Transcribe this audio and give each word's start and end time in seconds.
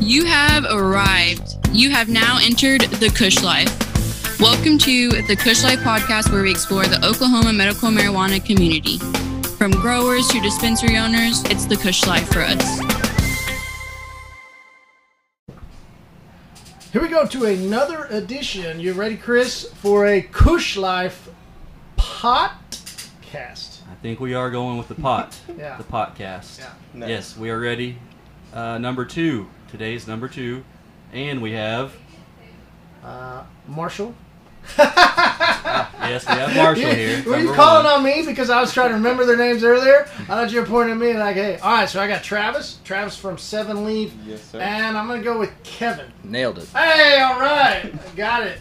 You 0.00 0.24
have 0.24 0.64
arrived. 0.64 1.56
You 1.72 1.90
have 1.90 2.08
now 2.08 2.38
entered 2.42 2.80
the 2.82 3.10
Kush 3.10 3.42
Life. 3.42 3.70
Welcome 4.40 4.78
to 4.78 5.10
the 5.22 5.36
Kush 5.36 5.62
Life 5.62 5.80
podcast, 5.80 6.32
where 6.32 6.42
we 6.42 6.50
explore 6.50 6.84
the 6.84 7.04
Oklahoma 7.06 7.52
medical 7.52 7.90
marijuana 7.90 8.44
community. 8.44 8.98
From 9.56 9.70
growers 9.70 10.26
to 10.28 10.40
dispensary 10.40 10.96
owners, 10.96 11.44
it's 11.44 11.66
the 11.66 11.76
Kush 11.76 12.06
Life 12.06 12.28
for 12.32 12.40
us. 12.40 12.80
Here 16.92 17.02
we 17.02 17.08
go 17.08 17.26
to 17.26 17.44
another 17.44 18.06
edition. 18.06 18.80
You 18.80 18.94
ready, 18.94 19.16
Chris, 19.16 19.70
for 19.74 20.06
a 20.06 20.22
Kush 20.22 20.76
Life 20.76 21.28
podcast? 21.96 23.82
I 23.90 23.94
think 24.02 24.18
we 24.18 24.34
are 24.34 24.50
going 24.50 24.78
with 24.78 24.88
the 24.88 24.94
pot. 24.96 25.38
Yeah. 25.58 25.76
The 25.76 25.84
podcast. 25.84 26.58
Yeah. 26.58 26.70
Nice. 26.94 27.08
Yes, 27.08 27.36
we 27.36 27.50
are 27.50 27.60
ready. 27.60 27.98
Uh, 28.54 28.78
number 28.78 29.04
two. 29.04 29.46
Today's 29.70 30.06
number 30.06 30.28
two. 30.28 30.64
And 31.12 31.42
we 31.42 31.52
have, 31.52 31.92
Uh, 33.04 33.42
Marshall. 33.66 34.14
yes, 34.78 36.26
we 36.28 36.34
have 36.34 36.54
Marshall 36.54 36.90
here. 36.94 37.22
Were 37.24 37.38
you 37.38 37.52
calling 37.54 37.84
one. 37.84 37.94
on 37.94 38.04
me 38.04 38.22
because 38.24 38.50
I 38.50 38.60
was 38.60 38.72
trying 38.72 38.90
to 38.90 38.94
remember 38.94 39.24
their 39.24 39.36
names 39.36 39.64
earlier? 39.64 40.02
I 40.20 40.24
thought 40.24 40.52
you 40.52 40.60
were 40.60 40.66
pointing 40.66 40.92
at 40.94 41.00
me 41.00 41.14
like, 41.14 41.34
hey, 41.36 41.58
all 41.58 41.72
right, 41.72 41.88
so 41.88 42.00
I 42.00 42.06
got 42.06 42.22
Travis. 42.22 42.78
Travis 42.84 43.16
from 43.16 43.38
Seven 43.38 43.84
Leaf. 43.84 44.12
Yes, 44.26 44.42
sir. 44.42 44.60
And 44.60 44.96
I'm 44.96 45.06
going 45.08 45.20
to 45.20 45.24
go 45.24 45.38
with 45.38 45.50
Kevin. 45.64 46.12
Nailed 46.22 46.58
it. 46.58 46.68
Hey, 46.68 47.20
all 47.20 47.40
right. 47.40 47.92
Got 48.16 48.46
it. 48.46 48.58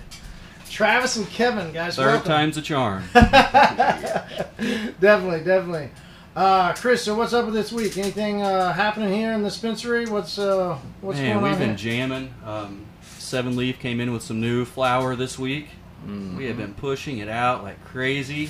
Travis 0.70 1.18
and 1.18 1.28
Kevin, 1.30 1.72
guys. 1.74 1.98
Third 1.98 2.06
welcome. 2.06 2.28
time's 2.32 2.58
a 2.58 2.62
charm. 2.62 3.04
definitely, 3.14 5.44
definitely. 5.44 5.90
Uh, 6.36 6.74
Chris, 6.74 7.04
so 7.04 7.16
what's 7.16 7.34
up 7.34 7.46
with 7.46 7.54
this 7.54 7.72
week? 7.72 7.98
Anything 7.98 8.42
uh, 8.42 8.72
happening 8.72 9.12
here 9.14 9.34
in 9.34 9.42
the 9.42 9.50
dispensary? 9.50 10.06
What's 10.06 10.38
uh, 10.38 10.78
what's 11.02 11.18
Man, 11.20 11.40
going 11.40 11.52
we've 11.52 11.60
been 11.60 11.70
here? 11.70 11.78
jamming. 11.78 12.34
Um, 12.46 12.86
Seven 13.02 13.56
Leaf 13.56 13.80
came 13.80 14.00
in 14.00 14.14
with 14.14 14.24
some 14.24 14.40
new 14.40 14.64
flour 14.66 15.16
this 15.16 15.38
week. 15.38 15.68
Mm-hmm. 16.06 16.38
We 16.38 16.46
have 16.46 16.58
been 16.58 16.74
pushing 16.76 17.18
it 17.18 17.30
out 17.30 17.64
like 17.64 17.84
crazy. 17.86 18.50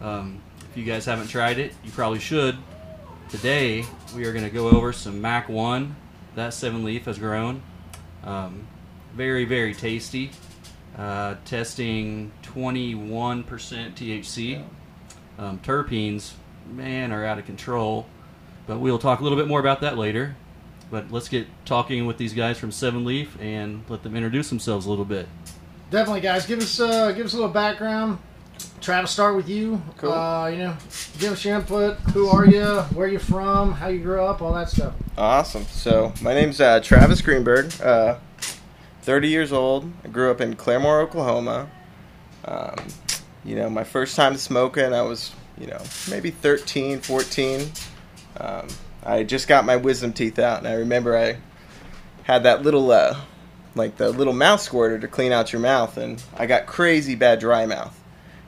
Um, 0.00 0.40
if 0.70 0.76
you 0.76 0.84
guys 0.84 1.04
haven't 1.04 1.28
tried 1.28 1.58
it, 1.58 1.72
you 1.84 1.90
probably 1.92 2.18
should. 2.18 2.56
Today, 3.28 3.84
we 4.14 4.24
are 4.26 4.32
going 4.32 4.44
to 4.44 4.50
go 4.50 4.68
over 4.68 4.92
some 4.92 5.20
Mac 5.20 5.48
1 5.48 5.94
that 6.34 6.52
Seven 6.52 6.84
Leaf 6.84 7.04
has 7.06 7.18
grown. 7.18 7.62
Um, 8.24 8.66
very, 9.14 9.44
very 9.44 9.72
tasty. 9.72 10.30
Uh, 10.96 11.36
testing 11.44 12.32
21% 12.42 13.44
THC. 13.46 14.64
Um, 15.38 15.58
terpenes, 15.60 16.32
man, 16.72 17.12
are 17.12 17.24
out 17.24 17.38
of 17.38 17.46
control. 17.46 18.06
But 18.66 18.78
we'll 18.78 18.98
talk 18.98 19.20
a 19.20 19.22
little 19.22 19.38
bit 19.38 19.48
more 19.48 19.60
about 19.60 19.80
that 19.80 19.98
later. 19.98 20.36
But 20.90 21.10
let's 21.10 21.28
get 21.28 21.46
talking 21.64 22.06
with 22.06 22.18
these 22.18 22.34
guys 22.34 22.58
from 22.58 22.72
Seven 22.72 23.04
Leaf 23.04 23.36
and 23.40 23.84
let 23.88 24.02
them 24.02 24.16
introduce 24.16 24.48
themselves 24.48 24.86
a 24.86 24.90
little 24.90 25.04
bit. 25.04 25.28
Definitely, 25.90 26.20
guys. 26.20 26.46
Give 26.46 26.58
us 26.60 26.80
uh, 26.80 27.12
give 27.12 27.26
us 27.26 27.32
a 27.32 27.36
little 27.36 27.52
background. 27.52 28.18
Travis, 28.80 29.10
start 29.10 29.36
with 29.36 29.48
you. 29.48 29.80
Cool. 29.98 30.12
Uh, 30.12 30.48
you 30.48 30.58
know, 30.58 30.76
give 31.18 31.32
us 31.32 31.44
your 31.44 31.56
input. 31.56 31.96
Who 32.12 32.28
are 32.28 32.46
you? 32.46 32.64
Where 32.94 33.08
you 33.08 33.18
from? 33.18 33.72
How 33.72 33.88
you 33.88 34.00
grew 34.00 34.22
up? 34.22 34.42
All 34.42 34.52
that 34.54 34.68
stuff. 34.68 34.94
Awesome. 35.16 35.64
So 35.64 36.12
my 36.22 36.34
name's 36.34 36.60
uh, 36.60 36.80
Travis 36.80 37.22
Greenberg. 37.22 37.72
Uh, 37.80 38.18
30 39.02 39.28
years 39.28 39.52
old. 39.52 39.90
I 40.04 40.08
grew 40.08 40.30
up 40.30 40.40
in 40.40 40.54
Claremore, 40.56 41.02
Oklahoma. 41.02 41.70
Um, 42.44 42.76
you 43.44 43.56
know, 43.56 43.70
my 43.70 43.84
first 43.84 44.16
time 44.16 44.36
smoking, 44.36 44.92
I 44.92 45.02
was, 45.02 45.32
you 45.60 45.66
know, 45.66 45.80
maybe 46.08 46.30
13, 46.30 47.00
14. 47.00 47.70
Um, 48.38 48.66
I 49.04 49.22
just 49.22 49.46
got 49.46 49.64
my 49.64 49.76
wisdom 49.76 50.12
teeth 50.12 50.38
out, 50.38 50.58
and 50.58 50.66
I 50.66 50.74
remember 50.74 51.16
I 51.16 51.36
had 52.22 52.42
that 52.44 52.62
little, 52.62 52.90
uh, 52.90 53.20
like 53.74 53.96
the 53.96 54.10
little 54.10 54.32
mouth 54.32 54.60
squirter 54.60 54.98
to 54.98 55.08
clean 55.08 55.32
out 55.32 55.52
your 55.52 55.60
mouth, 55.60 55.96
and 55.96 56.22
I 56.36 56.46
got 56.46 56.66
crazy 56.66 57.14
bad 57.14 57.40
dry 57.40 57.66
mouth. 57.66 57.96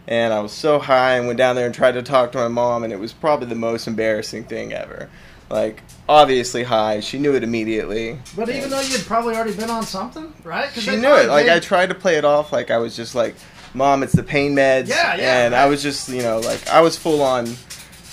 And 0.09 0.33
I 0.33 0.41
was 0.41 0.53
so 0.53 0.79
high 0.81 1.17
and 1.17 1.27
went 1.27 1.39
down 1.39 1.55
there 1.55 1.67
and 1.67 1.75
tried 1.75 1.93
to 1.93 2.03
talk 2.03 2.33
to 2.33 2.39
my 2.39 2.49
mom, 2.49 2.83
and 2.83 2.93
it 2.93 2.99
was 2.99 3.13
probably 3.13 3.47
the 3.47 3.55
most 3.55 3.87
embarrassing 3.87 4.45
thing 4.45 4.73
ever. 4.73 5.09
Like, 5.49 5.83
obviously 6.09 6.65
high. 6.65 7.01
She 7.01 7.19
knew 7.19 7.35
it 7.35 7.45
immediately. 7.45 8.19
But 8.35 8.49
even 8.49 8.71
though 8.71 8.81
you'd 8.81 9.03
probably 9.03 9.37
already 9.37 9.55
been 9.55 9.71
on 9.71 9.85
something, 9.85 10.33
right? 10.45 10.73
She 10.73 10.97
knew 10.97 11.15
it. 11.15 11.29
Like, 11.29 11.49
I 11.49 11.61
tried 11.61 11.91
to 11.91 11.95
play 11.95 12.17
it 12.17 12.25
off 12.25 12.53
like 12.53 12.71
I 12.71 12.79
was 12.79 12.97
just 12.97 13.15
like, 13.15 13.35
Mom, 13.75 14.03
it's 14.03 14.13
the 14.13 14.23
pain 14.23 14.55
meds. 14.55 14.89
Yeah, 14.89 15.15
yeah, 15.17 15.45
And 15.47 15.55
I 15.55 15.67
was 15.67 15.83
just, 15.83 16.09
you 16.09 16.23
know, 16.23 16.39
like, 16.41 16.67
I 16.69 16.81
was 16.81 16.97
full 16.97 17.23
on. 17.23 17.47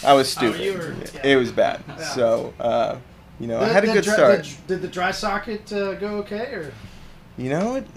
I 0.05 0.13
was 0.13 0.27
Oh, 0.37 0.39
stupid. 0.39 0.61
you 0.61 0.73
were- 0.73 0.95
yeah. 1.15 1.31
It 1.31 1.35
was 1.35 1.51
bad. 1.51 1.81
Yeah. 1.87 1.97
So, 1.97 2.53
uh, 2.59 2.95
you 3.39 3.47
know, 3.47 3.59
I 3.59 3.65
Did- 3.65 3.73
had 3.73 3.83
a 3.83 3.87
good 3.87 4.03
dry- 4.05 4.13
start. 4.13 4.43
Did, 4.43 4.67
did 4.67 4.81
the 4.81 4.87
dry 4.87 5.11
socket 5.11 5.71
uh, 5.73 5.93
go 5.95 6.07
okay, 6.19 6.53
or 6.53 6.71
You 7.37 7.49
know, 7.49 7.75
it, 7.75 7.87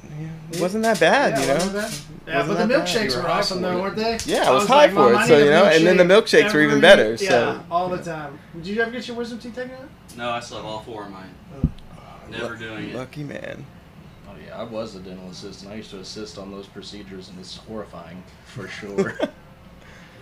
it 0.52 0.60
wasn't 0.60 0.84
that 0.84 0.98
bad, 1.00 1.32
yeah, 1.32 1.40
you 1.40 1.46
know? 1.48 1.54
wasn't 1.54 1.72
that- 1.74 2.00
Yeah, 2.26 2.38
Wasn't 2.46 2.58
but 2.58 2.68
the 2.68 2.74
milkshakes 2.74 3.16
were 3.16 3.22
were 3.22 3.30
awesome, 3.30 3.62
though, 3.62 3.80
weren't 3.82 3.96
they? 3.96 4.18
Yeah, 4.26 4.48
I 4.48 4.50
was 4.52 4.66
high 4.68 4.88
for 4.88 5.12
it, 5.14 5.26
so, 5.26 5.38
you 5.38 5.50
know, 5.50 5.64
and 5.64 5.84
then 5.86 5.96
the 5.96 6.04
milkshake 6.04 6.44
milkshakes 6.44 6.54
were 6.54 6.60
even 6.62 6.80
better, 6.80 7.14
Yeah, 7.20 7.28
so- 7.28 7.64
all 7.70 7.88
the 7.88 7.98
time. 7.98 8.38
Did 8.56 8.66
you 8.68 8.80
ever 8.82 8.90
get 8.92 9.06
your 9.08 9.16
wisdom 9.16 9.38
teeth 9.40 9.54
taken 9.56 9.72
out? 9.72 9.88
No, 10.16 10.30
I 10.30 10.38
still 10.40 10.58
have 10.58 10.66
all 10.66 10.80
four 10.80 11.04
of 11.04 11.10
mine. 11.10 11.30
Never 12.30 12.54
doing 12.56 12.90
it. 12.90 12.94
Lucky 12.96 13.24
man. 13.24 13.66
Yeah, 14.52 14.60
I 14.60 14.64
was 14.64 14.94
a 14.94 15.00
dental 15.00 15.28
assistant. 15.30 15.72
I 15.72 15.76
used 15.76 15.90
to 15.90 15.98
assist 16.00 16.38
on 16.38 16.50
those 16.50 16.66
procedures, 16.66 17.28
and 17.28 17.38
it's 17.38 17.56
horrifying 17.56 18.22
for 18.46 18.68
sure. 18.80 19.18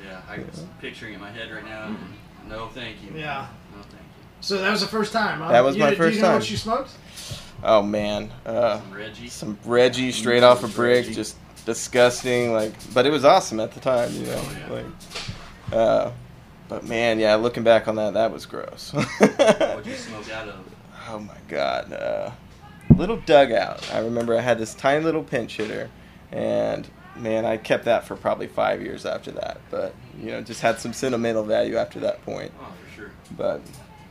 Yeah, 0.06 0.20
I'm 0.28 0.46
picturing 0.80 1.12
it 1.12 1.16
in 1.16 1.20
my 1.20 1.30
head 1.30 1.50
right 1.50 1.64
now. 1.64 1.96
No, 2.48 2.68
thank 2.68 2.96
you. 3.02 3.18
Yeah. 3.18 3.48
No, 3.74 3.82
thank 3.82 3.94
you. 3.94 3.98
So 4.40 4.58
that 4.58 4.70
was 4.70 4.80
the 4.80 4.86
first 4.86 5.12
time. 5.12 5.40
Huh? 5.40 5.52
That 5.52 5.64
was 5.64 5.76
You- 5.76 5.82
my 5.82 5.90
do 5.90 5.96
first 5.96 6.16
you 6.16 6.22
know 6.22 6.28
time. 6.28 6.36
what 6.36 6.50
you 6.50 6.56
smoked? 6.56 6.90
Oh, 7.62 7.82
man. 7.82 8.30
Uh, 8.46 8.78
Some 8.80 8.92
Reggie. 8.92 9.28
some 9.28 9.58
Reggie 9.66 10.12
straight 10.12 10.42
off 10.42 10.64
a 10.64 10.68
brick, 10.68 11.04
Reggie. 11.04 11.14
just 11.14 11.36
disgusting. 11.66 12.54
Like, 12.54 12.72
but 12.94 13.04
it 13.04 13.10
was 13.10 13.24
awesome 13.24 13.60
at 13.60 13.72
the 13.72 13.80
time, 13.80 14.10
you 14.14 14.22
know. 14.22 14.40
Oh, 14.42 14.56
yeah. 14.58 14.72
Like, 14.72 15.74
uh, 15.74 16.10
but 16.68 16.84
man, 16.86 17.18
yeah, 17.18 17.34
looking 17.34 17.62
back 17.62 17.86
on 17.86 17.96
that, 17.96 18.14
that 18.14 18.32
was 18.32 18.46
gross. 18.46 18.92
What'd 19.18 19.86
you 19.86 19.94
smoke 19.94 20.30
out 20.30 20.48
of? 20.48 20.54
oh 21.10 21.18
my 21.18 21.36
god, 21.48 21.92
uh, 21.92 22.30
little 23.00 23.16
dugout. 23.16 23.90
I 23.92 23.98
remember 24.00 24.36
I 24.36 24.40
had 24.42 24.58
this 24.58 24.74
tiny 24.74 25.02
little 25.02 25.24
pinch 25.24 25.56
hitter, 25.56 25.90
and 26.30 26.86
man, 27.16 27.44
I 27.46 27.56
kept 27.56 27.86
that 27.86 28.04
for 28.04 28.14
probably 28.14 28.46
five 28.46 28.82
years 28.82 29.06
after 29.06 29.30
that. 29.32 29.60
But 29.70 29.94
you 30.20 30.30
know, 30.30 30.42
just 30.42 30.60
had 30.60 30.78
some 30.78 30.92
sentimental 30.92 31.42
value 31.42 31.76
after 31.76 31.98
that 32.00 32.22
point. 32.24 32.52
Oh, 32.60 32.72
for 32.84 32.94
sure. 32.94 33.10
But 33.36 33.62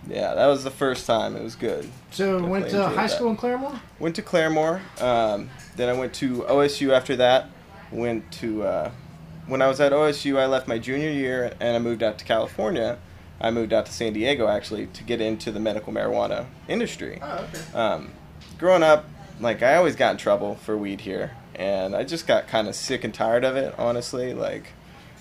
yeah, 0.07 0.33
that 0.33 0.47
was 0.47 0.63
the 0.63 0.71
first 0.71 1.05
time. 1.05 1.35
It 1.35 1.43
was 1.43 1.55
good. 1.55 1.87
So 2.11 2.25
Definitely 2.33 2.49
went 2.49 2.69
to 2.71 2.87
high 2.87 3.07
that. 3.07 3.11
school 3.11 3.29
in 3.29 3.37
Claremore. 3.37 3.79
Went 3.99 4.15
to 4.15 4.23
Claremore. 4.23 4.81
Um, 5.01 5.49
then 5.75 5.87
I 5.87 5.93
went 5.97 6.13
to 6.15 6.41
OSU 6.41 6.91
after 6.91 7.15
that. 7.17 7.49
Went 7.91 8.31
to 8.33 8.63
uh, 8.63 8.91
when 9.47 9.61
I 9.61 9.67
was 9.67 9.79
at 9.79 9.91
OSU, 9.91 10.37
I 10.39 10.45
left 10.47 10.67
my 10.67 10.77
junior 10.79 11.09
year 11.09 11.53
and 11.59 11.75
I 11.75 11.79
moved 11.79 12.01
out 12.03 12.17
to 12.19 12.25
California. 12.25 12.97
I 13.41 13.51
moved 13.51 13.71
out 13.71 13.85
to 13.85 13.91
San 13.91 14.13
Diego 14.13 14.47
actually 14.47 14.87
to 14.87 15.03
get 15.03 15.21
into 15.21 15.51
the 15.51 15.59
medical 15.59 15.93
marijuana 15.93 16.45
industry. 16.67 17.19
Oh, 17.21 17.47
okay. 17.53 17.77
Um, 17.77 18.11
growing 18.59 18.83
up, 18.83 19.05
like 19.39 19.63
I 19.63 19.75
always 19.75 19.95
got 19.95 20.11
in 20.11 20.17
trouble 20.17 20.55
for 20.55 20.77
weed 20.77 21.01
here, 21.01 21.31
and 21.55 21.95
I 21.95 22.03
just 22.03 22.27
got 22.27 22.47
kind 22.47 22.67
of 22.67 22.75
sick 22.75 23.03
and 23.03 23.13
tired 23.13 23.43
of 23.43 23.55
it. 23.55 23.73
Honestly, 23.79 24.33
like 24.33 24.73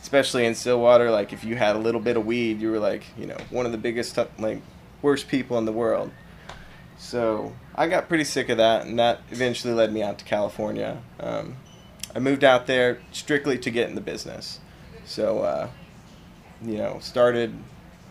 especially 0.03 0.44
in 0.44 0.54
Stillwater, 0.54 1.10
like 1.10 1.32
if 1.32 1.44
you 1.44 1.56
had 1.56 1.76
a 1.76 1.78
little 1.78 2.00
bit 2.00 2.16
of 2.16 2.26
weed, 2.26 2.60
you 2.60 2.71
were 2.71 2.81
like 2.81 3.04
you 3.16 3.26
know 3.26 3.38
one 3.50 3.65
of 3.65 3.72
the 3.72 3.78
biggest 3.78 4.19
like 4.38 4.60
worst 5.00 5.28
people 5.28 5.56
in 5.56 5.65
the 5.65 5.72
world. 5.72 6.10
So 6.99 7.54
I 7.76 7.87
got 7.87 8.09
pretty 8.09 8.25
sick 8.25 8.49
of 8.49 8.59
that, 8.59 8.84
and 8.87 8.99
that 8.99 9.21
eventually 9.31 9.72
led 9.72 9.93
me 9.93 10.03
out 10.03 10.19
to 10.19 10.25
California. 10.25 11.00
Um, 11.20 11.56
I 12.15 12.19
moved 12.19 12.43
out 12.43 12.66
there 12.66 12.99
strictly 13.12 13.59
to 13.59 13.70
get 13.70 13.88
in 13.88 13.94
the 13.94 14.00
business. 14.00 14.59
So, 15.05 15.41
uh, 15.41 15.69
you 16.62 16.78
know, 16.78 16.99
started 17.00 17.55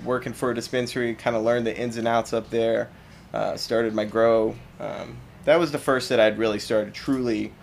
working 0.04 0.34
for 0.34 0.52
a 0.52 0.56
dispensary, 0.56 1.14
kind 1.16 1.36
of 1.36 1.44
learned 1.44 1.68
the 1.68 1.78
ins 1.78 1.98
and 1.98 2.08
outs 2.08 2.32
up 2.32 2.50
there. 2.50 2.90
Uh, 3.34 3.56
started 3.58 3.94
my 3.94 4.06
grow. 4.06 4.56
Um, 4.80 5.18
that 5.46 5.60
was 5.60 5.72
the 5.72 5.78
first 5.80 6.10
that 6.10 6.20
I'd 6.20 6.38
really 6.38 6.60
started 6.60 6.94
truly, 6.94 7.54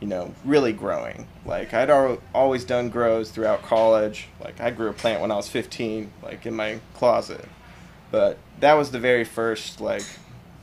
you 0.00 0.06
know, 0.06 0.34
really 0.44 0.72
growing. 0.72 1.26
Like 1.46 1.72
I'd 1.74 1.90
al- 1.90 2.20
always 2.34 2.64
done 2.64 2.88
grows 2.90 3.30
throughout 3.30 3.62
college. 3.62 4.28
Like 4.42 4.60
I 4.60 4.70
grew 4.70 4.88
a 4.90 4.92
plant 4.92 5.20
when 5.20 5.30
I 5.30 5.36
was 5.36 5.48
15, 5.48 6.10
like 6.22 6.46
in 6.46 6.54
my 6.54 6.78
closet. 6.94 7.44
But 8.10 8.38
that 8.60 8.74
was 8.74 8.90
the 8.90 8.98
very 9.00 9.24
first 9.24 9.80
like 9.80 10.02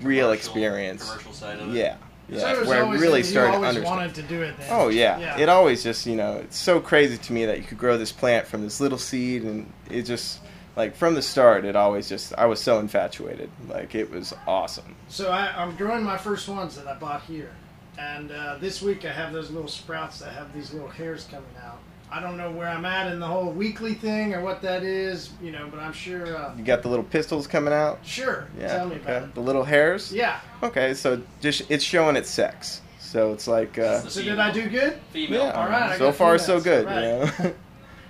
real 0.01 0.27
Commercial- 0.27 0.31
experience. 0.33 1.09
Commercial 1.09 1.33
side 1.33 1.59
of 1.59 1.69
it. 1.69 1.77
Yeah, 1.77 1.97
yeah. 2.29 2.53
it 2.53 2.59
was 2.59 2.67
where 2.67 2.85
I 2.85 2.91
really 2.93 3.23
started 3.23 3.49
you 3.51 3.55
always 3.55 3.69
understanding. 3.75 3.97
wanted 3.99 4.15
to 4.15 4.21
do 4.23 4.41
it. 4.43 4.57
Then. 4.57 4.67
Oh 4.71 4.87
yeah. 4.89 5.19
Yeah. 5.19 5.39
it 5.39 5.49
always 5.49 5.83
just 5.83 6.05
you 6.05 6.15
know 6.15 6.37
it's 6.37 6.57
so 6.57 6.79
crazy 6.79 7.17
to 7.17 7.33
me 7.33 7.45
that 7.45 7.57
you 7.57 7.63
could 7.63 7.77
grow 7.79 7.97
this 7.97 8.11
plant 8.11 8.47
from 8.47 8.61
this 8.61 8.79
little 8.79 8.97
seed, 8.99 9.43
and 9.43 9.71
it 9.89 10.03
just 10.03 10.39
like 10.75 10.95
from 10.95 11.15
the 11.15 11.21
start, 11.21 11.65
it 11.65 11.75
always 11.75 12.07
just 12.09 12.33
I 12.37 12.45
was 12.45 12.59
so 12.61 12.79
infatuated. 12.79 13.49
Like 13.67 13.95
it 13.95 14.09
was 14.11 14.33
awesome. 14.47 14.95
So 15.09 15.29
I, 15.31 15.51
I'm 15.61 15.75
growing 15.75 16.03
my 16.03 16.17
first 16.17 16.47
ones 16.47 16.75
that 16.75 16.87
I 16.87 16.95
bought 16.95 17.23
here, 17.23 17.51
and 17.97 18.31
uh, 18.31 18.57
this 18.59 18.81
week 18.81 19.05
I 19.05 19.11
have 19.11 19.33
those 19.33 19.49
little 19.51 19.67
sprouts 19.69 20.19
that 20.19 20.33
have 20.33 20.53
these 20.53 20.73
little 20.73 20.89
hairs 20.89 21.27
coming 21.29 21.45
out. 21.63 21.79
I 22.13 22.19
don't 22.19 22.35
know 22.35 22.51
where 22.51 22.67
I'm 22.67 22.83
at 22.83 23.09
in 23.13 23.21
the 23.21 23.25
whole 23.27 23.51
weekly 23.51 23.93
thing 23.93 24.33
or 24.33 24.41
what 24.41 24.61
that 24.63 24.83
is, 24.83 25.29
you 25.41 25.51
know, 25.51 25.69
but 25.71 25.79
I'm 25.79 25.93
sure. 25.93 26.35
Uh, 26.35 26.53
You 26.57 26.63
got 26.65 26.81
the 26.81 26.89
little 26.89 27.05
pistils 27.05 27.47
coming 27.47 27.73
out. 27.73 27.99
sure. 28.03 28.47
Yeah. 28.59 28.67
Tell 28.67 28.87
me 28.89 28.95
okay. 28.95 29.03
about 29.03 29.23
it. 29.23 29.33
The 29.35 29.39
little 29.41 29.63
hairs. 29.63 30.11
Yeah. 30.11 30.41
Okay, 30.61 30.93
so 30.93 31.21
just 31.39 31.63
it's 31.71 31.85
showing 31.85 32.17
its 32.17 32.29
sex. 32.29 32.81
So 32.99 33.31
it's 33.31 33.47
like 33.47 33.77
uh, 33.79 34.01
So 34.01 34.21
did 34.21 34.39
I 34.39 34.51
do 34.51 34.69
good? 34.69 34.99
Female. 35.13 35.43
yeah. 35.45 35.51
All 35.51 35.69
right, 35.69 35.97
so 35.97 36.11
far 36.11 36.37
so 36.37 36.59
good. 36.59 36.85
all 36.85 36.95
You 36.95 37.01
know? 37.47 37.53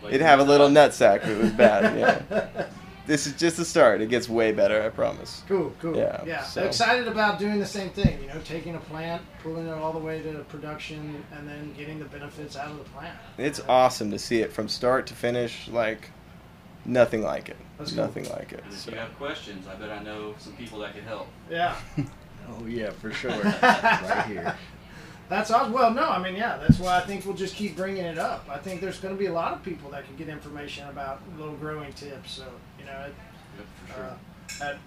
Like 0.03 0.13
It'd 0.13 0.25
have 0.25 0.39
a 0.39 0.43
little 0.43 0.69
nut 0.77 0.93
sack 0.93 1.21
if 1.23 1.29
it 1.29 1.37
was 1.37 1.51
bad. 1.51 1.97
Yeah. 1.97 2.65
this 3.07 3.27
is 3.27 3.33
just 3.33 3.57
the 3.57 3.65
start. 3.65 4.01
It 4.01 4.09
gets 4.09 4.27
way 4.29 4.51
better. 4.51 4.81
I 4.81 4.89
promise. 4.89 5.43
Cool, 5.47 5.73
cool. 5.81 5.95
Yeah, 5.95 6.23
Yeah. 6.25 6.43
so- 6.43 6.63
Excited 6.63 7.07
about 7.07 7.39
doing 7.39 7.59
the 7.59 7.65
same 7.65 7.89
thing, 7.91 8.21
you 8.21 8.27
know, 8.29 8.39
taking 8.43 8.75
a 8.75 8.79
plant, 8.79 9.21
pulling 9.43 9.67
it 9.67 9.73
all 9.73 9.93
the 9.93 9.99
way 9.99 10.21
to 10.21 10.39
production, 10.49 11.23
and 11.35 11.47
then 11.47 11.73
getting 11.77 11.99
the 11.99 12.05
benefits 12.05 12.55
out 12.55 12.71
of 12.71 12.77
the 12.77 12.83
plant. 12.85 13.15
It's 13.37 13.59
awesome 13.69 14.11
to 14.11 14.19
see 14.19 14.41
it 14.41 14.51
from 14.51 14.67
start 14.67 15.07
to 15.07 15.13
finish. 15.13 15.67
Like 15.67 16.09
nothing 16.85 17.21
like 17.21 17.49
it. 17.49 17.57
That's 17.77 17.91
cool. 17.93 18.03
nothing 18.05 18.29
like 18.29 18.53
it. 18.53 18.63
And 18.63 18.73
If 18.73 18.79
So. 18.79 18.91
you 18.91 18.97
have 18.97 19.15
questions, 19.17 19.67
I 19.67 19.75
bet 19.75 19.89
I 19.91 20.01
know 20.03 20.33
some 20.39 20.53
people 20.53 20.79
that 20.79 20.93
could 20.95 21.03
help. 21.03 21.27
Yeah. 21.49 21.75
Oh 22.49 22.65
yeah, 22.65 22.89
for 22.89 23.11
sure. 23.13 23.29
right 23.31 24.25
here. 24.27 24.55
That's 25.31 25.49
awesome. 25.49 25.71
Well, 25.71 25.93
no, 25.93 26.09
I 26.09 26.21
mean, 26.21 26.35
yeah, 26.35 26.57
that's 26.57 26.77
why 26.77 26.97
I 26.97 26.99
think 26.99 27.25
we'll 27.25 27.35
just 27.37 27.55
keep 27.55 27.77
bringing 27.77 28.03
it 28.03 28.17
up. 28.17 28.45
I 28.49 28.57
think 28.57 28.81
there's 28.81 28.99
going 28.99 29.15
to 29.15 29.17
be 29.19 29.27
a 29.27 29.33
lot 29.33 29.53
of 29.53 29.63
people 29.63 29.89
that 29.91 30.05
can 30.05 30.17
get 30.17 30.27
information 30.27 30.85
about 30.89 31.21
little 31.39 31.53
growing 31.55 31.93
tips. 31.93 32.31
So, 32.31 32.43
you 32.77 32.83
know, 32.85 32.91
it, 33.07 33.13
Yep, 33.57 33.65
for 33.87 33.93
sure. 33.93 34.03
uh, 34.03 34.71
at, 34.71 34.77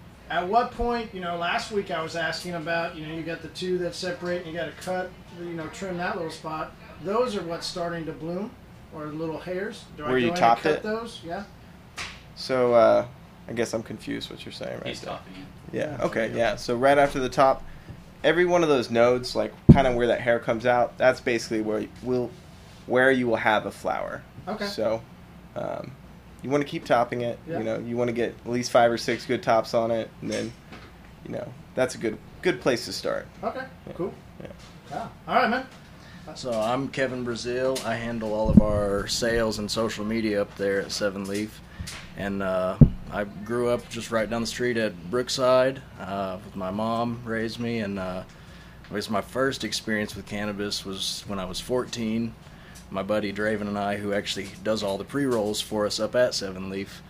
at 0.43 0.47
what 0.49 0.71
point, 0.73 1.15
you 1.15 1.21
know, 1.23 1.39
last 1.39 1.73
week 1.73 1.91
I 1.91 2.03
was 2.03 2.15
asking 2.15 2.55
about, 2.57 2.95
you 2.95 3.07
know, 3.07 3.15
you 3.15 3.23
got 3.23 3.41
the 3.41 3.49
two 3.49 3.79
that 3.79 3.95
separate 3.95 4.45
and 4.45 4.53
you 4.53 4.59
got 4.59 4.67
to 4.67 4.85
cut, 4.85 5.11
you 5.41 5.55
know, 5.55 5.67
trim 5.69 5.97
that 5.97 6.15
little 6.17 6.31
spot. 6.31 6.73
Those 7.03 7.37
are 7.37 7.43
what's 7.43 7.67
starting 7.67 8.05
to 8.05 8.13
bloom 8.13 8.51
or 8.95 9.07
little 9.07 9.39
hairs. 9.39 9.85
Do 9.97 10.05
Where 10.05 10.13
I 10.13 10.19
you 10.19 10.27
go 10.29 10.35
in 10.35 10.39
topped 10.41 10.63
cut 10.63 10.73
it? 10.73 10.83
those? 10.83 11.21
Yeah. 11.25 11.45
So 12.37 12.75
uh, 12.75 13.07
I 13.49 13.53
guess 13.55 13.73
I'm 13.73 13.83
confused 13.83 14.31
what 14.31 14.45
you're 14.45 14.53
saying 14.53 14.77
right 14.79 14.89
He's 14.89 15.01
there. 15.01 15.15
topping 15.15 15.33
it. 15.35 15.77
Yeah. 15.77 15.97
Yeah. 15.99 16.05
Okay. 16.05 16.33
Yeah. 16.37 16.57
So 16.57 16.77
right 16.77 16.99
after 16.99 17.19
the 17.19 17.29
top, 17.31 17.63
every 18.25 18.47
one 18.47 18.63
of 18.65 18.69
those 18.69 18.91
nodes, 18.91 19.37
like 19.37 19.53
kind 19.73 19.87
of 19.87 19.95
where 19.95 20.09
that 20.09 20.21
hair 20.21 20.41
comes 20.41 20.67
out, 20.67 20.99
that's 20.99 21.21
basically 21.21 21.61
where 21.61 21.81
you 21.81 21.89
will, 22.03 22.31
where 22.87 23.13
you 23.13 23.29
will 23.29 23.37
have 23.37 23.67
a 23.67 23.71
flower. 23.71 24.23
Okay. 24.49 24.67
So, 24.67 25.03
um, 25.55 25.93
you 26.43 26.51
want 26.51 26.63
to 26.63 26.69
keep 26.69 26.85
topping 26.85 27.21
it. 27.21 27.39
Yeah. 27.47 27.59
You 27.59 27.65
know, 27.65 27.79
you 27.79 27.97
want 27.97 28.09
to 28.09 28.13
get 28.13 28.35
at 28.45 28.51
least 28.51 28.71
five 28.71 28.91
or 28.91 28.99
six 28.99 29.25
good 29.25 29.43
tops 29.43 29.75
on 29.75 29.91
it, 29.91 30.11
and 30.21 30.31
then, 30.31 30.53
you 31.25 31.33
know, 31.33 31.53
that's 31.75 31.95
a 31.95 31.99
good 31.99 32.19
good 32.43 32.61
place 32.61 32.85
to 32.87 32.93
start. 32.93 33.27
Okay. 33.43 33.65
Cool. 33.95 34.13
Yeah. 34.41 34.47
Yeah. 34.91 35.09
All 35.29 35.35
right, 35.37 35.49
man. 35.49 35.67
So 36.35 36.53
I'm 36.53 36.89
Kevin 36.89 37.25
Brazil. 37.25 37.79
I 37.85 37.95
handle 37.95 38.33
all 38.33 38.51
of 38.51 38.61
our 38.61 39.07
sales 39.07 39.59
and 39.59 39.71
social 39.71 40.05
media 40.05 40.43
up 40.43 40.57
there 40.57 40.81
at 40.81 40.91
Seven 40.91 41.25
Leaf, 41.25 41.61
and 42.17 42.43
uh, 42.43 42.77
I 43.15 43.23
grew 43.23 43.69
up 43.69 43.89
just 43.89 44.11
right 44.11 44.29
down 44.29 44.41
the 44.41 44.47
street 44.47 44.77
at 44.77 45.09
Brookside. 45.09 45.81
Uh, 46.01 46.39
with 46.45 46.57
my 46.57 46.73
mom 46.73 47.21
raised 47.25 47.61
me, 47.61 47.79
and 47.79 47.97
uh, 47.99 48.25
I 48.91 48.95
guess 48.95 49.09
my 49.09 49.21
first 49.21 49.63
experience 49.63 50.17
with 50.17 50.27
cannabis 50.27 50.85
was 50.85 51.23
when 51.29 51.39
I 51.39 51.45
was 51.45 51.61
14. 51.61 52.35
My 52.91 53.05
buddy 53.05 53.33
Draven 53.33 53.63
and 53.63 53.79
I, 53.79 53.99
who 53.99 54.13
actually 54.13 54.49
does 54.65 54.83
all 54.83 54.99
the 54.99 55.05
pre 55.05 55.27
rolls 55.27 55.61
for 55.61 55.87
us 55.87 56.01
up 56.01 56.17
at 56.17 56.35
Seven 56.35 56.71
Leaf, 56.71 57.03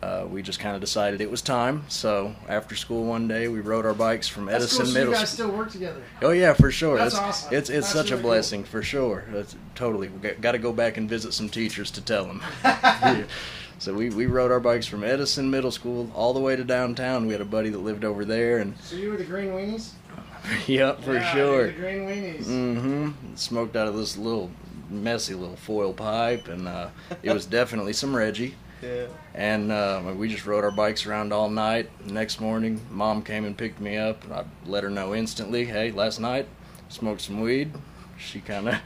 uh, 0.00 0.26
we 0.28 0.42
just 0.42 0.60
kind 0.60 0.74
of 0.76 0.80
decided 0.80 1.20
it 1.20 1.30
was 1.30 1.42
time. 1.42 1.84
So 1.88 2.34
after 2.48 2.76
school 2.76 3.04
one 3.04 3.26
day, 3.26 3.48
we 3.48 3.58
rode 3.60 3.84
our 3.84 3.94
bikes 3.94 4.28
from 4.28 4.46
That's 4.46 4.64
Edison 4.64 4.84
cool. 4.84 4.86
So 4.86 4.94
Middle 4.94 5.12
you 5.12 5.18
guys 5.18 5.30
still 5.30 5.50
work 5.50 5.72
together. 5.72 6.02
Oh 6.22 6.30
yeah, 6.30 6.52
for 6.54 6.70
sure. 6.70 6.98
That's 6.98 7.14
It's- 7.14 7.28
awesome. 7.28 7.54
It's 7.54 7.68
it's 7.70 7.86
That's 7.86 7.92
such 7.92 8.06
really 8.10 8.20
a 8.20 8.22
cool. 8.22 8.30
blessing 8.30 8.64
for 8.64 8.82
sure. 8.82 9.24
That's 9.32 9.56
totally. 9.74 10.08
We 10.08 10.30
got 10.30 10.52
to 10.52 10.58
go 10.58 10.72
back 10.72 10.96
and 10.98 11.08
visit 11.08 11.34
some 11.34 11.48
teachers 11.48 11.90
to 11.92 12.00
tell 12.00 12.26
them. 12.26 12.42
Yeah. 12.64 13.24
So 13.82 13.92
we, 13.92 14.10
we 14.10 14.26
rode 14.26 14.52
our 14.52 14.60
bikes 14.60 14.86
from 14.86 15.02
Edison 15.02 15.50
Middle 15.50 15.72
School 15.72 16.08
all 16.14 16.32
the 16.32 16.38
way 16.38 16.54
to 16.54 16.62
downtown. 16.62 17.26
We 17.26 17.32
had 17.32 17.40
a 17.40 17.44
buddy 17.44 17.68
that 17.70 17.78
lived 17.78 18.04
over 18.04 18.24
there, 18.24 18.58
and 18.58 18.78
So 18.78 18.94
you 18.94 19.10
were 19.10 19.16
the 19.16 19.24
green 19.24 19.48
weenies? 19.48 19.90
yep, 20.68 21.02
for 21.02 21.14
Yeah, 21.14 21.34
sure. 21.34 21.66
The 21.66 21.72
green 21.72 22.06
weenies. 22.06 22.44
Mm-hmm. 22.44 23.34
Smoked 23.34 23.74
out 23.74 23.88
of 23.88 23.96
this 23.96 24.16
little 24.16 24.52
messy 24.88 25.34
little 25.34 25.56
foil 25.56 25.92
pipe, 25.92 26.46
and 26.46 26.68
uh, 26.68 26.90
it 27.24 27.32
was 27.32 27.44
definitely 27.58 27.92
some 27.92 28.14
Reggie. 28.14 28.54
Yeah. 28.82 29.06
And 29.34 29.72
uh, 29.72 30.14
we 30.16 30.28
just 30.28 30.46
rode 30.46 30.62
our 30.62 30.70
bikes 30.70 31.04
around 31.04 31.32
all 31.32 31.50
night. 31.50 31.90
Next 32.06 32.40
morning, 32.40 32.80
mom 32.88 33.20
came 33.20 33.44
and 33.44 33.58
picked 33.58 33.80
me 33.80 33.96
up. 33.96 34.22
I 34.30 34.44
let 34.64 34.84
her 34.84 34.90
know 34.90 35.12
instantly, 35.12 35.64
hey, 35.64 35.90
last 35.90 36.20
night, 36.20 36.46
smoked 36.88 37.22
some 37.22 37.40
weed. 37.40 37.72
She 38.16 38.38
kind 38.42 38.68
of 38.68 38.80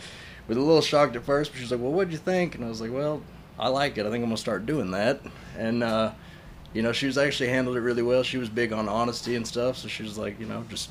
was 0.48 0.56
a 0.56 0.60
little 0.60 0.80
shocked 0.80 1.16
at 1.16 1.24
first, 1.26 1.52
but 1.52 1.60
she's 1.60 1.70
like, 1.70 1.82
well, 1.82 1.92
what'd 1.92 2.14
you 2.14 2.18
think? 2.18 2.54
And 2.54 2.64
I 2.64 2.68
was 2.68 2.80
like, 2.80 2.92
well, 2.92 3.20
I 3.58 3.68
like 3.68 3.98
it. 3.98 4.02
I 4.06 4.10
think 4.10 4.16
I'm 4.22 4.28
going 4.28 4.36
to 4.36 4.40
start 4.40 4.66
doing 4.66 4.90
that. 4.92 5.20
And, 5.58 5.82
uh, 5.82 6.12
you 6.74 6.82
know, 6.82 6.92
she 6.92 7.06
was 7.06 7.16
actually 7.16 7.48
handled 7.48 7.76
it 7.76 7.80
really 7.80 8.02
well. 8.02 8.22
She 8.22 8.36
was 8.38 8.48
big 8.48 8.72
on 8.72 8.88
honesty 8.88 9.34
and 9.36 9.46
stuff. 9.46 9.78
So 9.78 9.88
she 9.88 10.02
was 10.02 10.18
like, 10.18 10.38
you 10.38 10.46
know, 10.46 10.64
just 10.68 10.90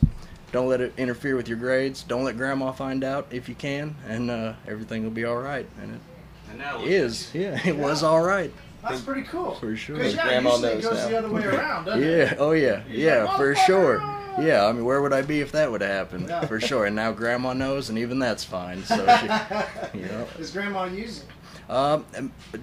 don't 0.52 0.68
let 0.68 0.82
it 0.82 0.94
interfere 0.98 1.36
with 1.36 1.48
your 1.48 1.58
grades. 1.58 2.02
Don't 2.04 2.24
let 2.24 2.38
grandma 2.38 2.72
find 2.72 3.04
out 3.04 3.28
if 3.30 3.48
you 3.50 3.56
can, 3.56 3.96
and 4.08 4.32
uh, 4.32 4.54
everything 4.68 5.04
will 5.04 5.12
be 5.12 5.26
all 5.26 5.38
right. 5.38 5.68
And 5.82 5.96
it 5.96 6.02
And 6.50 6.60
now 6.60 6.78
look 6.78 6.88
is. 6.88 7.30
Yeah, 7.34 7.60
it 7.68 7.76
was 7.76 8.04
all 8.04 8.24
right. 8.24 8.52
That's 8.82 9.02
pretty 9.02 9.24
cool. 9.24 9.56
For 9.56 9.76
sure. 9.76 9.98
Because 9.98 10.14
yeah, 10.16 10.24
Grandma 10.28 10.52
usually 10.52 10.70
it 10.70 10.76
knows 10.76 10.84
goes 10.84 10.98
now. 11.00 11.08
the 11.10 11.18
other 11.18 11.30
way 11.30 11.44
around, 11.46 11.86
doesn't 11.86 12.04
it? 12.04 12.18
Yeah. 12.18 12.36
Oh 12.38 12.52
yeah. 12.52 12.82
He's 12.84 12.98
Yeah, 13.00 13.24
like, 13.24 13.38
for 13.38 13.56
sure. 13.56 13.98
Yeah. 14.40 14.66
I 14.68 14.72
mean, 14.74 14.86
where 14.86 15.02
would 15.02 15.12
I 15.12 15.24
be 15.24 15.42
if 15.42 15.52
that 15.54 15.72
would 15.72 15.82
have 15.82 15.90
happened? 15.90 16.28
Yeah. 16.30 16.46
For 16.46 16.60
sure. 16.60 16.86
And 16.86 16.96
now 16.96 17.12
Grandma 17.12 17.54
knows, 17.54 17.90
and 17.90 17.98
even 17.98 18.20
that's 18.20 18.44
fine. 18.44 18.84
So, 18.84 18.98
she, 18.98 19.02
yeah. 20.00 20.26
Is 20.38 20.52
grandma 20.52 20.84
using? 20.86 21.28
Um, 21.68 22.06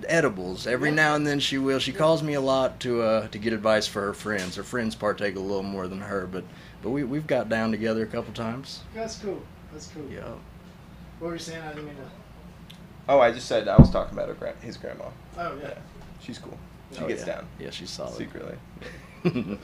edibles. 0.06 0.66
Every 0.66 0.90
now 0.93 1.14
and 1.16 1.26
then 1.26 1.40
she 1.40 1.58
will. 1.58 1.78
She 1.81 1.93
calls 1.93 2.22
me 2.22 2.34
a 2.34 2.40
lot 2.40 2.78
to 2.81 3.02
uh 3.02 3.28
to 3.28 3.38
get 3.38 3.52
advice 3.52 3.87
for 3.87 4.00
her 4.02 4.14
friends. 4.14 4.54
Her 4.56 4.62
friends 4.62 4.94
partake 4.94 5.34
a 5.37 5.40
little 5.40 5.62
more 5.64 5.88
than 5.88 6.00
her, 6.00 6.26
but 6.26 6.44
but 6.82 6.90
we 6.90 7.02
we've 7.02 7.26
got 7.26 7.49
down 7.49 7.70
together 7.72 8.02
a 8.04 8.06
couple 8.06 8.32
times. 8.32 8.81
That's 8.94 9.16
cool. 9.19 9.43
That's 9.72 9.88
cool. 9.88 10.06
Yeah. 10.10 10.20
What 11.19 11.28
were 11.28 11.32
you 11.34 11.38
saying? 11.40 11.62
I 11.62 11.69
didn't 11.70 11.87
mean 11.87 11.96
to. 11.96 12.02
Oh, 13.08 13.19
I 13.19 13.32
just 13.32 13.46
said 13.49 13.66
I 13.66 13.76
was 13.76 13.90
talking 13.90 14.12
about 14.16 14.28
her 14.28 14.34
gra- 14.34 14.54
his 14.60 14.76
grandma. 14.76 15.06
Oh 15.37 15.56
yeah. 15.60 15.69
Yeah. 15.69 15.75
She's 16.22 16.38
cool. 16.38 16.56
She 16.93 17.00
Oh, 17.02 17.08
gets 17.08 17.26
yeah. 17.26 17.34
down 17.37 17.46
Yeah, 17.58 17.70
she's 17.70 17.90
solid. 17.90 18.14
secretly. 18.16 18.56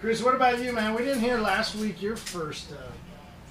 Chris, 0.00 0.22
what 0.22 0.34
about 0.34 0.62
you, 0.62 0.72
man? 0.72 0.92
We 0.94 1.04
didn't 1.04 1.20
hear 1.20 1.38
last 1.38 1.74
week 1.76 2.02
your 2.02 2.16
first, 2.16 2.72
uh, 2.72 2.76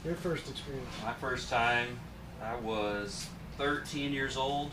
your 0.06 0.14
first 0.16 0.48
experience. 0.50 0.88
My 1.04 1.14
first 1.14 1.50
time, 1.50 2.00
I 2.44 2.56
was 2.58 3.28
13 3.58 4.12
years 4.14 4.38
old. 4.38 4.72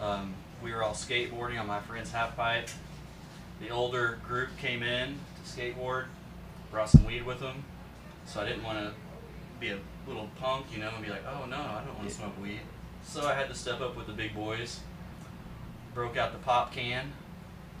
Um, 0.00 0.34
we 0.62 0.72
were 0.72 0.82
all 0.82 0.92
skateboarding 0.92 1.60
on 1.60 1.66
my 1.66 1.80
friend's 1.80 2.10
half 2.10 2.36
pipe. 2.36 2.68
The 3.60 3.70
older 3.70 4.18
group 4.26 4.56
came 4.58 4.82
in 4.82 5.18
to 5.44 5.50
skateboard, 5.50 6.04
brought 6.70 6.90
some 6.90 7.04
weed 7.04 7.24
with 7.26 7.40
them. 7.40 7.64
So 8.26 8.40
I 8.40 8.46
didn't 8.46 8.62
want 8.62 8.78
to 8.78 8.92
be 9.58 9.70
a 9.70 9.78
little 10.06 10.28
punk, 10.40 10.66
you 10.72 10.78
know, 10.78 10.90
and 10.94 11.04
be 11.04 11.10
like, 11.10 11.24
oh 11.26 11.46
no, 11.46 11.56
I 11.56 11.82
don't 11.84 11.96
want 11.96 12.08
to 12.08 12.14
smoke 12.14 12.40
weed. 12.40 12.60
So 13.04 13.26
I 13.26 13.34
had 13.34 13.48
to 13.48 13.54
step 13.54 13.80
up 13.80 13.96
with 13.96 14.06
the 14.06 14.12
big 14.12 14.34
boys. 14.34 14.80
Broke 15.94 16.16
out 16.16 16.32
the 16.32 16.38
pop 16.38 16.72
can, 16.72 17.12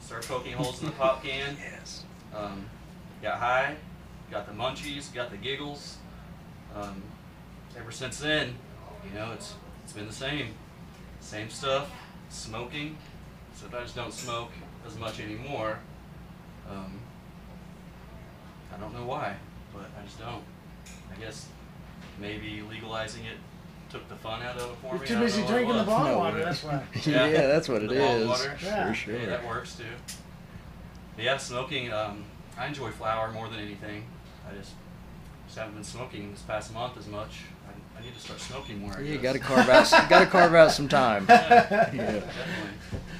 started 0.00 0.28
poking 0.28 0.54
holes 0.54 0.80
in 0.80 0.86
the 0.86 0.92
pop 0.92 1.22
can. 1.24 1.56
yes. 1.60 2.04
Um, 2.34 2.64
got 3.22 3.38
high, 3.38 3.76
got 4.30 4.46
the 4.46 4.52
munchies, 4.52 5.12
got 5.12 5.30
the 5.30 5.36
giggles. 5.36 5.98
Um, 6.74 7.02
ever 7.78 7.92
since 7.92 8.18
then, 8.18 8.54
you 9.06 9.18
know, 9.18 9.32
it's 9.32 9.54
it's 9.84 9.92
been 9.92 10.06
the 10.06 10.12
same, 10.12 10.48
same 11.20 11.48
stuff. 11.50 11.90
Smoking, 12.30 12.96
except 13.52 13.74
I 13.74 13.80
just 13.82 13.96
don't 13.96 14.12
smoke 14.12 14.50
as 14.86 14.96
much 14.98 15.20
anymore. 15.20 15.78
Um, 16.70 17.00
I 18.74 18.78
don't 18.78 18.92
know 18.94 19.06
why, 19.06 19.34
but 19.72 19.90
I 19.98 20.04
just 20.04 20.18
don't. 20.18 20.42
I 21.10 21.18
guess 21.20 21.46
maybe 22.20 22.62
legalizing 22.68 23.24
it 23.24 23.36
took 23.90 24.06
the 24.08 24.14
fun 24.16 24.42
out 24.42 24.56
of 24.58 24.70
it 24.70 24.76
for 24.82 24.92
You're 24.94 25.00
me. 25.00 25.06
too 25.06 25.18
busy 25.20 25.40
know 25.40 25.46
what 25.46 25.50
it 25.50 25.54
drinking 25.54 25.72
the 25.76 25.78
was. 25.78 25.86
bong 25.86 26.04
No 26.04 26.18
water. 26.18 26.44
That's 26.44 26.62
why. 26.64 26.82
Yeah, 27.06 27.26
Yeah. 27.26 27.46
that's 27.46 27.68
what 27.68 27.82
it 27.82 27.88
The 27.88 28.02
is. 28.02 28.28
water? 28.28 28.58
Yeah. 28.62 28.88
For 28.88 28.94
sure. 28.94 29.18
Hey, 29.18 29.26
that 29.26 29.46
works 29.46 29.76
too. 29.76 29.84
But 31.16 31.24
yeah, 31.24 31.36
smoking. 31.38 31.90
Um, 31.92 32.24
I 32.58 32.66
enjoy 32.66 32.90
flower 32.90 33.32
more 33.32 33.48
than 33.48 33.60
anything. 33.60 34.04
I 34.48 34.54
just 34.54 34.72
just 35.46 35.58
haven't 35.58 35.74
been 35.74 35.84
smoking 35.84 36.30
this 36.32 36.42
past 36.42 36.74
month 36.74 36.98
as 36.98 37.06
much. 37.06 37.40
I, 37.98 38.02
I 38.02 38.04
need 38.04 38.14
to 38.14 38.20
start 38.20 38.40
smoking 38.40 38.80
more. 38.80 38.92
I 38.96 39.00
Yeah, 39.00 39.12
you 39.12 39.18
guess. 39.18 39.22
got 39.22 39.32
to 39.34 39.38
carve 39.38 39.68
out. 39.68 40.08
Got 40.08 40.20
to 40.20 40.26
carve 40.26 40.54
out 40.54 40.70
some 40.72 40.88
time. 40.88 41.26
Yeah, 41.28 41.36
Yeah. 41.70 41.90
definitely. 41.92 42.24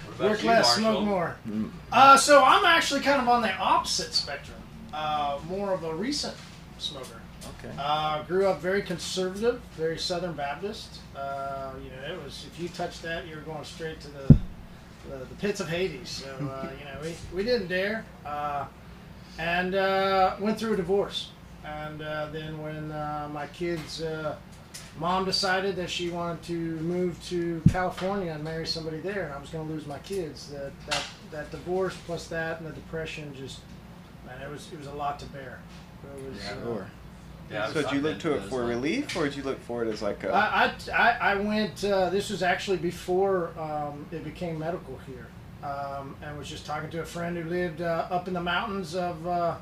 What 0.06 0.14
about 0.16 0.30
Work 0.30 0.42
you, 0.42 0.49
less, 0.49 0.64
Marshall? 0.78 0.82
smoke 0.94 1.04
more. 1.04 1.37
Mm. 1.49 1.70
Uh, 1.92 2.16
so 2.16 2.42
I'm 2.44 2.64
actually 2.64 3.00
kind 3.00 3.20
of 3.23 3.28
on 3.28 3.42
the 3.42 3.54
opposite 3.56 4.12
spectrum. 4.14 4.58
Uh, 4.92 5.38
more 5.49 5.73
of 5.73 5.85
a 5.85 5.94
recent 5.94 6.35
smoker. 6.78 7.20
Okay. 7.64 7.73
Uh, 7.78 8.23
grew 8.25 8.47
up 8.49 8.61
very 8.61 8.82
conservative, 8.82 9.61
very 9.76 9.97
Southern 9.99 10.32
Baptist. 10.35 10.99
Uh, 11.16 11.70
you 11.82 11.90
know, 11.90 12.14
it 12.14 12.23
was 12.25 12.47
if 12.52 12.61
you 12.61 12.68
touched 12.68 13.02
that, 13.02 13.26
you 13.26 13.37
were 13.37 13.42
going 13.42 13.64
straight 13.64 14.00
to 14.00 14.08
the 14.08 14.37
the, 15.08 15.18
the 15.25 15.35
pits 15.40 15.61
of 15.61 15.68
Hades. 15.68 16.08
So 16.11 16.28
uh, 16.30 16.68
you 16.78 16.85
know, 16.85 16.99
we, 17.00 17.14
we 17.37 17.42
didn't 17.44 17.68
dare, 17.68 18.04
uh, 18.26 18.66
and 19.38 19.75
uh, 19.76 20.35
went 20.40 20.58
through 20.58 20.75
a 20.75 20.76
divorce. 20.76 21.30
And 21.64 22.02
uh, 22.02 22.26
then 22.32 22.61
when 22.61 22.90
uh, 22.90 23.28
my 23.32 23.47
kids 23.49 24.02
uh, 24.02 24.37
mom 24.99 25.25
decided 25.25 25.76
that 25.76 25.90
she 25.90 26.11
wanted 26.11 26.43
to 26.45 26.52
move 26.83 27.23
to 27.28 27.62
California 27.71 28.33
and 28.33 28.43
marry 28.45 28.67
somebody 28.67 28.99
there, 29.00 29.25
and 29.26 29.35
I 29.35 29.38
was 29.40 29.50
going 29.50 29.67
to 29.67 29.73
lose 29.73 29.87
my 29.87 29.99
kids. 30.00 30.50
That 30.50 30.73
that 30.87 31.05
that 31.31 31.50
divorce 31.50 31.97
plus 32.07 32.26
that 32.28 32.61
and 32.61 32.69
the 32.69 32.73
depression 32.73 33.35
just 33.35 33.61
man, 34.26 34.40
it 34.43 34.50
was 34.50 34.69
it 34.73 34.78
was 34.78 34.88
a 34.88 34.93
lot 34.93 35.19
to 35.21 35.26
bear. 35.26 35.61
It 36.17 36.31
was, 36.31 36.43
Yeah, 36.45 36.50
uh, 36.50 36.62
sure. 36.64 36.87
Yeah, 37.50 37.67
So 37.73 37.83
did 37.83 37.93
you 37.93 38.00
look 38.02 38.19
to 38.21 38.35
it 38.35 38.43
for 38.43 38.57
ones. 38.62 38.69
relief, 38.69 39.17
or 39.17 39.25
did 39.25 39.35
you 39.37 39.43
look 39.43 39.59
for 39.62 39.83
it 39.83 39.88
as 39.88 40.02
like 40.02 40.23
a? 40.25 40.31
I, 40.31 40.64
I, 40.67 40.73
I 40.93 41.19
I 41.33 41.35
went. 41.37 41.83
Uh, 41.83 42.11
this 42.11 42.28
was 42.31 42.43
actually 42.43 42.76
before 42.76 43.59
um, 43.59 44.05
it 44.12 44.23
became 44.23 44.59
medical 44.59 44.99
here, 45.07 45.26
um, 45.67 46.14
and 46.23 46.37
was 46.37 46.47
just 46.49 46.67
talking 46.67 46.90
to 46.90 47.00
a 47.00 47.05
friend 47.07 47.38
who 47.38 47.49
lived 47.49 47.81
uh, 47.81 48.07
up 48.11 48.28
in 48.28 48.35
the 48.35 48.40
mountains 48.43 48.95
of 48.95 49.26
uh, 49.26 49.57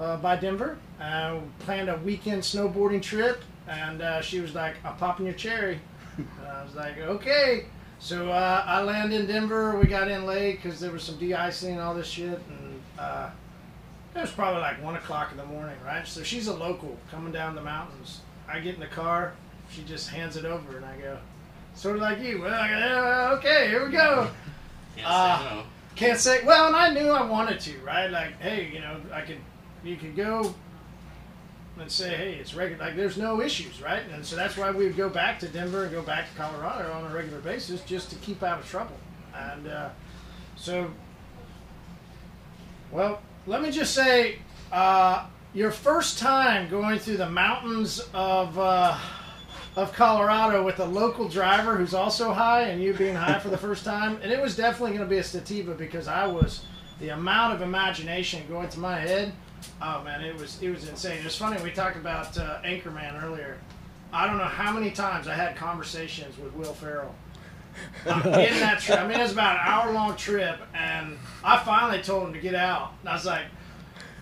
uh, 0.00 0.16
by 0.16 0.34
Denver. 0.34 0.78
Uh, 1.00 1.38
planned 1.60 1.88
a 1.88 1.96
weekend 1.98 2.42
snowboarding 2.42 3.00
trip, 3.00 3.40
and 3.68 4.02
uh, 4.02 4.20
she 4.20 4.40
was 4.40 4.54
like, 4.54 4.74
"I'm 4.84 4.96
popping 4.96 5.26
your 5.26 5.34
cherry." 5.34 5.80
and 6.16 6.28
I 6.50 6.64
was 6.64 6.74
like, 6.74 6.98
"Okay." 6.98 7.66
So 8.00 8.30
uh, 8.30 8.62
I 8.66 8.82
land 8.82 9.12
in 9.12 9.26
Denver. 9.26 9.76
We 9.78 9.86
got 9.88 10.08
in 10.08 10.24
late 10.24 10.62
because 10.62 10.78
there 10.80 10.92
was 10.92 11.02
some 11.02 11.16
de-icing 11.18 11.72
and 11.72 11.80
all 11.80 11.94
this 11.94 12.06
shit, 12.06 12.40
and 12.48 12.80
uh, 12.98 13.30
it 14.14 14.20
was 14.20 14.30
probably 14.30 14.60
like 14.60 14.82
one 14.82 14.94
o'clock 14.96 15.30
in 15.32 15.36
the 15.36 15.44
morning, 15.46 15.76
right? 15.84 16.06
So 16.06 16.22
she's 16.22 16.46
a 16.46 16.54
local 16.54 16.96
coming 17.10 17.32
down 17.32 17.54
the 17.56 17.62
mountains. 17.62 18.20
I 18.48 18.60
get 18.60 18.74
in 18.74 18.80
the 18.80 18.86
car, 18.86 19.34
she 19.70 19.82
just 19.82 20.08
hands 20.10 20.36
it 20.36 20.44
over, 20.44 20.76
and 20.76 20.84
I 20.86 20.96
go, 20.96 21.18
sort 21.74 21.96
of 21.96 22.02
like 22.02 22.20
you. 22.20 22.40
Well, 22.40 22.54
I 22.54 22.68
go, 22.68 22.78
"Yeah, 22.78 23.30
okay, 23.38 23.68
here 23.68 23.84
we 23.84 23.90
go. 23.92 24.30
Can't 24.96 25.06
Uh, 25.08 25.38
say 25.38 25.54
no. 25.56 25.62
Can't 25.96 26.18
say. 26.20 26.44
Well, 26.44 26.66
and 26.68 26.76
I 26.76 26.90
knew 26.94 27.10
I 27.10 27.22
wanted 27.22 27.58
to, 27.60 27.78
right? 27.80 28.08
Like, 28.08 28.40
hey, 28.40 28.70
you 28.72 28.78
know, 28.80 28.96
I 29.12 29.22
could, 29.22 29.38
you 29.82 29.96
could 29.96 30.14
go 30.16 30.54
and 31.80 31.90
say, 31.90 32.16
hey, 32.16 32.34
it's 32.34 32.54
regular. 32.54 32.86
Like, 32.86 32.96
there's 32.96 33.16
no 33.16 33.40
issues, 33.40 33.80
right? 33.82 34.02
And 34.12 34.24
so 34.24 34.36
that's 34.36 34.56
why 34.56 34.70
we 34.70 34.86
would 34.86 34.96
go 34.96 35.08
back 35.08 35.38
to 35.40 35.48
Denver 35.48 35.84
and 35.84 35.92
go 35.92 36.02
back 36.02 36.30
to 36.30 36.36
Colorado 36.36 36.92
on 36.92 37.10
a 37.10 37.14
regular 37.14 37.40
basis 37.40 37.82
just 37.82 38.10
to 38.10 38.16
keep 38.16 38.42
out 38.42 38.60
of 38.60 38.68
trouble. 38.68 38.96
And 39.34 39.68
uh, 39.68 39.90
so, 40.56 40.90
well, 42.90 43.20
let 43.46 43.62
me 43.62 43.70
just 43.70 43.94
say, 43.94 44.38
uh, 44.72 45.26
your 45.54 45.70
first 45.70 46.18
time 46.18 46.68
going 46.68 46.98
through 46.98 47.16
the 47.16 47.30
mountains 47.30 48.00
of 48.12 48.58
uh, 48.58 48.98
of 49.76 49.92
Colorado 49.92 50.64
with 50.64 50.80
a 50.80 50.84
local 50.84 51.28
driver 51.28 51.76
who's 51.76 51.94
also 51.94 52.32
high, 52.32 52.62
and 52.62 52.82
you 52.82 52.92
being 52.92 53.14
high 53.14 53.38
for 53.38 53.48
the 53.48 53.56
first 53.56 53.84
time, 53.84 54.18
and 54.22 54.32
it 54.32 54.40
was 54.40 54.56
definitely 54.56 54.90
going 54.90 55.08
to 55.08 55.10
be 55.10 55.18
a 55.18 55.24
sativa 55.24 55.72
because 55.72 56.08
I 56.08 56.26
was 56.26 56.64
the 56.98 57.10
amount 57.10 57.54
of 57.54 57.62
imagination 57.62 58.42
going 58.48 58.68
through 58.68 58.82
my 58.82 58.98
head. 58.98 59.32
Oh 59.80 60.02
man, 60.02 60.22
it 60.22 60.36
was 60.36 60.60
it 60.62 60.70
was 60.70 60.88
insane. 60.88 61.18
It 61.18 61.24
was 61.24 61.36
funny. 61.36 61.60
We 61.62 61.70
talked 61.70 61.96
about 61.96 62.36
uh, 62.38 62.60
Anchorman 62.62 63.22
earlier. 63.22 63.58
I 64.12 64.26
don't 64.26 64.38
know 64.38 64.44
how 64.44 64.72
many 64.72 64.90
times 64.90 65.28
I 65.28 65.34
had 65.34 65.56
conversations 65.56 66.38
with 66.38 66.54
Will 66.54 66.72
Ferrell 66.72 67.14
uh, 68.06 68.22
in 68.24 68.58
that 68.60 68.80
trip. 68.80 68.98
I 69.00 69.06
mean, 69.06 69.18
it 69.18 69.22
was 69.22 69.32
about 69.32 69.56
an 69.56 69.62
hour 69.64 69.92
long 69.92 70.16
trip, 70.16 70.58
and 70.74 71.18
I 71.44 71.58
finally 71.58 72.02
told 72.02 72.26
him 72.28 72.32
to 72.32 72.40
get 72.40 72.54
out. 72.54 72.92
And 73.00 73.10
I 73.10 73.12
was 73.12 73.26
like, 73.26 73.44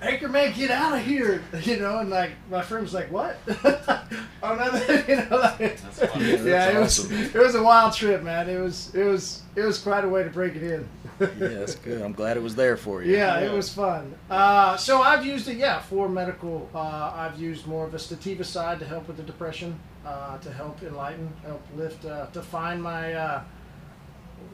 Anchorman, 0.01 0.55
get 0.55 0.71
out 0.71 0.99
of 0.99 1.05
here, 1.05 1.43
you 1.63 1.79
know. 1.79 1.99
And 1.99 2.11
like 2.11 2.33
my 2.51 2.63
friend's 2.63 2.93
like, 2.93 3.11
"What?" 3.11 3.39
oh 3.49 4.55
no, 4.55 4.95
you 5.09 5.17
know, 5.17 5.37
like, 5.37 5.81
That's 5.81 6.13
funny. 6.13 6.25
Yeah, 6.31 6.45
yeah, 6.45 6.71
it 6.71 6.81
was 6.81 7.01
awesome. 7.01 7.17
it 7.17 7.35
was 7.35 7.55
a 7.55 7.63
wild 7.63 7.95
trip, 7.95 8.23
man. 8.23 8.49
It 8.49 8.61
was 8.61 8.95
it 8.95 9.05
was 9.05 9.43
it 9.55 9.63
was 9.63 9.79
quite 9.79 10.05
a 10.05 10.09
way 10.09 10.23
to 10.23 10.31
break 10.31 10.55
it 10.55 10.63
in. 10.63 10.89
Yeah, 11.19 11.29
that's 11.49 11.77
good. 11.77 12.03
I'm 12.03 12.13
glad 12.13 12.37
it 12.37 12.43
was 12.43 12.55
there 12.55 12.77
for 12.77 13.03
you. 13.03 13.17
Yeah, 13.17 13.41
it 13.41 13.51
was 13.51 13.73
fun. 13.73 14.15
Uh, 14.29 14.77
so 14.77 15.01
I've 15.01 15.25
used 15.25 15.49
it, 15.49 15.57
yeah, 15.57 15.81
for 15.81 16.11
medical. 16.11 16.69
Uh, 16.75 17.13
I've 17.15 17.41
used 17.41 17.67
more 17.67 17.87
of 17.87 17.95
a 17.95 17.99
sativa 17.99 18.45
side 18.45 18.79
to 18.81 18.85
help 18.85 19.09
with 19.09 19.17
the 19.17 19.23
depression, 19.23 19.81
uh, 20.05 20.37
to 20.39 20.53
help 20.53 20.83
enlighten, 20.83 21.33
help 21.43 21.63
lift, 21.75 22.05
uh, 22.05 22.27
to 22.27 22.43
find 22.43 22.83
my. 22.83 23.15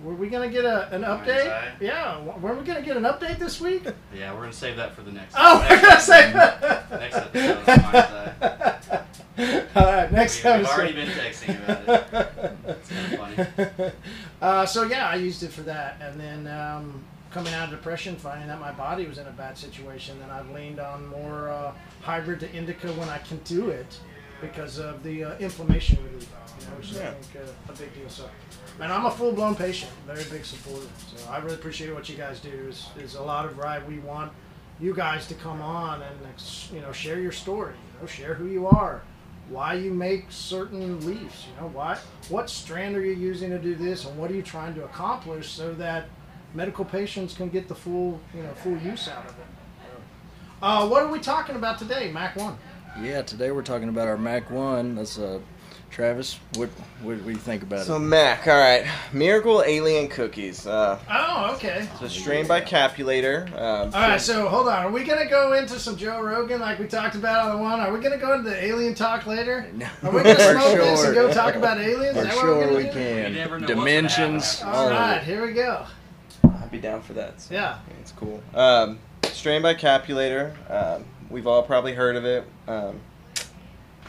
Were 0.02 0.14
we 0.14 0.28
gonna 0.28 0.48
get 0.48 0.64
a, 0.64 0.92
an 0.92 1.02
update? 1.02 1.48
eye. 1.48 1.72
Yeah, 1.80 2.20
were 2.38 2.54
we 2.54 2.64
gonna 2.64 2.82
get 2.82 2.96
an 2.96 3.04
update 3.04 3.38
this 3.38 3.60
week? 3.60 3.84
Yeah, 4.14 4.34
we're 4.34 4.40
gonna 4.40 4.52
save 4.52 4.76
that 4.76 4.94
for 4.96 5.02
the 5.02 5.12
next. 5.12 5.36
Oh, 5.38 5.64
we're 5.70 5.80
gonna 5.80 6.00
say. 6.00 6.32
Next 6.90 7.16
episode 7.16 9.02
All 9.74 9.84
right, 9.84 10.12
next 10.12 10.44
We, 10.44 10.52
we've 10.52 10.66
already 10.66 10.92
been 10.92 11.08
texting 11.08 11.62
about 11.64 11.88
it. 11.88 12.56
It's 12.66 12.90
kind 12.90 13.36
of 13.36 13.56
funny. 13.56 13.92
uh, 14.42 14.66
so 14.66 14.82
yeah, 14.82 15.08
I 15.08 15.14
used 15.14 15.42
it 15.42 15.52
for 15.52 15.62
that, 15.62 15.96
and 16.02 16.20
then 16.20 16.46
um, 16.48 17.02
coming 17.30 17.54
out 17.54 17.64
of 17.64 17.70
depression, 17.70 18.16
finding 18.16 18.48
that 18.48 18.60
my 18.60 18.72
body 18.72 19.06
was 19.06 19.18
in 19.18 19.26
a 19.26 19.32
bad 19.32 19.56
situation, 19.56 20.18
then 20.20 20.30
I've 20.30 20.50
leaned 20.50 20.80
on 20.80 21.06
more 21.06 21.48
uh, 21.48 21.72
hybrid 22.02 22.40
to 22.40 22.52
indica 22.52 22.92
when 22.92 23.08
I 23.08 23.18
can 23.18 23.38
do 23.44 23.70
it 23.70 23.98
because 24.42 24.78
of 24.78 25.02
the 25.02 25.24
uh, 25.24 25.38
inflammation 25.38 25.96
relief, 26.04 26.28
you 26.60 26.66
know, 26.66 26.76
which 26.76 26.90
is 26.90 26.98
I 26.98 27.04
Yeah. 27.04 27.10
think 27.12 27.46
uh, 27.46 27.72
a 27.72 27.76
big 27.76 27.94
deal. 27.94 28.08
So, 28.10 28.28
man, 28.78 28.90
I'm 28.92 29.06
a 29.06 29.10
full 29.10 29.32
blown 29.32 29.54
patient, 29.54 29.90
very 30.06 30.24
big 30.24 30.44
supporter. 30.44 30.86
So 31.16 31.30
I 31.30 31.38
really 31.38 31.54
appreciate 31.54 31.94
what 31.94 32.08
you 32.10 32.16
guys 32.16 32.40
do. 32.40 32.50
Is 32.68 32.88
is 32.98 33.14
a 33.14 33.22
lot 33.22 33.46
of 33.46 33.56
right. 33.56 33.80
We 33.88 33.98
want 34.00 34.32
you 34.80 34.94
guys 34.94 35.26
to 35.28 35.34
come 35.34 35.62
on 35.62 36.02
and 36.02 36.16
ex- 36.28 36.68
you 36.74 36.80
know 36.82 36.92
share 36.92 37.18
your 37.20 37.32
story, 37.32 37.72
you 37.94 38.00
know, 38.00 38.06
share 38.06 38.34
who 38.34 38.46
you 38.46 38.66
are 38.66 39.00
why 39.48 39.74
you 39.74 39.92
make 39.92 40.24
certain 40.30 41.04
leaves. 41.04 41.46
You 41.48 41.60
know, 41.60 41.68
why 41.68 41.98
what 42.28 42.48
strand 42.48 42.96
are 42.96 43.04
you 43.04 43.12
using 43.12 43.50
to 43.50 43.58
do 43.58 43.74
this, 43.74 44.04
and 44.06 44.16
what 44.18 44.30
are 44.30 44.34
you 44.34 44.42
trying 44.42 44.74
to 44.76 44.84
accomplish 44.84 45.50
so 45.50 45.74
that 45.74 46.04
medical 46.54 46.84
patients 46.84 47.34
can 47.34 47.48
get 47.48 47.66
the 47.68 47.74
full 47.74 48.20
you 48.34 48.42
know 48.42 48.52
full 48.54 48.76
use 48.78 49.08
out 49.08 49.24
of 49.24 49.30
it. 49.32 49.46
Uh, 50.62 50.86
what 50.88 51.02
are 51.02 51.08
we 51.10 51.18
talking 51.18 51.56
about 51.56 51.76
today, 51.78 52.10
Mac 52.12 52.36
One? 52.36 52.56
Yeah, 53.00 53.22
today 53.22 53.50
we're 53.50 53.62
talking 53.62 53.88
about 53.88 54.06
our 54.08 54.18
Mac 54.18 54.50
One. 54.50 54.94
That's 54.96 55.18
uh, 55.18 55.40
Travis. 55.90 56.38
What 56.56 56.68
what, 57.02 57.16
what 57.16 57.24
do 57.24 57.30
you 57.30 57.36
think 57.36 57.62
about 57.62 57.80
So 57.86 57.94
it? 57.94 57.96
So 57.96 57.98
Mac, 57.98 58.46
all 58.46 58.58
right, 58.58 58.86
Miracle 59.12 59.62
Alien 59.66 60.08
Cookies. 60.08 60.66
Uh, 60.66 60.98
Oh, 61.08 61.54
okay. 61.54 61.88
it's 61.94 62.02
a 62.02 62.10
strain 62.10 62.46
by 62.46 62.60
Capulator. 62.60 63.46
Um, 63.54 63.92
All 63.94 64.08
right, 64.08 64.20
so 64.20 64.46
hold 64.48 64.68
on. 64.68 64.84
Are 64.86 64.90
we 64.90 65.04
gonna 65.04 65.28
go 65.28 65.54
into 65.54 65.78
some 65.78 65.96
Joe 65.96 66.20
Rogan 66.22 66.60
like 66.60 66.78
we 66.78 66.86
talked 66.86 67.14
about 67.14 67.48
on 67.50 67.56
the 67.56 67.62
one? 67.62 67.80
Are 67.80 67.92
we 67.92 68.00
gonna 68.00 68.18
go 68.18 68.34
into 68.34 68.50
the 68.50 68.62
alien 68.64 68.94
talk 68.94 69.26
later? 69.26 69.66
No. 69.74 69.86
Are 70.02 70.10
we 70.12 70.22
gonna 70.22 70.34
For 70.34 70.52
smoke 70.52 70.76
this 70.76 71.04
and 71.04 71.14
sure. 71.14 71.28
go 71.28 71.32
talk 71.32 71.54
about 71.54 71.78
aliens? 71.78 72.16
Is 72.16 72.22
For 72.22 72.28
that 72.28 72.36
what 72.36 72.44
we're 72.46 72.62
sure 72.68 72.76
we 72.76 72.82
do? 72.82 72.86
You 72.88 72.92
can. 72.92 73.32
never 73.34 73.58
know 73.58 73.66
Dimensions. 73.66 74.58
happen. 74.60 74.78
All 74.78 74.86
of 74.88 74.92
right, 74.92 75.22
here 75.22 75.46
we 75.46 75.52
go. 75.54 75.86
I'd 76.44 76.70
be 76.70 76.78
down 76.78 77.00
for 77.00 77.14
that. 77.14 77.40
so 77.40 77.54
Yeah. 77.54 77.78
it's 78.00 78.12
cool. 78.12 78.42
Um, 78.54 78.98
strain 79.24 79.62
by 79.62 79.74
Capulator. 79.74 80.52
Um, 80.68 81.04
we've 81.32 81.46
all 81.46 81.62
probably 81.62 81.94
heard 81.94 82.14
of 82.16 82.24
it. 82.24 82.44
Um, 82.68 83.00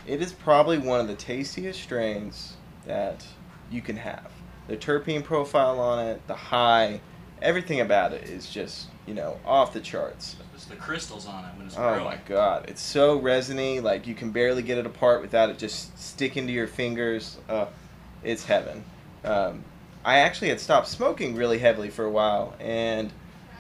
it 0.06 0.22
is 0.22 0.34
probably 0.34 0.77
one 0.77 1.00
of 1.00 1.08
the 1.08 1.15
tastiest 1.15 1.82
strains 1.82 2.53
that 2.86 3.25
you 3.72 3.82
can 3.82 3.96
have. 3.98 4.30
The 4.68 4.77
terpene 4.77 5.24
profile 5.24 5.80
on 5.80 6.06
it, 6.06 6.27
the 6.27 6.36
high, 6.36 7.00
everything 7.42 7.80
about 7.82 8.13
it 8.13 8.30
is 8.30 8.50
just 8.50 8.88
you 9.08 9.13
know 9.13 9.39
off 9.46 9.74
the 9.74 9.80
charts. 9.80 10.36
It's 10.53 10.65
the 10.65 10.75
crystals 10.75 11.25
on 11.25 11.46
it 11.46 11.58
when 11.58 11.68
it's 11.68 11.75
Oh 11.77 11.82
growing. 11.82 12.03
my 12.06 12.18
god, 12.27 12.65
it's 12.68 12.82
so 12.82 13.18
resiny. 13.18 13.80
Like 13.80 14.06
you 14.08 14.13
can 14.15 14.32
barely 14.32 14.62
get 14.62 14.77
it 14.77 14.86
apart 14.86 15.22
without 15.22 15.50
it 15.50 15.58
just 15.58 15.98
sticking 15.98 16.48
to 16.48 16.53
your 16.53 16.68
fingers. 16.68 17.38
Uh, 17.50 17.65
it's 18.24 18.46
heaven. 18.46 18.84
Um, 19.25 19.63
I 20.06 20.20
actually 20.20 20.50
had 20.50 20.60
stopped 20.60 20.88
smoking 20.88 21.36
really 21.36 21.60
heavily 21.60 21.89
for 21.89 22.03
a 22.06 22.12
while, 22.12 22.56
and 22.60 23.12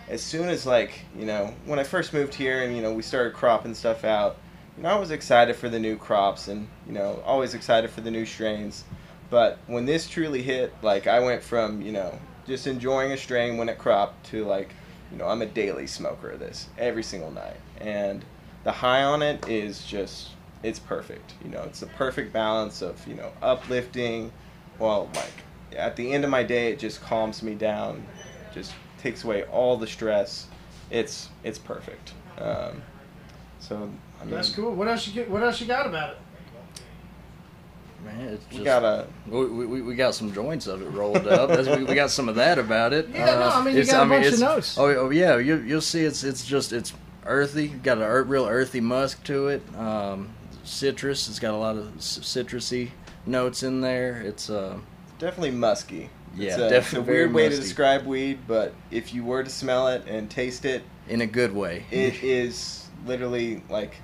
as 0.09 0.21
soon 0.21 0.49
as 0.49 0.65
like 0.65 1.05
you 1.17 1.25
know 1.25 1.53
when 1.65 1.79
I 1.79 1.83
first 1.83 2.13
moved 2.13 2.33
here 2.33 2.63
and 2.63 2.75
you 2.75 2.81
know 2.81 2.93
we 2.93 3.01
started 3.01 3.33
cropping 3.33 3.73
stuff 3.73 4.03
out, 4.03 4.37
you 4.77 4.83
know 4.83 4.89
I 4.89 4.99
was 4.99 5.11
excited 5.11 5.55
for 5.55 5.69
the 5.69 5.79
new 5.79 5.97
crops 5.97 6.47
and 6.47 6.67
you 6.87 6.93
know 6.93 7.21
always 7.25 7.53
excited 7.53 7.89
for 7.89 8.01
the 8.01 8.11
new 8.11 8.25
strains. 8.25 8.83
But 9.29 9.57
when 9.67 9.85
this 9.85 10.07
truly 10.07 10.43
hit, 10.43 10.73
like 10.81 11.07
I 11.07 11.19
went 11.19 11.43
from 11.43 11.81
you 11.81 11.91
know 11.91 12.19
just 12.45 12.67
enjoying 12.67 13.11
a 13.11 13.17
strain 13.17 13.57
when 13.57 13.69
it 13.69 13.77
cropped 13.77 14.25
to 14.27 14.45
like 14.45 14.73
you 15.13 15.19
know, 15.19 15.27
I'm 15.27 15.43
a 15.43 15.45
daily 15.45 15.85
smoker 15.85 16.31
of 16.31 16.39
this 16.39 16.67
every 16.77 17.03
single 17.03 17.29
night. 17.29 17.57
And 17.79 18.25
the 18.63 18.71
high 18.71 19.03
on 19.03 19.21
it 19.21 19.47
is 19.47 19.85
just, 19.85 20.29
it's 20.63 20.79
perfect. 20.79 21.35
You 21.43 21.51
know, 21.51 21.61
it's 21.63 21.81
the 21.81 21.87
perfect 21.87 22.33
balance 22.33 22.81
of, 22.81 23.07
you 23.07 23.13
know, 23.13 23.31
uplifting, 23.41 24.31
well 24.79 25.09
like 25.13 25.31
at 25.77 25.95
the 25.95 26.11
end 26.11 26.23
of 26.23 26.31
my 26.31 26.41
day, 26.41 26.71
it 26.71 26.79
just 26.79 27.01
calms 27.01 27.43
me 27.43 27.53
down, 27.53 28.05
just 28.53 28.73
takes 29.03 29.23
away 29.23 29.43
all 29.43 29.77
the 29.77 29.85
stress. 29.85 30.47
It's, 30.89 31.29
it's 31.43 31.59
perfect. 31.59 32.13
Um, 32.39 32.81
so, 33.59 33.89
I 34.19 34.25
mean, 34.25 34.33
That's 34.33 34.49
cool. 34.49 34.73
What 34.73 34.87
else 34.87 35.05
you 35.07 35.13
get? 35.13 35.29
What 35.29 35.43
else 35.43 35.59
you 35.61 35.67
got 35.67 35.85
about 35.85 36.11
it? 36.11 36.17
Man, 38.05 38.19
it's 38.29 38.43
just, 38.45 38.59
we 38.59 38.65
got 38.65 38.83
a, 38.83 39.07
we, 39.29 39.45
we, 39.65 39.81
we 39.81 39.95
got 39.95 40.13
some 40.13 40.33
joints 40.33 40.67
of 40.67 40.81
it 40.81 40.89
rolled 40.89 41.25
up. 41.27 41.49
We, 41.77 41.83
we 41.85 41.95
got 41.95 42.09
some 42.09 42.27
of 42.27 42.35
that 42.35 42.59
about 42.59 42.91
it. 42.91 43.05
Uh, 43.05 43.17
Yeah, 43.17 43.25
no, 43.25 43.49
I 43.49 43.63
mean, 43.63 43.75
you 43.75 43.81
it's- 43.81 43.95
got 43.95 44.05
a 44.05 44.09
bunch 44.09 44.25
of 44.27 44.39
notes. 44.39 44.77
Oh, 44.77 44.85
oh 44.87 45.09
yeah, 45.09 45.37
you, 45.37 45.57
you'll 45.61 45.79
see. 45.81 46.03
It's 46.03 46.23
it's 46.23 46.45
just 46.45 46.73
it's 46.73 46.93
earthy. 47.25 47.69
Got 47.69 47.99
a 48.01 48.23
real 48.23 48.45
earthy 48.45 48.81
musk 48.81 49.23
to 49.25 49.47
it. 49.47 49.61
Um, 49.77 50.29
citrus. 50.65 51.29
It's 51.29 51.39
got 51.39 51.53
a 51.53 51.57
lot 51.57 51.77
of 51.77 51.85
citrusy 51.97 52.91
notes 53.25 53.63
in 53.63 53.79
there. 53.79 54.21
It's 54.21 54.49
uh, 54.49 54.79
definitely 55.17 55.51
musky. 55.51 56.09
Yeah, 56.35 56.47
it's 56.49 56.55
a, 56.57 56.69
definitely 56.69 56.99
it's 56.99 57.09
a 57.09 57.11
weird 57.11 57.33
way 57.33 57.49
to 57.49 57.55
describe 57.55 58.05
weed, 58.05 58.39
but 58.47 58.73
if 58.91 59.13
you 59.13 59.23
were 59.23 59.43
to 59.43 59.49
smell 59.49 59.87
it 59.87 60.05
and 60.07 60.29
taste 60.29 60.65
it, 60.65 60.83
in 61.07 61.21
a 61.21 61.27
good 61.27 61.53
way. 61.53 61.85
it 61.91 62.23
is 62.23 62.87
literally 63.05 63.61
like 63.69 63.95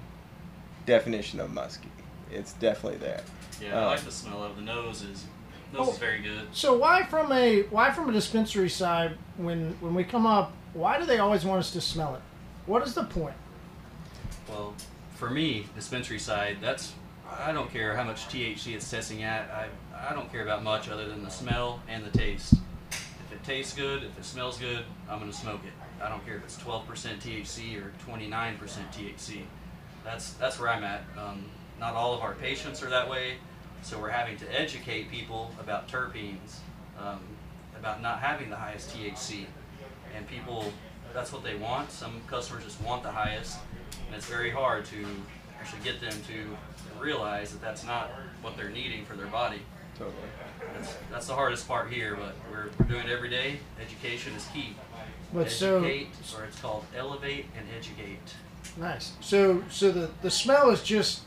definition 0.86 1.40
of 1.40 1.52
musky. 1.54 1.90
it's 2.32 2.54
definitely 2.54 3.00
there. 3.00 3.22
Yeah, 3.62 3.80
I 3.80 3.84
Uh, 3.84 3.88
like 3.88 4.02
the 4.02 4.12
smell 4.12 4.44
of 4.44 4.52
it. 4.52 4.56
the 4.58 4.62
nose 4.62 5.02
is 5.02 5.26
nose 5.74 5.88
Oh. 5.88 5.92
is 5.92 5.98
very 5.98 6.20
good. 6.22 6.48
So 6.52 6.78
why 6.78 7.04
from 7.04 7.32
a 7.32 7.64
why 7.64 7.92
from 7.92 8.10
a 8.10 8.14
dispensary 8.14 8.70
side 8.70 9.18
when 9.38 9.76
when 9.82 9.94
we 9.96 10.04
come 10.04 10.26
up, 10.28 10.52
why 10.74 11.00
do 11.00 11.06
they 11.06 11.20
always 11.20 11.46
want 11.46 11.60
us 11.60 11.72
to 11.72 11.82
smell 11.82 12.16
it? 12.16 12.22
What 12.66 12.84
is 12.86 12.94
the 12.94 13.04
point? 13.04 13.36
Well, 14.48 14.74
for 15.16 15.30
me, 15.30 15.66
dispensary 15.76 16.20
side, 16.20 16.58
that's 16.62 16.94
I 17.38 17.52
don't 17.52 17.72
care 17.72 17.96
how 17.96 18.04
much 18.04 18.28
THC 18.28 18.76
it's 18.76 18.90
testing 18.90 19.24
at. 19.24 19.50
I 19.52 19.68
I 20.10 20.14
don't 20.14 20.32
care 20.32 20.44
about 20.44 20.64
much 20.64 20.90
other 20.90 21.08
than 21.08 21.24
the 21.24 21.30
smell 21.30 21.82
and 21.88 22.06
the 22.06 22.18
taste. 22.18 22.54
If 22.92 23.34
it 23.34 23.44
tastes 23.44 23.74
good, 23.74 24.04
if 24.04 24.18
it 24.18 24.26
smells 24.26 24.58
good, 24.58 24.84
I'm 25.10 25.20
gonna 25.20 25.34
smoke 25.34 25.62
it. 25.66 25.74
I 26.04 26.10
don't 26.10 26.26
care 26.26 26.38
if 26.38 26.44
it's 26.46 26.58
12% 26.58 26.86
THC 27.20 27.78
or 27.78 27.92
29% 28.08 28.58
THC. 28.58 29.42
That's 30.04 30.34
that's 30.34 30.60
where 30.60 30.70
I'm 30.70 30.84
at. 30.84 31.04
Um, 31.18 31.46
not 31.80 31.94
all 31.96 32.14
of 32.14 32.22
our 32.22 32.34
patients 32.36 32.82
are 32.82 32.90
that 32.90 33.10
way, 33.10 33.36
so 33.82 34.00
we're 34.00 34.10
having 34.10 34.38
to 34.38 34.60
educate 34.60 35.12
people 35.12 35.52
about 35.60 35.88
terpenes, 35.88 36.58
um, 37.00 37.20
about 37.78 38.02
not 38.02 38.20
having 38.20 38.50
the 38.50 38.56
highest 38.56 38.96
THC, 38.96 39.46
and 40.16 40.28
people 40.28 40.72
that's 41.14 41.34
what 41.34 41.44
they 41.44 41.56
want. 41.56 41.92
Some 41.92 42.22
customers 42.28 42.64
just 42.64 42.82
want 42.82 43.04
the 43.04 43.12
highest, 43.12 43.60
and 44.08 44.16
it's 44.16 44.28
very 44.28 44.50
hard 44.50 44.86
to 44.86 45.06
actually 45.60 45.82
get 45.84 46.00
them 46.02 46.14
to 46.28 47.00
realize 47.02 47.52
that 47.52 47.62
that's 47.62 47.86
not 47.86 48.12
what 48.42 48.58
they're 48.58 48.70
needing 48.70 49.06
for 49.06 49.16
their 49.16 49.28
body. 49.28 49.62
Totally. 49.98 50.16
That's, 50.76 50.96
that's 51.12 51.28
the 51.28 51.34
hardest 51.34 51.68
part 51.68 51.92
here, 51.92 52.16
but 52.16 52.36
we're, 52.52 52.70
we're 52.80 52.86
doing 52.86 53.06
it 53.08 53.12
every 53.12 53.30
day. 53.30 53.60
Education 53.82 54.34
is 54.36 54.46
key. 54.48 54.76
But 55.34 55.52
so 55.52 55.80
educate, 55.84 56.10
or 56.38 56.46
it's 56.46 56.60
called 56.60 56.86
elevate 56.96 57.46
and 57.58 57.66
educate. 57.78 58.20
nice. 58.78 59.14
So 59.20 59.64
so 59.70 59.92
the 59.92 60.10
the 60.22 60.32
smell 60.32 60.70
is 60.72 60.82
just 60.82 61.22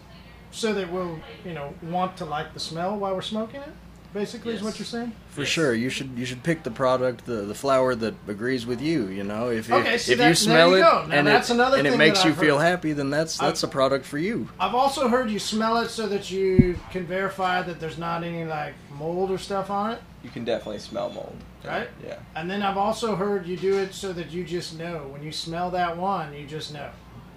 so 0.50 0.74
that 0.74 0.90
we'll 0.90 1.20
you 1.44 1.52
know 1.54 1.74
want 1.82 2.16
to 2.16 2.24
like 2.24 2.52
the 2.52 2.60
smell 2.60 2.96
while 2.96 3.14
we're 3.14 3.22
smoking 3.22 3.60
it. 3.60 3.72
Basically, 4.14 4.52
is 4.54 4.62
what 4.62 4.78
you're 4.78 4.84
saying. 4.84 5.12
For 5.30 5.40
Yes. 5.40 5.48
sure, 5.50 5.72
you 5.74 5.88
should 5.88 6.10
you 6.18 6.26
should 6.26 6.42
pick 6.42 6.62
the 6.64 6.70
product, 6.70 7.24
the, 7.24 7.42
the 7.42 7.54
flower 7.54 7.94
that 7.94 8.14
agrees 8.28 8.66
with 8.66 8.80
you. 8.82 9.06
You 9.08 9.24
know, 9.24 9.48
if 9.48 9.68
if, 9.68 9.72
Okay, 9.72 9.96
see, 9.96 10.12
if 10.12 10.18
that- 10.18 10.28
you 10.28 10.34
smell 10.34 10.70
you 10.70 10.76
it. 10.76 10.80
Now 10.80 11.06
and 11.10 11.26
that's 11.26 11.48
it 11.48 11.54
another 11.54 11.78
and 11.78 11.84
thing 11.86 11.94
it 11.94 11.98
makes 11.98 12.18
that 12.18 12.26
you 12.26 12.32
I've 12.32 12.38
feel 12.38 12.58
heard. 12.58 12.66
happy, 12.66 12.92
then 12.92 13.08
that's 13.10 13.38
that's 13.38 13.62
a 13.62 13.68
product 13.68 14.04
for 14.04 14.18
you. 14.18 14.50
I've 14.60 14.74
also 14.74 15.08
heard 15.08 15.30
you 15.30 15.38
smell 15.38 15.78
it 15.78 15.88
so 15.88 16.06
that 16.08 16.30
you 16.30 16.78
can 16.90 17.06
verify 17.06 17.62
that 17.62 17.80
there's 17.80 17.96
not 17.98 18.22
any 18.22 18.44
like 18.44 18.74
mold 18.98 19.30
or 19.30 19.38
stuff 19.38 19.70
on 19.70 19.92
it, 19.92 20.00
You 20.22 20.28
can 20.30 20.44
definitely 20.44 20.80
smell 20.80 21.08
mold. 21.10 21.36
right? 21.64 21.88
Yeah. 22.04 22.16
And 22.36 22.50
then 22.50 22.62
I've 22.62 22.76
also 22.76 23.16
heard 23.16 23.46
you 23.46 23.56
do 23.56 23.78
it 23.78 23.94
so 23.94 24.12
that 24.12 24.30
you 24.30 24.44
just 24.44 24.78
know 24.78 25.06
when 25.10 25.22
you 25.22 25.32
smell 25.32 25.70
that 25.70 25.96
one, 25.96 26.34
you 26.34 26.46
just 26.46 26.74
know. 26.74 26.90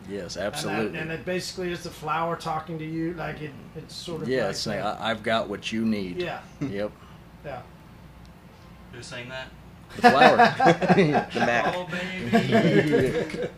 Yes, 0.09 0.35
And, 0.35 0.43
that, 0.45 0.53
absolutely. 0.53 0.99
and 0.99 1.11
it 1.11 1.25
basically 1.25 1.71
is 1.71 1.83
the 1.83 1.89
flower 1.89 2.35
talking 2.35 2.77
to 2.79 2.85
you, 2.85 3.13
like 3.13 3.41
it, 3.41 3.51
it's 3.75 3.95
sort 3.95 4.21
of 4.21 4.27
yeah, 4.27 4.41
like 4.43 4.51
it's 4.51 4.59
saying 4.59 4.83
that. 4.83 4.99
I, 5.01 5.11
I've 5.11 5.23
got 5.23 5.49
what 5.49 5.71
you 5.71 5.83
need. 5.85 6.21
yeah, 6.21 6.41
Yep. 6.61 6.91
yeah. 7.45 7.61
Who's 8.91 9.05
saying 9.07 9.29
that? 9.29 9.47
The 9.97 10.01
flower. 10.01 10.37
The 11.33 11.39
Mac. 11.39 11.75
Oh, 11.75 11.85
baby. 11.85 12.29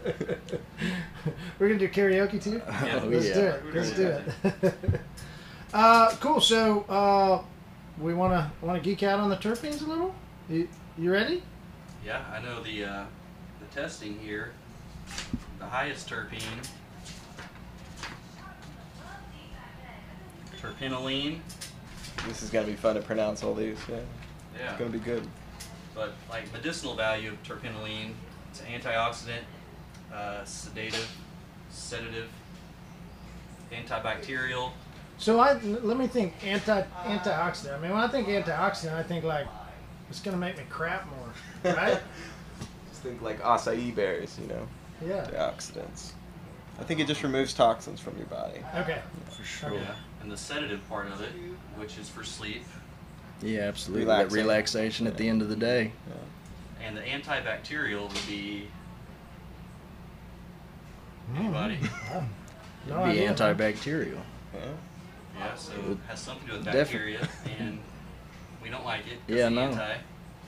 We're 1.60 1.68
gonna 1.68 1.80
do 1.80 1.90
karaoke 1.90 2.42
too. 2.42 2.62
Yeah. 2.68 3.00
Oh, 3.04 3.08
Let's 3.08 3.28
yeah. 3.28 3.34
do 3.34 3.42
it. 3.48 3.64
Let's 3.74 3.92
do 3.92 4.08
it. 4.08 4.74
uh, 5.74 6.12
cool. 6.20 6.40
So 6.42 6.82
uh, 6.90 7.42
we 8.00 8.14
wanna 8.14 8.52
wanna 8.62 8.80
geek 8.80 9.04
out 9.04 9.20
on 9.20 9.30
the 9.30 9.38
terpenes 9.38 9.82
a 9.86 9.86
little. 9.90 10.14
You 10.50 10.68
you 10.98 11.12
ready? 11.12 11.44
Yeah, 12.06 12.22
I 12.32 12.42
know 12.42 12.62
the 12.64 12.84
uh, 12.86 13.06
the 13.60 13.66
testing 13.80 14.18
here. 14.20 14.52
The 15.60 15.66
highest 15.66 16.10
terpene, 16.10 16.42
terpinolene. 20.62 21.40
This 22.28 22.44
is 22.44 22.50
gonna 22.50 22.68
be 22.68 22.76
fun 22.76 22.96
to 22.96 23.02
pronounce 23.02 23.44
all 23.44 23.54
these. 23.54 23.78
Yeah. 23.90 23.98
Yeah. 24.58 24.70
It's 24.70 24.80
gonna 24.80 24.92
be 24.92 25.00
good. 25.00 25.28
But 25.96 26.14
like 26.30 26.52
medicinal 26.54 26.96
value 26.96 27.32
of 27.32 27.44
terpinolene, 27.44 28.12
it's 28.52 28.62
an 28.62 28.68
antioxidant, 28.68 29.42
uh, 30.14 30.44
sedative, 30.46 31.10
sedative, 31.70 32.30
antibacterial. 33.72 34.72
So 35.18 35.40
I 35.40 35.54
let 35.54 35.98
me 35.98 36.08
think 36.08 36.34
anti 36.44 36.84
antioxidant. 37.06 37.78
I 37.78 37.82
mean, 37.82 37.92
when 37.92 38.00
I 38.00 38.08
think 38.08 38.28
antioxidant, 38.28 38.94
I 38.94 39.04
think 39.04 39.24
like 39.24 39.48
it's 40.10 40.20
gonna 40.22 40.38
make 40.38 40.58
me 40.58 40.64
crap 40.70 41.08
more, 41.10 41.74
right? 41.74 42.00
Just 42.90 43.02
think 43.02 43.22
like 43.22 43.42
acai 43.42 43.94
berries, 43.96 44.38
you 44.40 44.48
know, 44.48 44.68
yeah. 45.06 45.26
antioxidants. 45.26 46.12
I 46.80 46.84
think 46.84 47.00
it 47.00 47.08
just 47.08 47.24
removes 47.24 47.54
toxins 47.54 48.00
from 48.00 48.18
your 48.18 48.28
body. 48.28 48.60
Okay. 48.76 49.02
For 49.32 49.44
sure. 49.44 49.74
Yeah. 49.74 49.96
And 50.22 50.32
the 50.32 50.38
sedative 50.38 50.88
part 50.90 51.08
of 51.08 51.22
it, 51.22 51.30
which 51.78 51.98
is 51.98 52.08
for 52.10 52.24
sleep, 52.24 52.64
Yeah, 53.42 53.62
absolutely. 53.62 54.04
Relaxing. 54.06 54.30
That 54.30 54.36
relaxation 54.44 55.08
at 55.08 55.18
the 55.18 55.28
end 55.30 55.42
of 55.42 55.50
the 55.50 55.56
day. 55.56 55.92
and 56.84 56.96
the 56.98 57.02
antibacterial 57.02 58.04
would 58.08 58.28
be 58.28 58.68
Mm. 61.34 61.40
anybody. 61.40 61.80
No 62.88 63.04
Be 63.06 63.20
antibacterial. 63.20 64.22
Yeah. 64.54 64.60
Yeah, 65.38 65.56
so 65.56 65.74
it 65.74 65.98
has 66.08 66.20
something 66.20 66.46
to 66.48 66.54
do 66.54 66.58
with 66.60 66.66
Defi- 66.66 66.78
bacteria, 66.78 67.28
and 67.60 67.80
we 68.64 68.70
don't 68.70 68.86
like 68.86 69.02
it. 69.08 69.20
Yeah, 69.28 69.50
no. 69.50 69.62
Anti. 69.64 69.98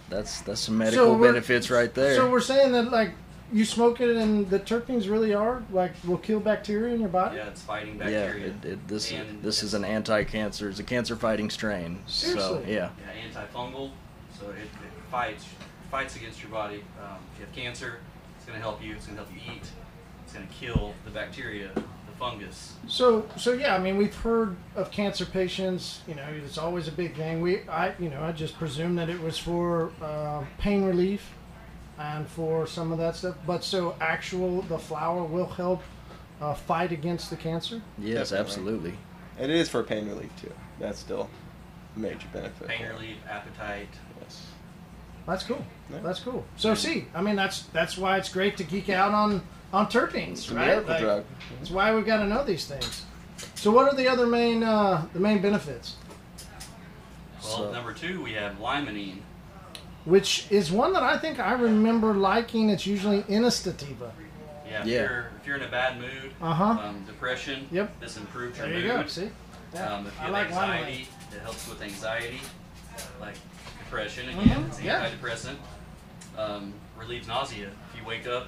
That's 0.10 0.42
that's 0.42 0.62
some 0.62 0.78
medical 0.78 1.16
we're- 1.16 1.32
benefits 1.34 1.70
right 1.70 1.94
there. 1.94 2.16
So 2.16 2.30
we're 2.32 2.40
saying 2.40 2.72
that 2.72 2.92
like 2.92 3.12
you 3.52 3.66
smoke 3.66 4.00
it 4.00 4.16
and 4.16 4.50
the 4.50 4.60
terpenes 4.60 5.10
really 5.10 5.34
are 5.34 5.64
like 5.72 5.92
will 6.06 6.18
kill 6.18 6.40
bacteria 6.40 6.94
in 6.94 7.00
your 7.00 7.10
body. 7.10 7.38
Yeah, 7.38 7.48
it's 7.48 7.62
fighting 7.62 7.98
yeah, 7.98 8.04
bacteria. 8.04 8.48
it, 8.48 8.66
it, 8.66 8.88
this 8.88 9.12
And 9.12 9.42
this 9.42 9.64
is 9.64 9.74
an 9.74 9.84
anti-cancer. 9.84 10.70
It's 10.70 10.80
a 10.80 10.84
cancer-fighting 10.84 11.50
strain. 11.50 12.00
So 12.06 12.28
Seriously? 12.28 12.74
yeah, 12.74 12.90
Yeah, 13.00 13.44
antifungal, 13.44 13.92
so 14.40 14.50
it, 14.50 14.58
it 14.64 14.70
fights 15.12 15.46
fights 15.90 16.16
against 16.16 16.42
your 16.42 16.52
body. 16.52 16.84
Um, 17.02 17.18
if 17.34 17.40
you 17.40 17.46
have 17.46 17.56
cancer, 17.56 18.00
it's 18.38 18.46
going 18.46 18.58
to 18.58 18.62
help 18.62 18.84
you. 18.84 18.94
It's 18.94 19.08
going 19.08 19.18
to 19.18 19.24
help 19.24 19.34
you 19.34 19.54
eat. 19.54 19.64
It's 20.24 20.34
going 20.34 20.48
to 20.48 20.54
kill 20.54 20.94
the 21.04 21.10
bacteria, 21.12 21.72
the 21.74 21.82
fungus. 22.20 22.76
So 22.88 23.26
so 23.36 23.54
yeah, 23.54 23.76
I 23.76 23.80
mean 23.80 23.98
we've 23.98 24.16
heard 24.16 24.56
of 24.76 24.92
cancer 24.92 25.26
patients. 25.26 26.02
You 26.08 26.16
know, 26.16 26.26
it's 26.46 26.60
always 26.60 26.88
a 26.88 26.92
big 26.92 27.16
thing. 27.16 27.42
We 27.42 27.68
I 27.68 27.94
you 27.98 28.10
know 28.10 28.24
I 28.24 28.32
just 28.32 28.58
presume 28.60 28.96
that 28.96 29.10
it 29.10 29.20
was 29.20 29.40
for 29.40 29.92
uh, 30.02 30.44
pain 30.60 30.84
relief 30.84 31.34
and 32.00 32.28
for 32.28 32.66
some 32.66 32.92
of 32.92 32.98
that 32.98 33.16
stuff. 33.16 33.36
But 33.46 33.64
so 33.64 33.96
actual 34.02 34.62
the 34.64 34.80
flower 34.80 35.24
will 35.24 35.46
help 35.48 35.82
uh, 36.42 36.54
fight 36.54 36.92
against 36.92 37.30
the 37.30 37.36
cancer. 37.36 37.82
yes, 37.98 38.30
Definitely. 38.30 38.40
absolutely. 38.40 38.94
And 39.38 39.52
it 39.52 39.58
is 39.58 39.70
for 39.70 39.84
pain 39.84 40.08
relief 40.08 40.32
too. 40.42 40.52
That's 40.80 41.00
still 41.00 41.30
a 41.96 42.00
major 42.00 42.28
benefit. 42.34 42.68
Pain 42.68 42.88
relief, 42.88 43.18
appetite. 43.30 43.90
Yes. 44.22 44.48
That's 45.28 45.44
cool. 45.44 45.64
Yeah. 45.92 46.00
That's 46.00 46.20
cool. 46.22 46.44
So 46.58 46.74
see, 46.74 47.06
I 47.14 47.22
mean 47.22 47.36
that's 47.36 47.64
that's 47.74 47.98
why 47.98 48.18
it's 48.18 48.30
great 48.30 48.58
to 48.58 48.64
geek 48.64 48.90
out 48.90 49.14
on 49.14 49.42
on 49.72 49.86
terpenes, 49.88 50.32
It's 50.32 50.52
right? 50.52 50.68
miracle 50.68 50.90
Like, 50.92 51.02
drug. 51.02 51.26
That's 51.60 51.70
why 51.72 51.94
we've 51.94 52.06
got 52.06 52.18
to 52.18 52.26
know 52.28 52.44
these 52.44 52.66
things. 52.66 53.06
So 53.56 53.72
what 53.72 53.88
are 53.92 53.96
the 53.96 54.08
other 54.08 54.26
main 54.26 54.64
uh, 54.64 55.06
the 55.14 55.20
main 55.20 55.42
benefits? 55.42 55.96
Well, 57.44 57.52
So- 57.58 57.72
number 57.72 57.94
two, 57.94 58.22
we 58.24 58.34
have 58.34 58.58
limonene. 58.60 59.20
Which 60.06 60.48
is 60.50 60.72
one 60.72 60.94
that 60.94 61.04
I 61.04 61.18
think 61.18 61.40
I 61.40 61.54
remember 61.54 62.14
liking. 62.14 62.70
It's 62.70 62.86
usually 62.88 63.24
in 63.28 63.44
a 63.44 63.52
sativa. 63.52 64.12
Yeah, 64.68 64.82
if, 64.82 64.88
Yeah. 64.88 65.02
You're, 65.02 65.28
if 65.42 65.48
you're 65.48 65.56
in 65.58 65.64
a 65.64 65.68
bad 65.68 66.00
mood, 66.00 66.32
Uh-huh. 66.42 66.64
um, 66.64 67.04
depression, 67.06 67.68
Yep. 67.72 68.00
this 68.00 68.18
improves 68.18 68.58
your 68.58 68.68
mood. 68.68 68.76
There 68.78 68.82
you 68.88 68.94
mood. 68.94 69.02
go. 69.04 69.08
See, 69.08 69.30
Yeah, 69.74 69.94
Um, 69.94 70.08
if 70.08 70.14
you 70.16 70.20
I 70.20 70.24
have 70.24 70.32
like 70.34 70.48
anxiety, 70.48 71.08
it 71.32 71.40
helps 71.42 71.68
with 71.68 71.82
anxiety, 71.82 72.42
like 73.20 73.36
depression. 73.84 74.30
Again, 74.30 74.64
Mhm, 74.64 74.68
it's 74.68 74.82
yeah. 74.82 75.06
antidepressant. 75.10 75.58
Um, 76.38 76.74
relieves 76.98 77.28
nausea. 77.28 77.68
If 77.94 78.00
you 78.00 78.06
wake 78.08 78.26
up 78.28 78.48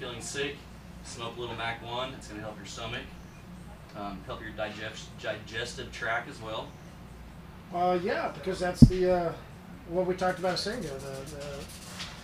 feeling 0.00 0.20
sick, 0.20 0.56
smoke 1.04 1.36
a 1.36 1.40
little 1.40 1.54
Mac 1.56 1.84
One. 1.84 2.12
It's 2.14 2.26
going 2.26 2.40
to 2.40 2.44
help 2.44 2.56
your 2.56 2.66
stomach, 2.66 3.02
um, 3.96 4.18
help 4.26 4.40
your 4.40 4.50
digest 4.50 5.06
digestive 5.20 5.92
tract 5.92 6.28
as 6.28 6.40
well. 6.40 6.66
Uh, 7.74 7.98
yeah, 8.02 8.28
because 8.34 8.58
that's 8.58 8.80
the 8.80 9.10
uh, 9.12 9.32
what 9.90 10.06
we 10.06 10.14
talked 10.14 10.38
about 10.38 10.54
a 10.54 10.58
second 10.58 10.84
ago. 10.84 10.94
The, 10.98 11.36
the 11.36 11.44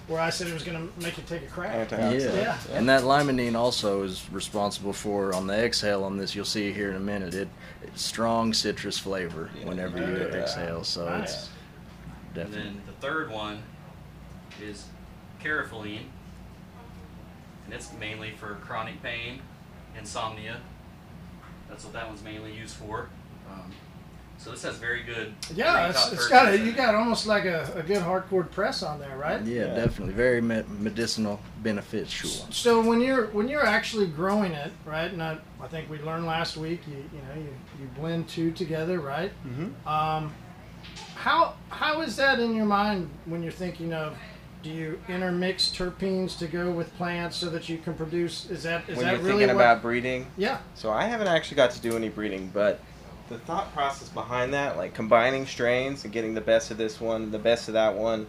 where 0.09 0.21
I 0.21 0.31
said 0.31 0.47
it 0.47 0.55
was 0.55 0.63
going 0.63 0.79
to 0.89 1.01
make 1.03 1.17
you 1.17 1.25
take 1.27 1.43
a 1.43 1.47
crap. 1.47 1.91
Yeah. 1.91 1.99
Antioxidant. 1.99 2.37
Yeah. 2.37 2.59
And 2.73 2.89
that 2.89 3.03
limonene 3.03 3.57
also 3.57 4.05
is 4.05 4.25
responsible 4.31 4.93
for 4.93 5.35
on 5.35 5.49
the 5.49 5.55
exhale 5.65 6.05
on 6.05 6.17
this. 6.17 6.33
You'll 6.33 6.45
see 6.45 6.71
here 6.73 6.91
in 6.91 6.97
a 6.97 7.01
minute. 7.01 7.35
It 7.35 7.49
it's 7.83 8.03
strong 8.03 8.53
citrus 8.55 8.99
flavor 8.99 9.51
Yeah. 9.59 9.67
whenever 9.67 9.99
you 9.99 10.17
Yeah. 10.17 10.37
exhale. 10.43 10.85
So 10.85 11.09
Nice. 11.09 11.33
it's 11.33 11.49
And 12.27 12.35
definitely 12.35 12.63
then 12.63 12.83
the 12.87 12.93
third 12.93 13.31
one 13.33 13.63
is 14.63 14.85
caryophyllene, 15.43 16.07
and 17.65 17.75
it's 17.75 17.93
mainly 17.99 18.31
for 18.33 18.55
chronic 18.57 19.03
pain, 19.03 19.41
insomnia. 19.99 20.61
That's 21.69 21.83
what 21.83 21.93
that 21.95 22.07
one's 22.07 22.23
mainly 22.23 22.53
used 22.53 22.77
for. 22.77 23.09
Um, 23.51 23.73
So 24.39 24.51
this 24.51 24.63
has 24.63 24.77
very 24.77 25.03
good. 25.03 25.35
Yeah, 25.55 25.89
it's, 25.91 26.13
it's 26.13 26.29
got 26.29 26.53
a, 26.53 26.59
you 26.59 26.73
got 26.73 26.95
almost 26.95 27.27
like 27.27 27.45
a, 27.47 27.71
a 27.75 27.83
good 27.83 28.03
hardcore 28.03 28.49
press 28.51 28.83
on 28.83 29.01
there, 29.01 29.17
right? 29.17 29.43
Yeah, 29.43 29.67
Yeah. 29.67 29.75
definitely 29.75 30.15
very 30.15 30.41
me- 30.41 30.65
medicinal, 30.79 31.41
beneficial. 31.63 32.31
So 32.51 32.81
when 32.81 33.01
you're 33.01 33.27
when 33.29 33.49
you're 33.49 33.67
actually 33.67 34.07
growing 34.07 34.53
it, 34.53 34.73
right? 34.85 35.11
And 35.11 35.23
I, 35.23 35.39
I 35.61 35.69
think 35.69 35.91
we 35.91 35.99
learned 36.01 36.27
last 36.27 36.57
week, 36.57 36.81
you 36.87 36.97
you 36.97 37.23
know 37.29 37.35
you, 37.41 37.49
you 37.81 37.89
blend 37.97 38.29
two 38.29 38.53
together, 38.53 39.01
right? 39.01 39.33
Mm-hmm. 39.47 39.89
Um, 39.89 40.33
how 41.15 41.55
how 41.71 42.03
is 42.03 42.17
that 42.17 42.39
in 42.39 42.55
your 42.55 42.67
mind 42.67 43.11
when 43.25 43.43
you're 43.43 43.53
thinking 43.53 43.93
of? 43.93 44.17
Do 44.63 44.73
you 44.73 45.01
intermix 45.09 45.69
terpenes 45.69 46.37
to 46.39 46.49
go 46.49 46.73
with 46.73 46.93
plants 46.97 47.37
so 47.37 47.51
that 47.51 47.69
you 47.69 47.79
can 47.79 47.95
produce? 47.95 48.51
Is 48.51 48.65
that 48.65 48.89
is 48.89 48.97
when 48.97 49.07
that 49.07 49.13
you're 49.13 49.21
really 49.23 49.31
thinking 49.43 49.57
what? 49.57 49.63
about 49.63 49.83
breeding, 49.83 50.27
yeah, 50.37 50.59
So 50.75 50.91
I 50.91 51.05
haven't 51.05 51.29
actually 51.29 51.57
got 51.57 51.71
to 51.73 51.81
do 51.81 51.95
any 51.95 52.09
breeding, 52.09 52.51
but 52.53 52.81
the 53.29 53.39
thought 53.39 53.73
process 53.75 54.09
behind 54.09 54.55
that, 54.55 54.77
like 54.77 54.95
combining 54.95 55.47
strains 55.47 56.05
and 56.05 56.13
getting 56.13 56.35
the 56.35 56.41
best 56.41 56.71
of 56.71 56.79
this 56.79 57.01
one, 57.01 57.31
the 57.31 57.39
best 57.39 57.69
of 57.69 57.75
that 57.75 57.95
one, 57.95 58.27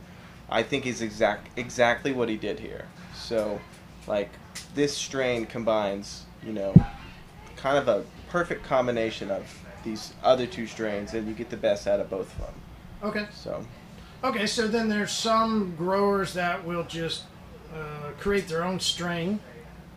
I 0.50 0.64
think 0.64 0.86
is 0.86 1.02
exact 1.02 1.58
exactly 1.58 2.12
what 2.12 2.30
he 2.30 2.38
did 2.38 2.60
here. 2.60 2.86
So, 3.16 3.60
like 4.08 4.30
this 4.74 4.96
strain 4.96 5.46
combines, 5.46 6.26
you 6.44 6.54
know, 6.54 6.74
kind 7.56 7.78
of 7.78 7.88
a 7.88 8.06
perfect 8.30 8.64
combination 8.64 9.32
of 9.32 9.46
these 9.84 10.14
other 10.24 10.46
two 10.48 10.68
strains, 10.68 11.14
and 11.14 11.28
you 11.28 11.34
get 11.34 11.50
the 11.50 11.58
best 11.58 11.88
out 11.88 12.00
of 12.00 12.10
both 12.10 12.32
of 12.34 12.40
them. 12.40 12.54
okay, 13.04 13.28
So 13.32 13.66
okay. 14.24 14.48
So 14.48 14.68
then 14.68 14.90
there's 14.90 15.12
some 15.12 15.76
growers 15.76 16.34
that 16.34 16.66
will 16.66 16.84
just 16.84 17.24
uh, 17.74 18.12
create 18.20 18.48
their 18.48 18.64
own 18.64 18.80
strain. 18.80 19.40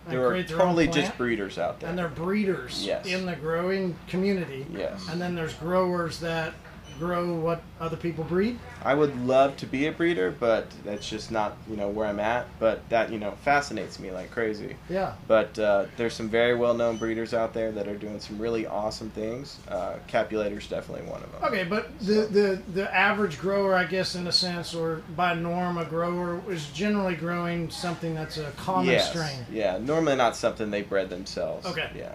And 0.06 0.14
there 0.14 0.26
are 0.26 0.42
totally 0.42 0.88
just 0.88 1.16
breeders 1.18 1.58
out 1.58 1.80
there. 1.80 1.88
and 1.90 1.98
they're 1.98 2.08
breeders 2.08 2.84
Yes. 2.84 3.06
in 3.06 3.26
the 3.26 3.36
growing 3.36 3.96
community. 4.08 4.66
yes. 4.72 5.08
And 5.10 5.20
then 5.20 5.34
there's 5.34 5.54
growers 5.54 6.20
that 6.20 6.54
grow 7.00 7.32
what 7.32 7.62
other 7.80 7.96
people 7.96 8.22
breed. 8.22 8.58
I 8.84 8.94
would 8.94 9.26
love 9.26 9.56
to 9.56 9.66
be 9.66 9.86
a 9.86 9.92
breeder, 9.92 10.30
but 10.30 10.70
that's 10.84 11.08
just 11.08 11.32
not, 11.32 11.56
you 11.68 11.76
know, 11.76 11.88
where 11.88 12.06
I'm 12.06 12.20
at. 12.20 12.46
But 12.60 12.88
that, 12.90 13.10
you 13.10 13.18
know, 13.18 13.32
fascinates 13.42 13.98
me 13.98 14.12
like 14.12 14.30
crazy. 14.30 14.76
Yeah. 14.88 15.14
But 15.26 15.58
uh, 15.58 15.86
there's 15.96 16.14
some 16.14 16.28
very 16.28 16.54
well-known 16.54 16.98
breeders 16.98 17.34
out 17.34 17.54
there 17.54 17.72
that 17.72 17.88
are 17.88 17.96
doing 17.96 18.20
some 18.20 18.38
really 18.38 18.66
awesome 18.66 19.10
things. 19.10 19.58
Uh, 19.68 19.96
Capulator's 20.06 20.68
definitely 20.68 21.10
one 21.10 21.22
of 21.22 21.32
them. 21.32 21.44
Okay, 21.44 21.64
but 21.64 21.98
the, 22.00 22.28
the 22.30 22.62
the 22.74 22.94
average 22.94 23.38
grower, 23.40 23.74
I 23.74 23.84
guess, 23.84 24.14
in 24.14 24.26
a 24.26 24.32
sense, 24.32 24.74
or 24.74 25.02
by 25.16 25.34
norm, 25.34 25.78
a 25.78 25.84
grower 25.84 26.40
is 26.48 26.68
generally 26.70 27.16
growing 27.16 27.70
something 27.70 28.14
that's 28.14 28.36
a 28.36 28.52
common 28.52 28.92
yes. 28.92 29.10
strain. 29.10 29.46
Yeah, 29.50 29.78
normally 29.78 30.16
not 30.16 30.36
something 30.36 30.70
they 30.70 30.82
bred 30.82 31.10
themselves. 31.10 31.66
Okay. 31.66 31.90
Yeah, 31.96 32.12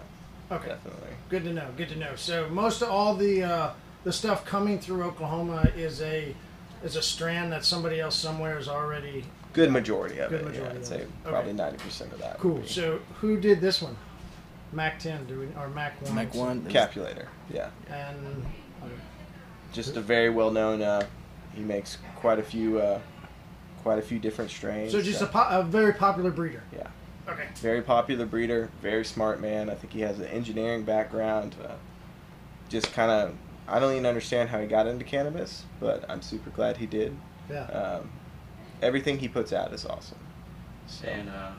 Okay, 0.50 0.68
definitely. 0.68 1.08
good 1.28 1.44
to 1.44 1.52
know. 1.52 1.66
Good 1.76 1.88
to 1.90 1.96
know. 1.96 2.14
So 2.14 2.48
most 2.48 2.82
of 2.82 2.88
all 2.90 3.14
the 3.14 3.42
uh, 3.42 3.70
the 4.06 4.12
stuff 4.12 4.44
coming 4.44 4.78
through 4.78 5.02
Oklahoma 5.02 5.68
is 5.76 6.00
a 6.00 6.32
is 6.84 6.94
a 6.94 7.02
strand 7.02 7.50
that 7.50 7.64
somebody 7.64 7.98
else 8.00 8.14
somewhere 8.14 8.54
has 8.54 8.68
already. 8.68 9.24
Good 9.52 9.72
majority 9.72 10.18
of 10.20 10.30
Good 10.30 10.42
it. 10.42 10.44
majority 10.44 10.74
yeah, 10.74 10.78
I'd 10.78 10.82
of 10.82 10.86
say 10.86 10.98
it. 11.00 11.10
probably 11.24 11.50
Okay. 11.50 11.52
ninety 11.56 11.78
percent 11.78 12.12
of 12.12 12.20
that. 12.20 12.38
Cool. 12.38 12.62
So 12.64 13.00
who 13.20 13.40
did 13.40 13.60
this 13.60 13.82
one? 13.82 13.96
Mac 14.72 14.98
10, 15.00 15.26
do 15.26 15.40
we, 15.40 15.46
or 15.60 15.68
Mac 15.68 16.00
1? 16.02 16.14
Mac 16.14 16.34
one, 16.34 16.64
Capulator. 16.66 17.28
Yeah, 17.52 17.70
And 17.88 18.44
just 19.72 19.96
a 19.96 20.00
very 20.00 20.28
well-known. 20.28 20.82
Uh, 20.82 21.06
he 21.54 21.62
makes 21.62 21.98
quite 22.16 22.38
a 22.40 22.42
few, 22.42 22.78
uh, 22.80 22.98
quite 23.82 23.98
a 24.00 24.02
few 24.02 24.18
different 24.18 24.50
strains. 24.50 24.90
so 24.92 25.00
just 25.00 25.22
a, 25.22 25.26
uh, 25.26 25.28
po- 25.28 25.58
a 25.60 25.62
very 25.62 25.92
popular 25.94 26.30
breeder. 26.32 26.62
Yeah. 26.74 26.88
Okay. 27.28 27.46
very 27.56 27.80
popular 27.80 28.26
breeder, 28.26 28.68
very 28.82 29.04
smart 29.04 29.40
man. 29.40 29.70
I 29.70 29.74
think 29.74 29.92
he 29.92 30.00
has 30.00 30.18
an 30.18 30.26
engineering 30.26 30.82
background. 30.82 31.54
Uh, 31.64 31.72
just 32.68 32.92
kind 32.92 33.10
of, 33.10 33.34
I 33.68 33.78
don't 33.80 33.92
even 33.92 34.06
understand 34.06 34.48
how 34.48 34.60
he 34.60 34.66
got 34.66 34.86
into 34.86 35.04
cannabis, 35.04 35.64
but 35.80 36.04
I'm 36.08 36.22
super 36.22 36.50
glad 36.50 36.76
he 36.76 36.86
did. 36.86 37.16
Yeah. 37.50 37.64
Um, 37.64 38.10
everything 38.82 39.18
he 39.18 39.28
puts 39.28 39.52
out 39.52 39.72
is 39.72 39.84
awesome. 39.84 40.18
So, 40.86 41.06
And 41.08 41.28
uh, 41.28 41.50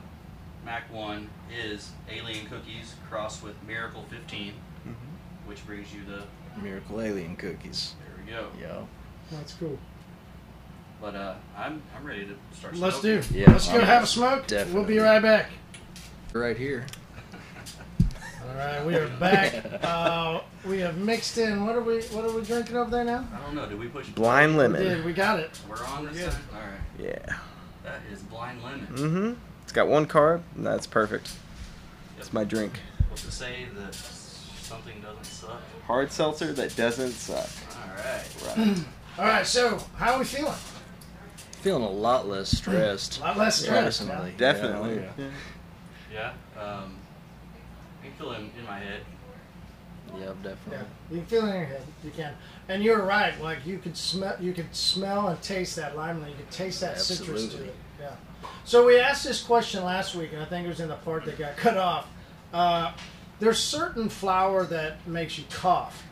Mac 0.64 0.92
1 0.92 1.28
is 1.54 1.90
Alien 2.10 2.46
Cookies 2.46 2.94
crossed 3.08 3.42
with 3.42 3.54
Miracle 3.66 4.04
15, 4.10 4.52
mhm. 4.86 4.94
which 5.46 5.64
brings 5.66 5.92
you 5.92 6.00
the. 6.04 6.24
Miracle 6.62 7.00
Alien 7.00 7.36
Cookies. 7.36 7.94
There 8.00 8.24
we 8.24 8.30
go. 8.32 8.48
Yo. 8.60 8.88
That's 9.30 9.52
cool. 9.54 9.78
But 11.00 11.14
uh, 11.14 11.34
I'm 11.56 11.80
I'm 11.96 12.04
ready 12.04 12.26
to 12.26 12.34
start. 12.56 12.74
Let's 12.76 13.00
do. 13.00 13.22
Yeah, 13.32 13.52
Let's 13.52 13.68
go 13.68 13.74
I'm- 13.78 13.86
have 13.86 14.02
a 14.02 14.06
smoke. 14.06 14.46
We'll 14.72 14.84
be 14.84 14.98
right 14.98 15.22
back. 15.22 15.50
Right 16.32 16.56
here. 16.56 16.86
All 18.48 18.54
right, 18.54 18.84
we 18.84 18.94
are 18.96 19.08
back. 19.18 19.64
Uh, 19.88 20.40
we 20.66 20.78
have 20.80 20.98
mixed 20.98 21.38
in. 21.38 21.64
What 21.64 21.74
are 21.76 21.80
we? 21.80 22.02
What 22.04 22.24
are 22.24 22.32
we 22.32 22.42
drinking 22.42 22.76
over 22.76 22.90
there 22.90 23.04
now? 23.04 23.26
I 23.34 23.40
don't 23.46 23.54
know. 23.54 23.66
Did 23.66 23.78
we 23.78 23.88
push 23.88 24.08
Blind 24.08 24.52
We 24.52 24.58
lemon. 24.58 24.82
did. 24.82 25.04
We 25.04 25.12
got 25.12 25.38
it. 25.40 25.50
We're 25.68 25.82
on 25.84 26.06
this 26.06 26.16
Good. 26.18 26.30
time. 26.32 26.42
All 26.54 26.60
right. 26.60 26.80
Yeah. 26.98 27.36
That 27.84 28.00
is 28.12 28.20
blind 28.22 28.62
lemon. 28.62 28.86
Mm-hmm. 28.92 29.32
It's 29.62 29.72
got 29.72 29.88
one 29.88 30.06
carb, 30.06 30.42
and 30.56 30.66
that's 30.66 30.86
perfect. 30.86 31.30
It's 32.18 32.32
my 32.32 32.44
drink. 32.44 32.80
What's 33.08 33.24
to 33.24 33.30
say 33.32 33.66
that 33.76 33.94
something 33.94 35.00
doesn't 35.00 35.24
suck? 35.24 35.60
Hard 35.86 36.12
seltzer 36.12 36.52
that 36.52 36.76
doesn't 36.76 37.12
suck. 37.12 37.48
All 37.72 37.96
right. 37.96 38.56
Right. 38.58 38.76
All 39.18 39.24
right. 39.24 39.46
So, 39.46 39.78
how 39.96 40.14
are 40.14 40.18
we 40.18 40.24
feeling? 40.26 40.52
Feeling 41.62 41.82
a 41.84 41.90
lot 41.90 42.28
less 42.28 42.50
stressed. 42.58 43.18
A 43.20 43.22
lot 43.22 43.38
less 43.38 43.62
stress. 43.62 43.98
Personally. 43.98 44.34
Definitely. 44.36 44.96
Yeah, 44.96 45.10
yeah. 46.12 46.32
Yeah. 46.56 46.62
Um, 46.62 46.94
I 46.94 46.97
can 48.08 48.16
feel 48.18 48.32
him 48.32 48.50
in 48.58 48.64
my 48.64 48.78
head. 48.78 49.00
Yeah, 50.14 50.20
Yeah, 50.20 50.32
definitely. 50.42 50.86
you 51.10 51.16
can 51.18 51.26
feel 51.26 51.44
it 51.46 51.50
in 51.50 51.54
your 51.56 51.64
head. 51.66 51.82
You 52.04 52.10
can, 52.10 52.34
and 52.68 52.82
you're 52.82 53.02
right. 53.04 53.40
Like 53.42 53.66
you 53.66 53.78
could 53.78 53.96
smell, 53.96 54.36
you 54.40 54.52
could 54.52 54.74
smell 54.74 55.28
and 55.28 55.40
taste 55.42 55.76
that 55.76 55.96
lime. 55.96 56.18
and 56.22 56.30
You 56.30 56.36
could 56.36 56.50
taste 56.50 56.80
that 56.80 56.98
citrus 57.00 57.26
to 57.26 57.32
Absolutely. 57.46 57.68
it. 57.68 57.74
Yeah. 58.00 58.10
So 58.64 58.86
we 58.86 58.98
asked 58.98 59.24
this 59.24 59.42
question 59.42 59.84
last 59.84 60.14
week, 60.14 60.32
and 60.32 60.40
I 60.42 60.44
think 60.46 60.64
it 60.64 60.68
was 60.68 60.80
in 60.80 60.88
the 60.88 60.94
part 60.96 61.24
that 61.26 61.38
got 61.38 61.56
cut 61.56 61.76
off. 61.76 62.06
Uh, 62.52 62.92
there's 63.40 63.58
certain 63.58 64.08
flour 64.08 64.64
that 64.66 65.06
makes 65.06 65.38
you 65.38 65.44
cough, 65.50 66.02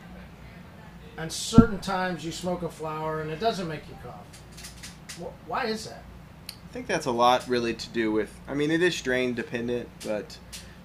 and 1.16 1.32
certain 1.32 1.78
times 1.80 2.24
you 2.24 2.32
smoke 2.32 2.62
a 2.62 2.68
flower 2.68 3.20
and 3.22 3.30
it 3.30 3.40
doesn't 3.40 3.66
make 3.68 3.88
you 3.88 3.96
cough. 4.04 5.32
Why 5.46 5.64
is 5.66 5.86
that? 5.88 6.02
I 6.50 6.72
think 6.72 6.86
that's 6.86 7.06
a 7.06 7.10
lot 7.10 7.48
really 7.48 7.72
to 7.72 7.88
do 7.88 8.12
with. 8.12 8.32
I 8.46 8.52
mean, 8.54 8.70
it 8.70 8.82
is 8.82 8.94
strain 8.94 9.32
dependent, 9.32 9.88
but 10.04 10.36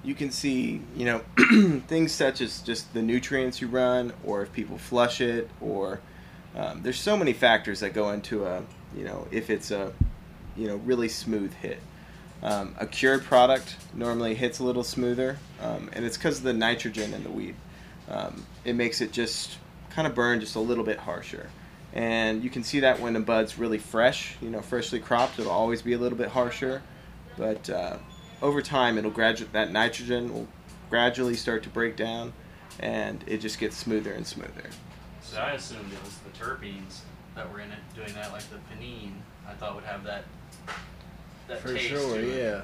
you 0.03 0.15
can 0.15 0.31
see, 0.31 0.81
you 0.95 1.05
know, 1.05 1.19
things 1.87 2.11
such 2.11 2.41
as 2.41 2.61
just 2.61 2.93
the 2.93 3.01
nutrients 3.01 3.61
you 3.61 3.67
run, 3.67 4.13
or 4.23 4.41
if 4.41 4.51
people 4.51 4.77
flush 4.77 5.21
it, 5.21 5.49
or 5.59 6.01
um, 6.55 6.81
there's 6.83 6.99
so 6.99 7.15
many 7.15 7.33
factors 7.33 7.81
that 7.81 7.93
go 7.93 8.09
into 8.11 8.45
a, 8.45 8.63
you 8.95 9.03
know, 9.03 9.27
if 9.31 9.49
it's 9.49 9.71
a, 9.71 9.93
you 10.55 10.67
know, 10.67 10.77
really 10.77 11.07
smooth 11.07 11.53
hit. 11.53 11.79
Um, 12.43 12.75
a 12.79 12.87
cured 12.87 13.23
product 13.23 13.75
normally 13.93 14.33
hits 14.33 14.59
a 14.59 14.63
little 14.63 14.83
smoother, 14.83 15.37
um, 15.61 15.89
and 15.93 16.03
it's 16.03 16.17
because 16.17 16.39
of 16.39 16.43
the 16.43 16.53
nitrogen 16.53 17.13
in 17.13 17.23
the 17.23 17.29
weed. 17.29 17.55
Um, 18.09 18.45
it 18.65 18.73
makes 18.73 18.99
it 19.01 19.11
just 19.11 19.57
kind 19.91 20.07
of 20.07 20.15
burn 20.15 20.39
just 20.39 20.55
a 20.55 20.59
little 20.59 20.83
bit 20.83 20.97
harsher. 20.97 21.49
And 21.93 22.43
you 22.43 22.49
can 22.49 22.63
see 22.63 22.79
that 22.79 22.99
when 22.99 23.13
the 23.13 23.19
bud's 23.19 23.57
really 23.57 23.77
fresh, 23.77 24.37
you 24.41 24.49
know, 24.49 24.61
freshly 24.61 24.99
cropped, 24.99 25.37
it'll 25.39 25.51
always 25.51 25.81
be 25.81 25.93
a 25.93 25.97
little 25.97 26.17
bit 26.17 26.29
harsher. 26.29 26.81
But 27.37 27.69
uh, 27.69 27.97
over 28.41 28.61
time, 28.61 28.97
it'll 28.97 29.11
graduate 29.11 29.53
that 29.53 29.71
nitrogen 29.71 30.33
will 30.33 30.47
gradually 30.89 31.35
start 31.35 31.63
to 31.63 31.69
break 31.69 31.95
down, 31.95 32.33
and 32.79 33.23
it 33.27 33.37
just 33.37 33.59
gets 33.59 33.77
smoother 33.77 34.11
and 34.13 34.25
smoother. 34.25 34.69
So 35.21 35.39
I 35.39 35.51
assumed 35.51 35.91
it 35.93 36.03
was 36.03 36.17
the 36.17 36.37
terpenes 36.43 36.99
that 37.35 37.51
were 37.51 37.59
in 37.59 37.71
it 37.71 37.79
doing 37.95 38.13
that, 38.13 38.31
like 38.31 38.43
the 38.49 38.57
panine. 38.73 39.13
I 39.47 39.53
thought 39.53 39.75
would 39.75 39.83
have 39.85 40.03
that. 40.03 40.25
That 41.47 41.59
For 41.59 41.73
taste 41.73 41.89
sure, 41.89 42.15
to 42.17 42.29
it. 42.29 42.43
yeah. 42.43 42.61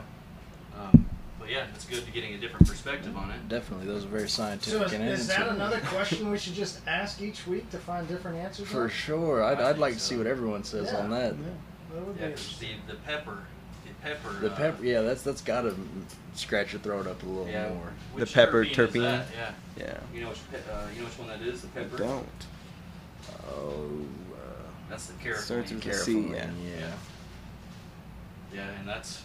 Um, 0.79 1.05
but 1.39 1.49
yeah, 1.49 1.65
it's 1.73 1.85
good 1.85 2.05
to 2.05 2.11
getting 2.11 2.33
a 2.33 2.37
different 2.37 2.67
perspective 2.67 3.15
on 3.15 3.31
it. 3.31 3.47
Definitely. 3.47 3.85
Those 3.87 4.05
are 4.05 4.09
very 4.09 4.27
So 4.29 4.43
scientific 4.43 4.87
is, 4.87 4.93
and 4.93 5.03
is 5.09 5.27
that 5.27 5.47
another 5.49 5.79
question 5.81 6.29
we 6.31 6.37
should 6.37 6.53
just 6.53 6.81
ask 6.87 7.21
each 7.21 7.47
week 7.47 7.69
to 7.71 7.77
find 7.77 8.07
different 8.07 8.37
answers? 8.37 8.67
For 8.67 8.83
on? 8.83 8.89
sure. 8.89 9.43
I'd, 9.43 9.59
I 9.59 9.61
I'd 9.63 9.67
think 9.73 9.79
like 9.79 9.93
to 9.95 9.99
see 9.99 10.17
what 10.17 10.27
everyone 10.27 10.63
says 10.63 10.89
Yeah. 10.91 10.99
on 10.99 11.09
that. 11.11 11.35
That 11.93 12.05
would 12.05 12.17
Yeah, 12.19 12.27
be 12.27 12.33
'cause 12.33 12.57
the 12.59 12.67
the 12.87 12.95
pepper, 12.99 13.31
the 13.35 13.56
pepper. 14.01 14.33
The 14.39 14.51
uh, 14.51 14.55
pepper, 14.55 14.83
yeah, 14.85 15.01
that's 15.01 15.21
that's 15.23 15.41
got 15.41 15.61
to 15.61 15.75
scratch 16.33 16.73
your 16.73 16.81
throat 16.81 17.07
up 17.07 17.21
a 17.23 17.25
little 17.25 17.47
Yeah. 17.47 17.69
more. 17.69 17.91
The 18.17 18.25
pepper 18.25 18.63
terpene 18.65 18.71
is 18.71 18.77
terpene? 18.77 19.01
that? 19.01 19.25
Yeah. 19.35 19.51
Yeah. 19.77 19.99
You 20.13 20.21
know 20.21 20.29
which 20.29 20.39
uh, 20.53 20.87
you 20.93 20.99
know 21.01 21.05
which 21.07 21.17
one 21.19 21.27
that 21.27 21.41
is? 21.41 21.61
The 21.61 21.67
I 21.67 21.83
pepper. 21.83 21.97
don't. 21.97 22.27
Oh, 23.49 23.89
That's 24.89 25.07
the 25.07 25.13
uh, 25.13 25.23
carrot. 25.23 25.39
Starts 25.39 25.71
with 25.71 25.81
a 25.81 25.83
careful, 25.83 26.03
C, 26.05 26.15
man, 26.21 26.55
yeah. 26.63 26.79
yeah. 26.79 26.91
Yeah, 28.53 28.79
and 28.79 28.87
that's. 28.87 29.23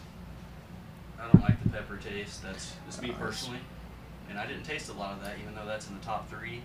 I 1.21 1.31
don't 1.31 1.43
like 1.43 1.63
the 1.63 1.69
pepper 1.71 1.97
taste. 1.97 2.43
That's 2.43 2.75
just 2.87 3.01
me 3.01 3.09
Nice. 3.09 3.19
personally, 3.19 3.61
and 4.29 4.39
I 4.39 4.47
didn't 4.47 4.65
taste 4.65 4.89
a 4.91 4.93
lot 4.93 5.13
of 5.13 5.23
that, 5.25 5.37
even 5.41 5.55
though 5.55 5.65
that's 5.67 5.89
in 5.89 5.97
the 5.99 6.05
top 6.05 6.29
three. 6.29 6.63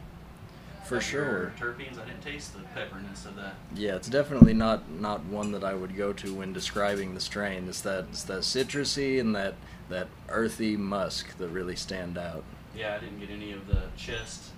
For 0.88 1.02
sure. 1.02 1.54
Terpenes. 1.60 2.00
I 2.02 2.06
didn't 2.06 2.22
taste 2.22 2.54
the 2.54 2.62
pepperness 2.76 3.26
of 3.26 3.36
that. 3.36 3.56
Yeah, 3.76 3.96
it's 3.96 4.08
definitely 4.08 4.54
not 4.54 4.90
not 4.90 5.24
one 5.26 5.52
that 5.52 5.64
I 5.64 5.74
would 5.74 5.96
go 5.98 6.14
to 6.14 6.34
when 6.34 6.54
describing 6.54 7.14
the 7.14 7.20
strain. 7.22 7.68
It's 7.68 7.82
that 7.82 8.06
it's 8.12 8.24
that 8.24 8.42
citrusy 8.42 9.20
and 9.20 9.36
that 9.36 9.56
that 9.90 10.08
earthy 10.30 10.78
musk 10.78 11.38
that 11.38 11.50
really 11.50 11.76
stand 11.76 12.18
out. 12.18 12.44
Yeah, 12.76 12.96
I 12.96 13.00
didn't 13.00 13.20
get 13.20 13.30
any 13.30 13.52
of 13.52 13.68
the 13.68 13.82
chest 13.98 14.52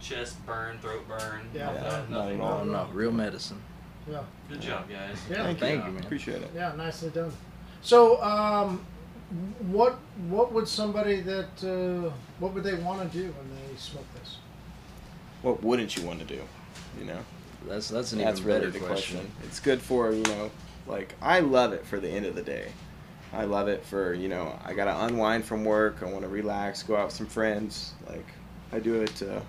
chest 0.00 0.44
burn, 0.44 0.78
throat 0.80 1.08
burn. 1.08 1.48
Yeah. 1.54 1.66
nothing- 1.66 1.82
Yeah, 1.82 2.04
nothing 2.10 2.34
at 2.34 2.40
wrong. 2.40 2.50
all. 2.52 2.60
Oh 2.60 2.64
no, 2.86 2.88
real 2.92 3.12
medicine. 3.12 3.60
Yeah. 4.10 4.22
Good 4.50 4.60
job, 4.60 4.88
guys. 4.90 5.16
Yeah. 5.30 5.44
Thank, 5.44 5.58
Thank 5.60 5.80
you. 5.80 5.86
you, 5.86 5.92
man. 5.94 6.04
Appreciate 6.04 6.42
it. 6.42 6.50
Yeah, 6.54 6.72
nicely 6.76 7.08
done. 7.08 7.32
So, 7.80 8.22
um, 8.22 8.84
what 9.68 9.98
what 10.28 10.52
would 10.52 10.68
somebody 10.68 11.20
that 11.22 11.64
uh, 11.64 12.10
what 12.38 12.52
would 12.52 12.64
they 12.64 12.74
want 12.74 13.10
to 13.10 13.18
do 13.18 13.24
when 13.32 13.48
they 13.56 13.76
smoke 13.78 14.04
this? 14.20 14.36
What 15.44 15.62
wouldn't 15.62 15.96
you 15.96 16.02
want 16.06 16.20
to 16.20 16.24
do? 16.24 16.40
You 16.98 17.04
know, 17.04 17.18
That's 17.68 17.88
that's 17.88 18.12
an 18.12 18.18
that's 18.18 18.40
even 18.40 18.52
really 18.52 18.66
better 18.70 18.84
question. 18.86 19.18
question. 19.18 19.32
It's 19.44 19.60
good 19.60 19.80
for 19.82 20.10
you 20.12 20.22
know, 20.22 20.50
like 20.86 21.14
I 21.20 21.40
love 21.40 21.72
it 21.74 21.84
for 21.86 22.00
the 22.00 22.08
end 22.08 22.24
of 22.26 22.34
the 22.34 22.42
day. 22.42 22.68
I 23.32 23.44
love 23.44 23.68
it 23.68 23.84
for 23.84 24.14
you 24.14 24.28
know 24.28 24.58
I 24.64 24.72
gotta 24.72 25.04
unwind 25.04 25.44
from 25.44 25.64
work. 25.64 25.98
I 26.02 26.06
want 26.06 26.22
to 26.22 26.28
relax, 26.28 26.82
go 26.82 26.96
out 26.96 27.06
with 27.06 27.14
some 27.14 27.26
friends. 27.26 27.92
Like 28.08 28.26
I 28.72 28.78
do 28.78 29.02
it 29.02 29.22
uh, 29.22 29.40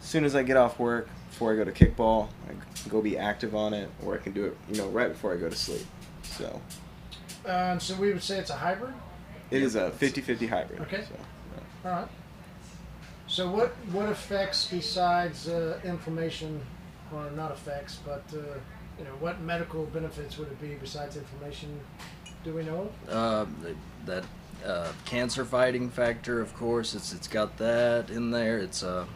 as 0.00 0.06
soon 0.06 0.24
as 0.24 0.34
I 0.34 0.42
get 0.42 0.56
off 0.56 0.78
work 0.78 1.08
before 1.30 1.52
I 1.52 1.56
go 1.56 1.64
to 1.64 1.72
kickball. 1.72 2.28
I 2.48 2.88
go 2.88 3.02
be 3.02 3.18
active 3.18 3.54
on 3.54 3.74
it, 3.74 3.90
or 4.04 4.14
I 4.14 4.18
can 4.18 4.32
do 4.32 4.46
it 4.46 4.56
you 4.70 4.76
know 4.78 4.88
right 4.88 5.08
before 5.12 5.34
I 5.34 5.36
go 5.36 5.48
to 5.50 5.56
sleep. 5.56 5.84
So 6.22 6.58
Um, 7.44 7.78
so 7.80 7.94
we 7.96 8.12
would 8.14 8.22
say 8.22 8.38
it's 8.38 8.50
a 8.50 8.56
hybrid. 8.56 8.94
it 9.50 9.62
is 9.62 9.74
a 9.74 9.90
50-50 9.90 10.48
hybrid. 10.48 10.80
Okay. 10.82 11.02
So, 11.02 11.14
yeah. 11.84 11.90
All 11.90 11.96
right. 12.00 12.08
So 13.32 13.48
what 13.48 13.70
what 13.92 14.10
effects 14.10 14.68
besides 14.70 15.48
uh, 15.48 15.80
inflammation, 15.84 16.60
or 17.10 17.30
not 17.30 17.50
effects, 17.50 17.98
but 18.04 18.22
uh, 18.34 18.36
you 18.98 19.04
know 19.04 19.16
what 19.20 19.40
medical 19.40 19.86
benefits 19.86 20.36
would 20.36 20.48
it 20.48 20.60
be 20.60 20.74
besides 20.74 21.16
inflammation? 21.16 21.80
Do 22.44 22.52
we 22.52 22.62
know? 22.62 22.90
Uh, 23.08 23.46
that 24.04 24.24
uh, 24.66 24.92
cancer 25.06 25.46
fighting 25.46 25.88
factor, 25.88 26.42
of 26.42 26.52
course, 26.54 26.94
it's 26.94 27.14
it's 27.14 27.26
got 27.26 27.56
that 27.56 28.10
in 28.10 28.32
there. 28.32 28.58
It's 28.58 28.82
a 28.82 29.06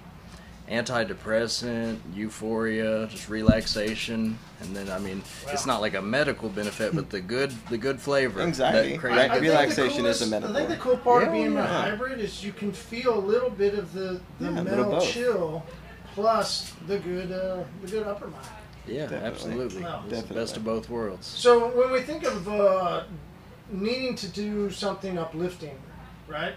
antidepressant, 0.69 1.99
euphoria, 2.15 3.07
just 3.07 3.29
relaxation, 3.29 4.39
and 4.61 4.75
then 4.75 4.91
I 4.91 4.99
mean, 4.99 5.23
it's 5.49 5.67
not 5.67 5.81
like 5.81 5.95
a 5.95 6.03
medical 6.03 6.49
benefit, 6.49 6.95
but 6.95 7.11
the 7.11 7.21
good 7.21 7.53
the 7.69 7.79
good 7.79 8.01
flavor. 8.01 8.41
Anxiety, 8.41 8.93
that 8.93 8.99
crazy 8.99 9.17
right? 9.17 9.31
I 9.31 9.35
think 9.35 9.45
the 9.45 9.51
relaxation 9.51 10.07
is 10.07 10.23
a 10.23 10.27
medical. 10.27 10.57
I 10.57 10.59
think 10.59 10.71
the 10.71 10.77
cool 10.77 10.97
part 10.97 11.23
of 11.23 11.29
Yeah, 11.29 11.43
being 11.45 11.57
a 11.57 11.67
hybrid 11.67 12.21
is 12.21 12.45
you 12.45 12.53
can 12.53 12.73
feel 12.73 13.19
a 13.19 13.25
little 13.25 13.51
bit 13.51 13.75
of 13.75 13.93
the, 13.93 14.21
the 14.41 14.51
Yeah, 14.51 14.61
a 14.61 14.63
little 14.63 14.91
mental 14.91 15.01
chill, 15.01 15.65
plus 16.15 16.73
the 16.87 16.99
good 16.99 17.33
uh, 17.33 17.63
the 17.83 17.89
good 17.89 18.07
upper 18.07 18.29
mind. 18.29 18.47
Yeah, 18.87 19.03
Definitely. 19.03 19.29
absolutely. 19.29 19.83
Wow. 19.83 20.05
It's 20.09 20.23
the 20.23 20.35
best 20.35 20.57
of 20.57 20.65
both 20.65 20.89
worlds. 20.89 21.27
So 21.27 21.69
when 21.77 21.91
we 21.91 22.03
think 22.03 22.23
of 22.25 22.49
uh, 22.49 23.03
needing 23.69 24.15
to 24.17 24.29
do 24.29 24.71
something 24.71 25.19
uplifting, 25.19 25.77
right? 26.29 26.55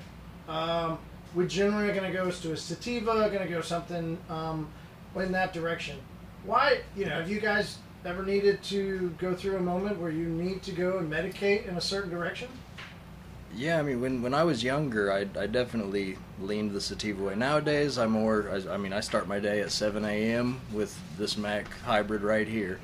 Um, 0.47 0.99
we 1.35 1.45
generally 1.47 1.93
going 1.93 2.11
to 2.11 2.17
go 2.17 2.29
to 2.29 2.53
a 2.53 2.57
sativa, 2.57 3.29
going 3.31 3.47
to 3.47 3.53
go 3.53 3.61
something 3.61 4.17
um, 4.29 4.69
in 5.15 5.31
that 5.31 5.53
direction. 5.53 5.97
Why, 6.43 6.81
you 6.95 7.05
know, 7.05 7.15
have 7.15 7.29
you 7.29 7.39
guys 7.39 7.77
ever 8.05 8.23
needed 8.23 8.63
to 8.63 9.13
go 9.17 9.35
through 9.35 9.57
a 9.57 9.61
moment 9.61 9.99
where 9.99 10.11
you 10.11 10.27
need 10.27 10.63
to 10.63 10.71
go 10.71 10.97
and 10.97 11.11
medicate 11.11 11.67
in 11.67 11.75
a 11.75 11.81
certain 11.81 12.09
direction? 12.09 12.47
Yeah, 13.55 13.79
I 13.79 13.81
mean, 13.81 13.99
when 13.99 14.21
when 14.21 14.33
I 14.35 14.43
was 14.43 14.63
younger, 14.63 15.11
I, 15.11 15.21
I 15.37 15.47
definitely 15.47 16.17
leaned 16.39 16.71
the 16.71 16.81
sativa 16.81 17.23
way. 17.23 17.35
Nowadays, 17.35 17.97
I 17.97 18.05
more, 18.05 18.47
I, 18.51 18.75
I 18.75 18.77
mean, 18.77 18.93
I 18.93 18.99
start 18.99 19.27
my 19.27 19.39
day 19.39 19.61
at 19.61 19.71
7 19.71 20.05
a.m. 20.05 20.61
with 20.71 20.97
this 21.17 21.35
Mac 21.35 21.67
hybrid 21.81 22.21
right 22.21 22.47
here. 22.47 22.79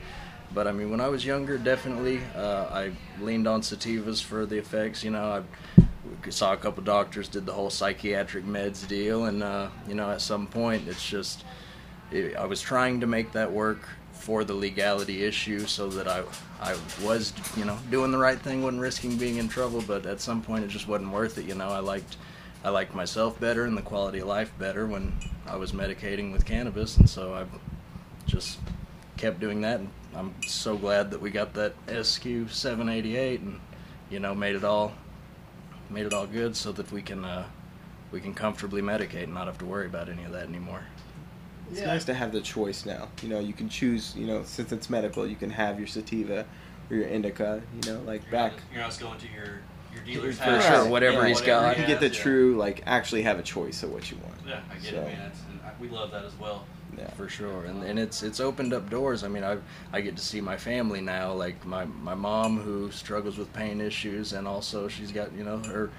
But 0.54 0.68
I 0.68 0.72
mean, 0.72 0.90
when 0.90 1.02
I 1.02 1.08
was 1.08 1.24
younger, 1.24 1.58
definitely, 1.60 2.20
uh, 2.36 2.66
I 2.72 2.92
leaned 3.22 3.48
on 3.48 3.62
sativas 3.62 4.24
for 4.24 4.46
the 4.46 4.58
effects. 4.58 5.04
You 5.04 5.12
know, 5.12 5.44
I 5.78 5.84
saw 6.32 6.54
a 6.54 6.58
couple 6.58 6.84
doctors, 6.84 7.28
did 7.28 7.46
the 7.46 7.54
whole 7.54 7.70
psychiatric 7.70 8.46
meds 8.46 8.88
deal, 8.88 9.26
and 9.26 9.44
uh, 9.44 9.70
you 9.88 9.96
know, 9.96 10.12
at 10.12 10.22
some 10.22 10.48
point, 10.48 10.88
it's 10.88 11.08
just, 11.08 11.44
it, 12.12 12.36
I 12.36 12.46
was 12.46 12.62
trying 12.62 13.00
to 13.02 13.08
make 13.08 13.32
that 13.34 13.52
work 13.52 13.88
for 14.26 14.44
the 14.44 14.54
legality 14.54 15.24
issue 15.24 15.68
so 15.68 15.88
that 15.90 16.08
I 16.08 16.24
I 16.60 16.76
was 17.04 17.34
you 17.56 17.66
know 17.66 17.78
doing 17.92 18.12
the 18.12 18.18
right 18.18 18.40
thing 18.40 18.64
wasn't 18.64 18.82
risking 18.82 19.18
being 19.18 19.38
in 19.38 19.48
trouble 19.48 19.84
but 19.86 20.06
at 20.08 20.20
some 20.20 20.42
point 20.42 20.64
it 20.64 20.70
just 20.70 20.88
wasn't 20.88 21.12
worth 21.12 21.38
it 21.38 21.46
you 21.46 21.54
know. 21.54 21.70
I 21.70 21.80
liked 21.80 22.18
I 22.64 22.70
liked 22.70 22.96
myself 22.96 23.40
better 23.40 23.66
and 23.66 23.78
the 23.78 23.84
quality 23.84 24.20
of 24.20 24.28
life 24.28 24.52
better 24.58 24.88
when 24.88 25.14
I 25.46 25.58
was 25.58 25.74
medicating 25.74 26.32
with 26.32 26.44
cannabis 26.44 26.98
and 26.98 27.08
so 27.08 27.36
I 27.36 27.46
just 28.26 28.58
kept 29.18 29.40
doing 29.40 29.62
that 29.62 29.82
and 29.82 29.90
I'm 30.16 30.34
so 30.42 30.76
glad 30.76 31.12
that 31.12 31.22
we 31.22 31.30
got 31.30 31.54
that 31.54 31.76
SQ 31.88 32.50
788 32.50 33.42
and 33.42 33.60
you 34.10 34.20
know 34.20 34.34
made 34.34 34.56
it 34.56 34.64
all 34.64 34.94
made 35.90 36.06
it 36.06 36.14
all 36.14 36.28
good 36.28 36.56
so 36.56 36.72
that 36.74 36.92
we 36.92 37.02
can 37.02 37.24
uh, 37.26 37.46
we 38.12 38.20
can 38.22 38.34
comfortably 38.34 38.82
medicate 38.82 39.24
and 39.24 39.34
not 39.34 39.48
have 39.48 39.58
to 39.60 39.66
worry 39.66 39.86
about 39.86 40.10
any 40.10 40.24
of 40.24 40.32
that 40.32 40.48
anymore. 40.48 40.84
It's 41.72 41.82
nice 41.82 42.06
to 42.06 42.14
have 42.14 42.32
the 42.32 42.42
choice 42.42 42.86
now. 42.86 43.10
You 43.24 43.30
know, 43.30 43.40
you 43.40 43.54
can 43.54 43.70
choose. 43.70 44.14
You 44.16 44.28
know, 44.28 44.44
since 44.44 44.72
it's 44.72 44.90
medical, 44.90 45.26
you 45.26 45.36
can 45.36 45.50
have 45.50 45.80
your 45.80 45.88
sativa 45.88 46.46
or 46.92 46.96
your 46.98 47.08
indica. 47.08 47.62
You 47.84 47.92
know, 47.94 48.02
like 48.02 48.22
You're 48.24 48.32
back. 48.32 48.52
not, 48.54 48.62
you're 48.72 48.82
not 48.82 48.88
just 48.90 49.00
going 49.02 49.18
to 49.20 49.28
your 49.34 49.62
your 49.94 50.04
dealer's 50.06 50.38
For 50.38 50.44
house. 50.44 50.66
sure, 50.66 50.82
and 50.84 50.92
whatever 50.92 51.26
he's 51.26 51.42
got. 51.42 51.76
he 51.76 51.82
You 51.82 51.88
get 51.88 52.00
the 52.02 52.08
yeah. 52.10 52.22
true, 52.22 52.56
like, 52.58 52.84
actually 52.86 53.22
have 53.24 53.40
a 53.40 53.44
choice 53.44 53.82
of 53.82 53.92
what 53.94 54.12
you 54.12 54.18
want. 54.18 54.36
Yeah, 54.46 54.60
I 54.70 54.74
get 54.76 54.84
So- 54.92 54.98
it, 54.98 55.06
man. 55.06 55.32
It's, 55.32 55.40
we 55.80 55.88
love 55.90 56.12
that 56.12 56.24
as 56.26 56.34
well. 56.38 56.66
Yeah. 56.98 57.10
for 57.12 57.28
sure. 57.30 57.66
And, 57.66 57.84
and 57.84 57.98
it's 58.00 58.24
it's 58.24 58.40
opened 58.40 58.74
up 58.74 58.90
doors. 58.90 59.24
I 59.24 59.28
mean 59.28 59.44
i 59.44 59.58
i 59.94 60.02
get 60.02 60.16
to 60.16 60.22
see 60.24 60.42
my 60.42 60.58
family 60.58 61.02
now 61.02 61.34
like 61.34 61.66
my 61.66 61.86
my 61.86 62.16
mom 62.16 62.60
who 62.60 62.92
struggles 62.92 63.38
with 63.38 63.52
pain 63.54 63.82
issues 63.82 64.34
and 64.34 64.48
also 64.48 64.88
she's 64.88 65.12
got 65.12 65.34
you 65.34 65.44
know 65.44 65.58
her 65.60 65.90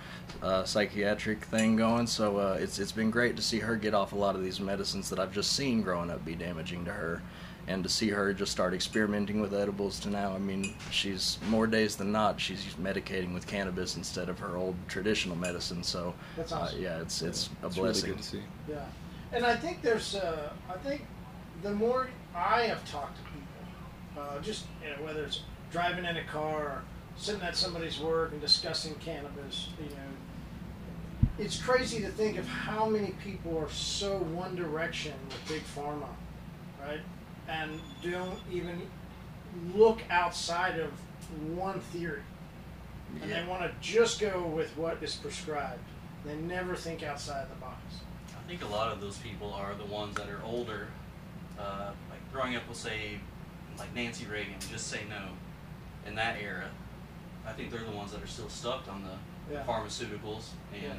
uh, 0.42 0.64
psychiatric 0.64 1.44
thing 1.44 1.76
going. 1.76 2.06
So 2.06 2.36
uh, 2.38 2.58
it's 2.60 2.78
it's 2.78 2.92
been 2.92 3.10
great 3.10 3.36
to 3.36 3.42
see 3.42 3.58
her 3.60 3.76
get 3.76 3.94
off 3.94 4.12
a 4.12 4.16
lot 4.16 4.34
of 4.36 4.42
these 4.42 4.60
medicines 4.60 5.08
that 5.10 5.18
i've 5.18 5.32
just 5.32 5.52
seen 5.52 5.82
growing 5.82 6.10
up 6.10 6.24
be 6.24 6.34
damaging 6.34 6.84
to 6.86 6.92
her. 6.92 7.22
And 7.68 7.82
to 7.82 7.88
see 7.88 8.10
her 8.10 8.32
just 8.32 8.52
start 8.52 8.74
experimenting 8.74 9.40
with 9.40 9.52
edibles 9.52 9.98
to 10.00 10.08
now 10.10 10.32
i 10.32 10.38
mean 10.38 10.74
she's 10.92 11.38
more 11.48 11.66
days 11.66 11.96
than 11.96 12.12
not 12.12 12.40
she's 12.40 12.62
medicating 12.80 13.34
with 13.34 13.44
cannabis 13.48 13.96
instead 13.96 14.28
of 14.28 14.38
her 14.38 14.56
old 14.56 14.76
traditional 14.86 15.34
medicine. 15.34 15.82
So 15.82 16.14
That's 16.36 16.52
uh, 16.52 16.70
yeah 16.78 17.00
it's 17.00 17.22
it's 17.22 17.50
a 17.62 17.66
It's 17.66 17.76
really 17.76 17.88
blessing. 17.88 18.10
good 18.10 18.18
to 18.18 18.24
see. 18.24 18.42
Yeah, 18.68 18.84
and 19.32 19.44
I 19.44 19.56
think 19.56 19.82
there's, 19.82 20.14
uh, 20.14 20.52
I 20.68 20.74
think 20.78 21.04
the 21.62 21.72
more 21.72 22.08
I 22.34 22.62
have 22.62 22.88
talked 22.90 23.16
to 23.18 23.22
people, 23.24 24.22
uh, 24.22 24.40
just 24.40 24.64
you 24.82 24.90
know, 24.90 25.02
whether 25.04 25.22
it's 25.24 25.42
driving 25.72 26.04
in 26.04 26.16
a 26.16 26.24
car 26.24 26.62
or 26.62 26.82
sitting 27.16 27.42
at 27.42 27.56
somebody's 27.56 27.98
work 27.98 28.32
and 28.32 28.40
discussing 28.40 28.94
cannabis, 28.96 29.68
you 29.78 29.88
know, 29.90 31.30
it's 31.38 31.60
crazy 31.60 32.00
to 32.00 32.08
think 32.08 32.38
of 32.38 32.46
how 32.46 32.86
many 32.86 33.14
people 33.22 33.58
are 33.58 33.70
so 33.70 34.18
one 34.18 34.54
direction 34.56 35.12
with 35.28 35.48
big 35.48 35.62
pharma, 35.64 36.08
right? 36.80 37.00
And 37.48 37.80
don't 38.02 38.38
even 38.50 38.82
look 39.74 40.00
outside 40.10 40.78
of 40.78 40.90
one 41.54 41.80
theory. 41.80 42.22
And 43.20 43.30
Yeah. 43.30 43.42
they 43.42 43.48
want 43.48 43.62
to 43.62 43.72
just 43.80 44.20
go 44.20 44.42
with 44.46 44.76
what 44.76 45.02
is 45.02 45.14
prescribed. 45.16 45.84
They 46.24 46.36
never 46.36 46.74
think 46.74 47.02
outside 47.02 47.50
the 47.50 47.54
box. 47.56 47.80
I 48.46 48.48
think 48.48 48.62
a 48.62 48.66
lot 48.66 48.92
of 48.92 49.00
those 49.00 49.16
people 49.18 49.52
are 49.52 49.74
the 49.74 49.84
ones 49.92 50.14
that 50.16 50.28
are 50.28 50.40
older, 50.44 50.86
uh, 51.58 51.90
like 52.10 52.32
growing 52.32 52.54
up 52.54 52.62
we'll 52.68 52.76
say, 52.76 53.18
like 53.76 53.92
Nancy 53.94 54.24
Reagan, 54.26 54.54
just 54.70 54.86
say 54.86 55.00
no, 55.08 55.22
in 56.06 56.14
that 56.14 56.36
era. 56.40 56.68
I 57.46 57.52
think 57.52 57.72
they're 57.72 57.82
the 57.84 57.90
ones 57.96 58.12
that 58.12 58.22
are 58.22 58.26
still 58.28 58.48
stuck 58.48 58.86
on 58.88 59.02
the 59.02 59.52
Yeah. 59.54 59.64
pharmaceuticals, 59.64 60.48
and 60.72 60.82
Yeah. 60.82 60.92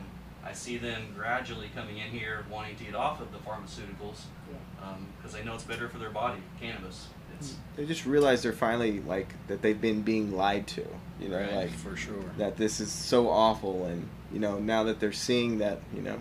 I 0.45 0.53
see 0.53 0.77
them 0.77 1.13
gradually 1.15 1.69
coming 1.73 1.97
in 1.97 2.09
here 2.11 2.45
wanting 2.49 2.75
to 2.77 2.83
get 2.83 2.95
off 2.95 3.19
of 3.21 3.31
the 3.31 3.37
pharmaceuticals 3.39 4.23
Yeah. 4.51 4.93
because 5.17 5.33
they 5.33 5.43
know 5.43 5.55
it's 5.55 5.63
better 5.63 5.87
for 5.89 5.99
their 5.99 6.09
body. 6.09 6.41
Cannabis. 6.59 7.07
It's 7.39 7.55
They 7.75 7.85
just 7.85 8.05
realize 8.05 8.41
they're 8.43 8.51
finally 8.53 8.99
like 9.01 9.33
that 9.47 9.61
they've 9.61 9.79
been 9.79 10.01
being 10.01 10.35
lied 10.35 10.67
to. 10.67 10.85
You 11.19 11.29
know, 11.29 11.39
Right. 11.39 11.53
like 11.53 11.71
for 11.71 11.95
sure 11.95 12.23
that 12.37 12.57
this 12.57 12.79
is 12.79 12.91
so 12.91 13.29
awful, 13.29 13.85
and 13.85 14.09
you 14.33 14.39
know 14.39 14.59
now 14.59 14.83
that 14.83 14.99
they're 14.99 15.11
seeing 15.13 15.57
that, 15.59 15.79
you 15.93 16.01
know, 16.01 16.19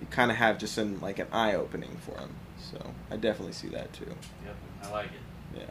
you 0.00 0.06
kind 0.10 0.30
of 0.30 0.36
have 0.36 0.58
just 0.58 0.78
an 0.78 1.00
like 1.00 1.18
an 1.18 1.26
eye 1.32 1.54
opening 1.54 1.96
for 2.00 2.12
them. 2.12 2.34
So 2.70 2.78
I 3.10 3.16
definitely 3.16 3.52
see 3.52 3.68
that 3.68 3.92
too. 3.92 4.12
yep, 4.44 4.56
I 4.82 4.90
like 4.90 5.06
it. 5.06 5.58
Yeah. 5.58 5.64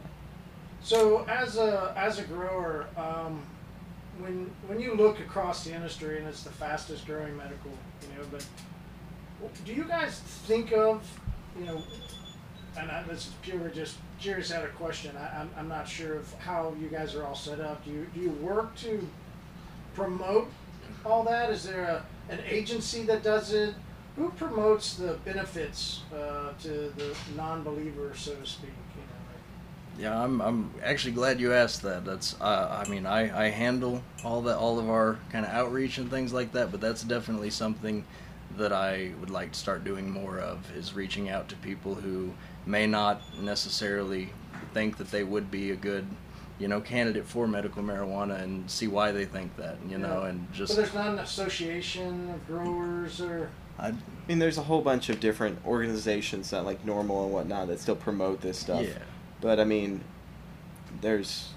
So 0.82 1.24
as 1.28 1.56
a 1.56 1.92
as 1.96 2.18
a 2.18 2.24
grower, 2.24 2.86
um, 2.96 3.42
when 4.18 4.50
when 4.66 4.80
you 4.80 4.94
look 4.94 5.20
across 5.20 5.64
the 5.64 5.74
industry 5.74 6.18
and 6.18 6.26
it's 6.26 6.42
the 6.42 6.50
fastest 6.50 7.06
growing 7.06 7.36
medical, 7.36 7.70
you 8.02 8.18
know, 8.18 8.28
but 8.30 8.44
do 9.64 9.72
you 9.72 9.84
guys 9.84 10.18
think 10.46 10.72
of, 10.72 11.08
you 11.58 11.66
know, 11.66 11.82
and 12.76 12.90
I, 12.90 13.02
this 13.04 13.28
is 13.28 13.32
purely 13.42 13.70
just 13.70 13.96
curious 14.20 14.52
out 14.52 14.64
of 14.64 14.74
question. 14.74 15.16
I, 15.16 15.40
I'm 15.40 15.50
I'm 15.56 15.68
not 15.68 15.88
sure 15.88 16.16
of 16.16 16.32
how 16.34 16.74
you 16.80 16.88
guys 16.88 17.14
are 17.14 17.24
all 17.24 17.34
set 17.34 17.60
up. 17.60 17.84
Do 17.84 17.90
you 17.90 18.06
do 18.14 18.20
you 18.20 18.30
work 18.30 18.74
to 18.76 19.06
promote 19.94 20.48
all 21.04 21.22
that? 21.24 21.50
Is 21.50 21.64
there 21.64 21.82
a 21.84 22.32
an 22.32 22.40
agency 22.48 23.02
that 23.04 23.22
does 23.22 23.52
it? 23.52 23.74
Who 24.18 24.30
promotes 24.30 24.94
the 24.94 25.14
benefits 25.24 26.00
uh, 26.12 26.52
to 26.62 26.92
the 26.96 27.14
non-believer, 27.36 28.12
so 28.16 28.34
to 28.34 28.44
speak? 28.44 28.70
You 28.96 29.02
know, 29.02 30.10
Yeah, 30.10 30.24
I'm. 30.24 30.40
I'm 30.40 30.70
actually 30.82 31.12
glad 31.12 31.38
you 31.38 31.52
asked 31.52 31.82
that. 31.82 32.04
That's. 32.04 32.34
Uh, 32.40 32.82
I 32.84 32.88
mean, 32.90 33.06
I, 33.06 33.46
I 33.46 33.50
handle 33.50 34.02
all 34.24 34.42
that, 34.42 34.56
all 34.56 34.80
of 34.80 34.90
our 34.90 35.18
kind 35.30 35.46
of 35.46 35.52
outreach 35.52 35.98
and 35.98 36.10
things 36.10 36.32
like 36.32 36.50
that. 36.52 36.72
But 36.72 36.80
that's 36.80 37.04
definitely 37.04 37.50
something 37.50 38.04
that 38.56 38.72
I 38.72 39.12
would 39.20 39.30
like 39.30 39.52
to 39.52 39.58
start 39.58 39.84
doing 39.84 40.10
more 40.10 40.40
of 40.40 40.68
is 40.76 40.94
reaching 40.94 41.28
out 41.28 41.48
to 41.50 41.56
people 41.56 41.94
who 41.94 42.32
may 42.66 42.88
not 42.88 43.22
necessarily 43.40 44.30
think 44.74 44.96
that 44.96 45.12
they 45.12 45.22
would 45.22 45.48
be 45.48 45.70
a 45.70 45.76
good, 45.76 46.06
you 46.58 46.66
know, 46.66 46.80
candidate 46.80 47.24
for 47.24 47.46
medical 47.46 47.84
marijuana 47.84 48.42
and 48.42 48.68
see 48.68 48.88
why 48.88 49.12
they 49.12 49.26
think 49.26 49.54
that, 49.58 49.76
you 49.88 49.96
know, 49.98 50.22
Yeah. 50.22 50.30
and 50.30 50.48
But 50.58 50.70
there's 50.70 50.94
not 50.94 51.08
an 51.08 51.18
association 51.20 52.30
of 52.30 52.44
growers 52.48 53.20
or. 53.20 53.50
I, 53.78 53.88
I 53.88 53.94
mean, 54.26 54.38
there's 54.38 54.58
a 54.58 54.62
whole 54.62 54.80
bunch 54.82 55.08
of 55.08 55.20
different 55.20 55.58
organizations 55.66 56.50
that 56.50 56.64
like 56.64 56.84
NORML 56.84 57.24
and 57.24 57.32
whatnot 57.32 57.68
that 57.68 57.80
still 57.80 57.96
promote 57.96 58.40
this 58.40 58.58
stuff. 58.58 58.82
yeah. 58.84 58.98
But 59.40 59.60
I 59.60 59.64
mean, 59.64 60.02
there's, 61.00 61.52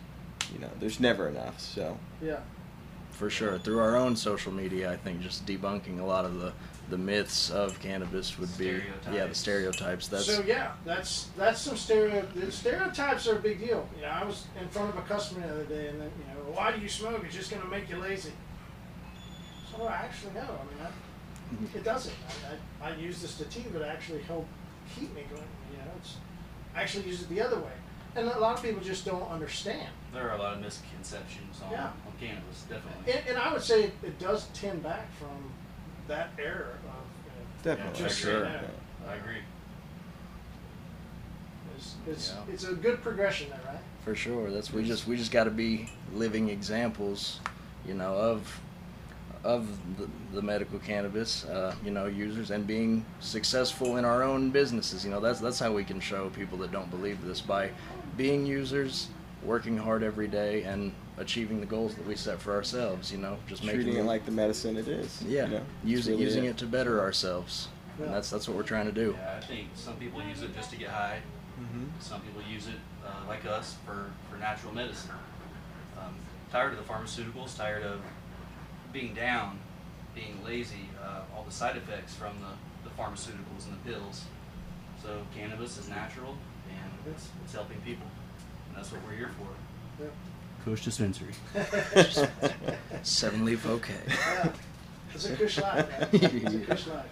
you 0.54 0.60
know, 0.60 0.70
there's 0.80 1.00
never 1.00 1.28
enough. 1.28 1.60
So 1.60 1.98
Yeah. 2.22 2.40
for 3.12 3.30
sure 3.30 3.58
through 3.60 3.80
our 3.80 3.96
own 3.98 4.16
social 4.16 4.52
media 4.52 4.92
i 4.92 4.96
think 4.98 5.22
just 5.22 5.46
debunking 5.46 6.00
a 6.00 6.04
lot 6.04 6.24
of 6.26 6.40
the 6.40 6.52
the 6.90 6.98
myths 6.98 7.52
of 7.52 7.78
cannabis 7.80 8.40
would 8.40 8.58
be 8.58 8.82
yeah 9.12 9.28
the 9.28 9.36
Stereotypes. 9.36 9.40
stereotypes 9.40 10.08
that's 10.08 10.26
so 10.26 10.42
yeah, 10.44 10.72
that's 10.86 11.28
that's 11.38 11.62
some 11.62 11.78
stereo. 11.78 12.26
Stereotypes 12.50 13.28
are 13.28 13.38
a 13.38 13.42
big 13.42 13.60
deal. 13.60 13.88
You 13.96 14.02
know, 14.04 14.08
I 14.10 14.24
was 14.26 14.48
in 14.60 14.68
front 14.70 14.90
of 14.90 14.98
a 14.98 15.02
customer 15.04 15.46
the 15.46 15.54
other 15.54 15.64
day, 15.66 15.88
and 15.90 16.02
then 16.02 16.12
you 16.20 16.26
know, 16.34 16.52
why 16.58 16.72
do 16.74 16.82
you 16.82 16.90
smoke? 16.90 17.22
It's 17.26 17.36
just 17.36 17.50
going 17.52 17.62
to 17.62 17.68
make 17.70 17.90
you 17.90 17.98
lazy. 17.98 18.32
So 19.72 19.86
I 19.86 19.94
actually 19.94 20.34
know. 20.34 20.42
I 20.42 20.64
mean, 20.74 20.82
I, 20.86 20.90
Mm-hmm. 21.54 21.78
it 21.78 21.84
doesn't. 21.84 22.14
I, 22.82 22.86
I, 22.86 22.92
I 22.92 22.96
use 22.96 23.22
the 23.22 23.28
sativa 23.28 23.80
to 23.80 23.88
actually 23.88 24.22
help 24.22 24.48
keep 24.96 25.14
me 25.14 25.24
going. 25.30 25.44
You 25.72 25.78
know, 25.80 25.92
it's 25.98 26.16
I 26.76 26.82
actually 26.82 27.06
use 27.08 27.22
it 27.22 27.30
the 27.30 27.42
other 27.42 27.58
way, 27.58 27.74
and 28.16 28.28
a 28.28 28.40
lot 28.40 28.58
of 28.58 28.64
people 28.64 28.82
just 28.82 29.06
don't 29.06 29.30
understand. 29.30 29.90
There 30.14 30.30
are 30.30 30.36
a 30.36 30.42
lot 30.42 30.54
of 30.56 30.62
misconceptions 30.62 31.62
on, 31.66 31.72
Yeah. 31.72 31.86
on 31.88 32.14
cannabis, 32.20 32.64
definitely. 32.70 33.14
And, 33.14 33.28
and 33.30 33.38
I 33.38 33.52
would 33.54 33.62
say 33.62 33.84
it, 33.84 33.94
it 34.04 34.20
does 34.20 34.48
tend 34.54 34.82
back 34.84 35.08
from 35.20 35.52
that 36.08 36.30
era 36.40 36.68
of. 36.70 36.84
You 36.84 37.32
know, 37.32 37.76
definitely, 37.76 38.04
Just 38.04 38.20
for 38.22 38.26
sure. 38.28 38.42
saying 38.46 38.54
that. 38.54 39.10
I 39.10 39.16
agree. 39.16 39.38
It's, 41.78 41.96
it's, 42.08 42.30
Yeah. 42.30 42.54
it's 42.54 42.64
a 42.66 42.74
good 42.74 43.02
progression 43.02 43.50
there, 43.50 43.60
right? 43.68 43.82
for 44.04 44.16
sure 44.16 44.50
that's 44.50 44.74
we 44.74 44.84
just 44.84 45.06
we 45.08 45.16
just 45.16 45.32
got 45.32 45.44
to 45.44 45.52
be 45.52 45.88
living 46.16 46.50
examples 46.50 47.40
you 47.88 47.94
know 47.94 48.16
of 48.16 48.60
of 49.44 49.68
the, 49.98 50.08
the 50.34 50.42
medical 50.42 50.78
cannabis 50.80 51.46
uh, 51.46 51.74
you 51.84 51.92
know 51.92 52.06
users 52.06 52.52
and 52.52 52.68
being 52.68 53.04
successful 53.20 53.98
in 53.98 54.06
our 54.06 54.22
own 54.24 54.52
businesses 54.52 55.04
you 55.04 55.10
know 55.10 55.20
that's 55.20 55.40
that's 55.40 55.60
how 55.60 55.72
we 55.72 55.84
can 55.84 56.00
show 56.00 56.30
people 56.30 56.58
that 56.58 56.72
don't 56.72 56.90
believe 56.92 57.24
this 57.26 57.42
by 57.42 57.70
being 58.18 58.46
users 58.46 59.08
working 59.44 59.76
hard 59.76 60.04
every 60.04 60.28
day 60.28 60.62
and 60.64 60.94
achieving 61.18 61.60
the 61.60 61.66
goals 61.66 61.96
that 61.96 62.06
we 62.08 62.16
set 62.16 62.40
for 62.40 62.54
ourselves 62.54 63.12
you 63.12 63.18
know 63.18 63.36
just 63.48 63.64
making 63.64 63.82
treating 63.82 64.00
it 64.00 64.04
like 64.04 64.24
the 64.26 64.32
medicine 64.32 64.78
it 64.78 64.88
is. 64.88 65.22
yeah 65.24 65.46
you 65.46 65.52
know? 65.56 65.62
using 65.84 66.14
really 66.14 66.26
using 66.26 66.46
it 66.46 66.58
to 66.58 66.66
better 66.68 67.00
ourselves 67.00 67.68
Yeah. 67.98 68.06
and 68.06 68.14
that's 68.14 68.30
that's 68.30 68.48
what 68.48 68.56
we're 68.56 68.64
trying 68.64 68.86
to 68.86 68.92
do 68.92 69.16
Yeah, 69.18 69.38
I 69.38 69.46
think 69.46 69.70
some 69.74 69.96
people 69.96 70.22
use 70.22 70.44
it 70.44 70.54
just 70.56 70.70
to 70.72 70.78
get 70.78 70.90
high. 70.90 71.20
Mm-hmm. 71.60 71.86
Some 72.00 72.22
people 72.22 72.42
use 72.52 72.68
it, 72.68 72.80
uh, 73.06 73.28
like 73.28 73.46
us, 73.46 73.76
for, 73.86 74.10
for 74.30 74.38
natural 74.38 74.74
medicine. 74.74 75.12
Um, 76.00 76.16
tired 76.52 76.74
of 76.74 76.80
the 76.80 76.92
pharmaceuticals, 76.92 77.56
tired 77.56 77.84
of 77.84 78.02
being 78.92 79.14
down, 79.14 79.60
being 80.14 80.44
lazy, 80.46 80.90
uh, 81.02 81.22
all 81.36 81.44
the 81.44 81.52
side 81.52 81.78
effects 81.78 82.14
from 82.14 82.34
the, 82.42 82.90
the 82.90 82.96
pharmaceuticals 83.02 83.66
and 83.66 83.74
the 83.74 83.90
pills. 83.90 84.26
So 85.02 85.22
cannabis 85.36 85.78
is 85.78 85.90
natural 85.90 86.38
and 86.70 87.14
it's, 87.14 87.30
it's 87.44 87.54
helping 87.54 87.80
people. 87.82 88.08
And 88.70 88.78
that's 88.78 88.92
what 88.92 89.02
we're 89.06 89.18
here 89.18 89.32
for. 89.38 90.04
Yeah. 90.04 90.10
Kush 90.64 90.84
Dispensary. 90.84 91.34
seven 93.04 93.46
leaf 93.46 93.66
okay 93.66 93.96
Yeah. 94.08 94.52
It's 95.14 95.26
a 95.26 95.36
kush 95.36 95.58
life, 95.60 95.90
man. 95.90 96.10
It's 96.14 96.56
a 96.56 96.60
kush 96.60 96.88
life. 96.88 97.06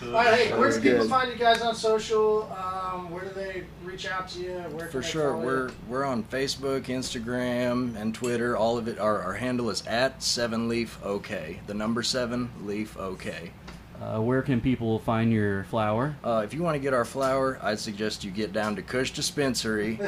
Kush. 0.00 0.08
All 0.08 0.14
right, 0.14 0.34
hey, 0.34 0.50
where 0.52 0.66
was 0.66 0.76
do 0.76 0.82
people 0.82 0.98
good. 1.00 1.10
find 1.10 1.30
you 1.30 1.36
guys 1.36 1.60
on 1.62 1.74
social? 1.74 2.50
Um, 2.52 3.10
where 3.10 3.24
do 3.24 3.30
they 3.34 3.64
reach 3.84 4.06
out 4.06 4.28
to 4.30 4.40
you? 4.40 4.52
Where 4.70 4.88
For 4.88 5.02
sure, 5.02 5.36
we're 5.36 5.68
you? 5.68 5.74
we're 5.88 6.04
on 6.04 6.22
Facebook, 6.24 6.82
Instagram, 6.84 7.96
and 7.96 8.14
Twitter. 8.14 8.56
All 8.56 8.78
of 8.78 8.88
it. 8.88 8.98
Our, 8.98 9.20
our 9.22 9.34
handle 9.34 9.70
is 9.70 9.86
at 9.86 10.22
Seven 10.22 10.68
Leaf 10.68 10.98
OK. 11.04 11.60
The 11.66 11.74
number 11.74 12.02
seven 12.02 12.50
Leaf 12.64 12.96
OK. 12.96 13.52
Uh, 14.00 14.20
where 14.20 14.42
can 14.42 14.60
people 14.60 15.00
find 15.00 15.32
your 15.32 15.64
flower? 15.64 16.14
Uh, 16.22 16.42
if 16.44 16.54
you 16.54 16.62
want 16.62 16.76
to 16.76 16.78
get 16.78 16.94
our 16.94 17.04
flower, 17.04 17.58
I'd 17.60 17.80
suggest 17.80 18.22
you 18.22 18.30
get 18.30 18.52
down 18.52 18.76
to 18.76 18.82
Kush 18.82 19.10
Dispensary. 19.10 19.98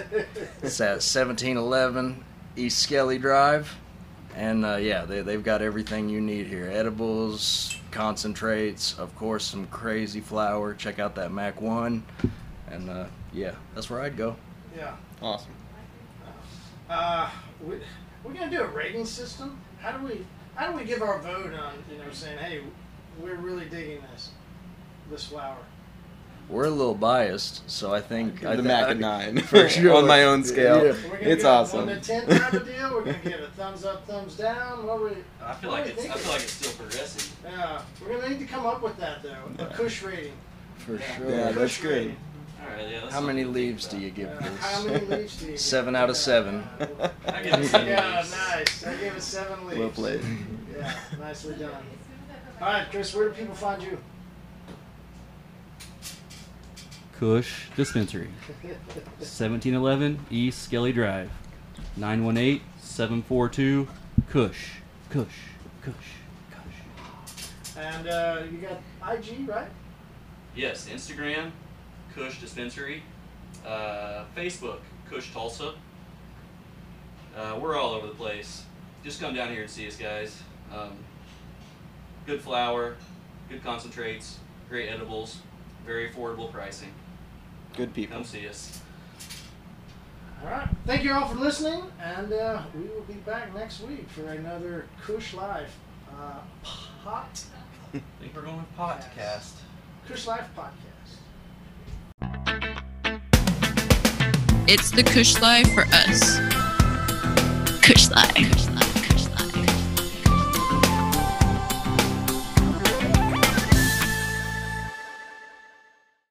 it's 0.62 0.80
at 0.80 1.02
1711 1.02 2.24
East 2.56 2.78
Skelly 2.78 3.18
Drive, 3.18 3.74
and 4.37 4.64
uh, 4.64 4.76
yeah, 4.76 5.04
they 5.06 5.22
they've 5.22 5.42
got 5.42 5.61
everything 5.62 6.09
you 6.09 6.20
need 6.20 6.46
here: 6.46 6.70
edibles, 6.72 7.76
concentrates, 7.90 8.98
of 8.98 9.14
course, 9.16 9.44
some 9.44 9.66
crazy 9.66 10.20
flower. 10.20 10.74
Check 10.74 10.98
out 10.98 11.14
that 11.16 11.33
Mac 11.33 11.61
One, 11.61 12.03
and 12.68 12.88
uh, 12.88 13.07
yeah, 13.33 13.55
that's 13.74 13.90
where 13.90 14.00
I'd 14.00 14.16
go. 14.16 14.37
Yeah. 14.76 14.94
Awesome. 15.20 15.53
Uh, 16.88 17.31
we, 17.64 17.76
we're 18.24 18.33
gonna 18.33 18.50
do 18.50 18.62
a 18.62 18.66
rating 18.66 19.05
system. 19.05 19.59
How 19.81 19.96
do 19.96 20.07
we 20.07 20.26
how 20.55 20.70
do 20.70 20.76
we 20.76 20.85
give 20.85 21.03
our 21.03 21.20
vote 21.20 21.53
on 21.55 21.74
you 21.90 21.98
know 21.98 22.11
saying 22.11 22.38
hey 22.38 22.61
we're 23.20 23.37
really 23.37 23.66
digging 23.66 24.03
this 24.12 24.31
this 25.11 25.26
flower. 25.26 25.57
We're 26.50 26.64
a 26.64 26.70
little 26.70 26.94
biased, 26.96 27.68
so 27.70 27.94
I 27.94 28.00
think 28.00 28.44
I 28.44 28.56
the 28.56 28.62
thi- 28.62 28.68
Mac 28.68 28.84
I- 28.86 28.90
a 28.90 28.94
nine 28.94 29.38
for 29.42 29.68
sure 29.68 29.94
on 29.96 30.06
my 30.06 30.24
own 30.24 30.42
scale. 30.52 30.84
Yeah. 30.84 30.94
We're 31.08 31.16
It's 31.18 31.42
give 31.42 31.46
awesome. 31.46 31.86
One 31.86 31.94
to 31.94 32.00
ten 32.00 32.26
type 32.26 32.52
of 32.52 32.66
deal. 32.66 32.90
We're 32.92 33.04
gonna 33.04 33.18
give 33.22 33.40
a 33.40 33.46
thumbs 33.56 33.84
up, 33.84 34.06
thumbs 34.06 34.36
down. 34.36 34.84
What 34.86 35.02
we? 35.02 35.10
I 35.42 35.54
feel 35.54 35.70
what 35.70 35.86
like 35.86 35.96
we 35.96 36.02
it's 36.02 36.10
I 36.10 36.18
feel 36.18 36.32
like 36.32 36.42
it's 36.42 36.52
still 36.52 36.72
progressing. 36.72 37.32
Yeah, 37.44 37.82
we're 38.02 38.16
gonna 38.16 38.28
need 38.30 38.40
to 38.40 38.46
come 38.46 38.66
up 38.66 38.82
with 38.82 38.96
that 38.98 39.22
though. 39.22 39.30
A 39.30 39.62
Yeah. 39.62 39.76
Kush 39.76 40.02
rating. 40.02 40.32
For 40.78 40.94
Yeah. 40.96 41.16
sure. 41.16 41.30
Yeah, 41.30 41.46
Kush 41.52 41.54
that's 41.56 41.80
good. 41.80 41.90
rating. 41.92 42.16
All 42.62 42.76
right, 42.76 42.90
yeah. 42.90 43.00
that's 43.00 43.14
How 43.14 43.20
many 43.20 43.42
something 43.44 43.54
to 43.54 43.60
think 43.60 43.76
leaves 43.78 43.86
do 43.86 43.98
you 43.98 44.10
give 44.10 44.28
Uh, 44.28 44.42
how 44.42 44.82
this? 44.82 44.84
many 44.86 45.06
leaves 45.06 45.36
do 45.38 45.44
you? 45.46 45.50
give? 45.52 45.60
Seven 45.60 45.96
out 45.96 46.10
of 46.10 46.16
seven. 46.16 46.64
I 47.28 47.42
give 47.42 47.54
it 47.54 47.66
seven 47.68 47.86
Yeah, 47.86 48.24
nice. 48.50 48.84
I 48.86 48.96
gave 48.96 49.14
it 49.16 49.22
seven 49.22 49.66
leaves. 49.66 49.78
well 49.78 49.88
played. 49.90 50.20
Yeah, 50.76 50.92
nicely 51.20 51.54
done. 51.54 51.70
All 52.60 52.66
right, 52.68 52.86
Chris, 52.90 53.14
where 53.14 53.28
do 53.28 53.34
people 53.34 53.54
find 53.54 53.82
you? 53.82 53.96
Kush 57.20 57.68
Dispensary. 57.76 58.30
1711 59.18 60.24
East 60.30 60.62
Skelly 60.62 60.90
Drive. 60.90 61.30
918 61.98 62.62
742 62.78 63.87
Kush. 64.30 64.78
Kush. 65.11 65.26
Kush. 65.83 65.94
Kush. 66.50 67.76
And 67.76 68.09
uh, 68.09 68.42
you 68.50 68.56
got 68.56 68.80
IG, 69.18 69.46
right? 69.46 69.68
Yes, 70.56 70.88
Instagram, 70.88 71.50
Kush 72.14 72.40
Dispensary. 72.40 73.02
Uh, 73.66 74.24
Facebook, 74.35 74.78
Kush 75.11 75.30
Tulsa. 75.30 75.74
Uh, 77.37 77.59
we're 77.61 77.76
all 77.78 77.92
over 77.92 78.06
the 78.06 78.14
place. 78.14 78.64
Just 79.04 79.20
come 79.20 79.35
down 79.35 79.50
here 79.50 79.61
and 79.61 79.70
see 79.70 79.87
us, 79.87 79.96
guys. 79.96 80.42
Um, 80.74 80.92
good 82.24 82.40
flower, 82.40 82.96
good 83.50 83.62
concentrates, 83.62 84.38
great 84.70 84.88
edibles, 84.88 85.40
very 85.85 86.09
affordable 86.09 86.50
pricing. 86.50 86.94
Good 87.76 87.94
people. 87.94 88.16
Come 88.16 88.24
see 88.24 88.48
us. 88.48 88.80
All 90.42 90.50
right. 90.50 90.68
Thank 90.87 91.04
you 91.04 91.12
all 91.12 91.28
for 91.28 91.37
listening, 91.37 91.83
and 92.02 92.33
uh, 92.33 92.62
we 92.74 92.83
will 92.83 93.02
be 93.02 93.14
back 93.14 93.54
next 93.54 93.80
week 93.83 94.09
for 94.09 94.26
another 94.28 94.87
Kush 95.02 95.35
Life 95.35 95.76
uh, 96.18 96.40
pot 97.04 97.44
I 97.92 97.98
think 98.20 98.35
we're 98.35 98.42
going 98.42 98.56
with 98.56 98.76
podcast. 98.76 99.52
Kush 100.06 100.26
Life 100.26 100.48
podcast. 100.56 100.90
It's 104.68 104.90
the 104.92 105.02
Kush 105.02 105.40
Life 105.40 105.72
for 105.74 105.85
us. 105.92 106.38
Kush 107.83 108.11
Life. 108.11 108.69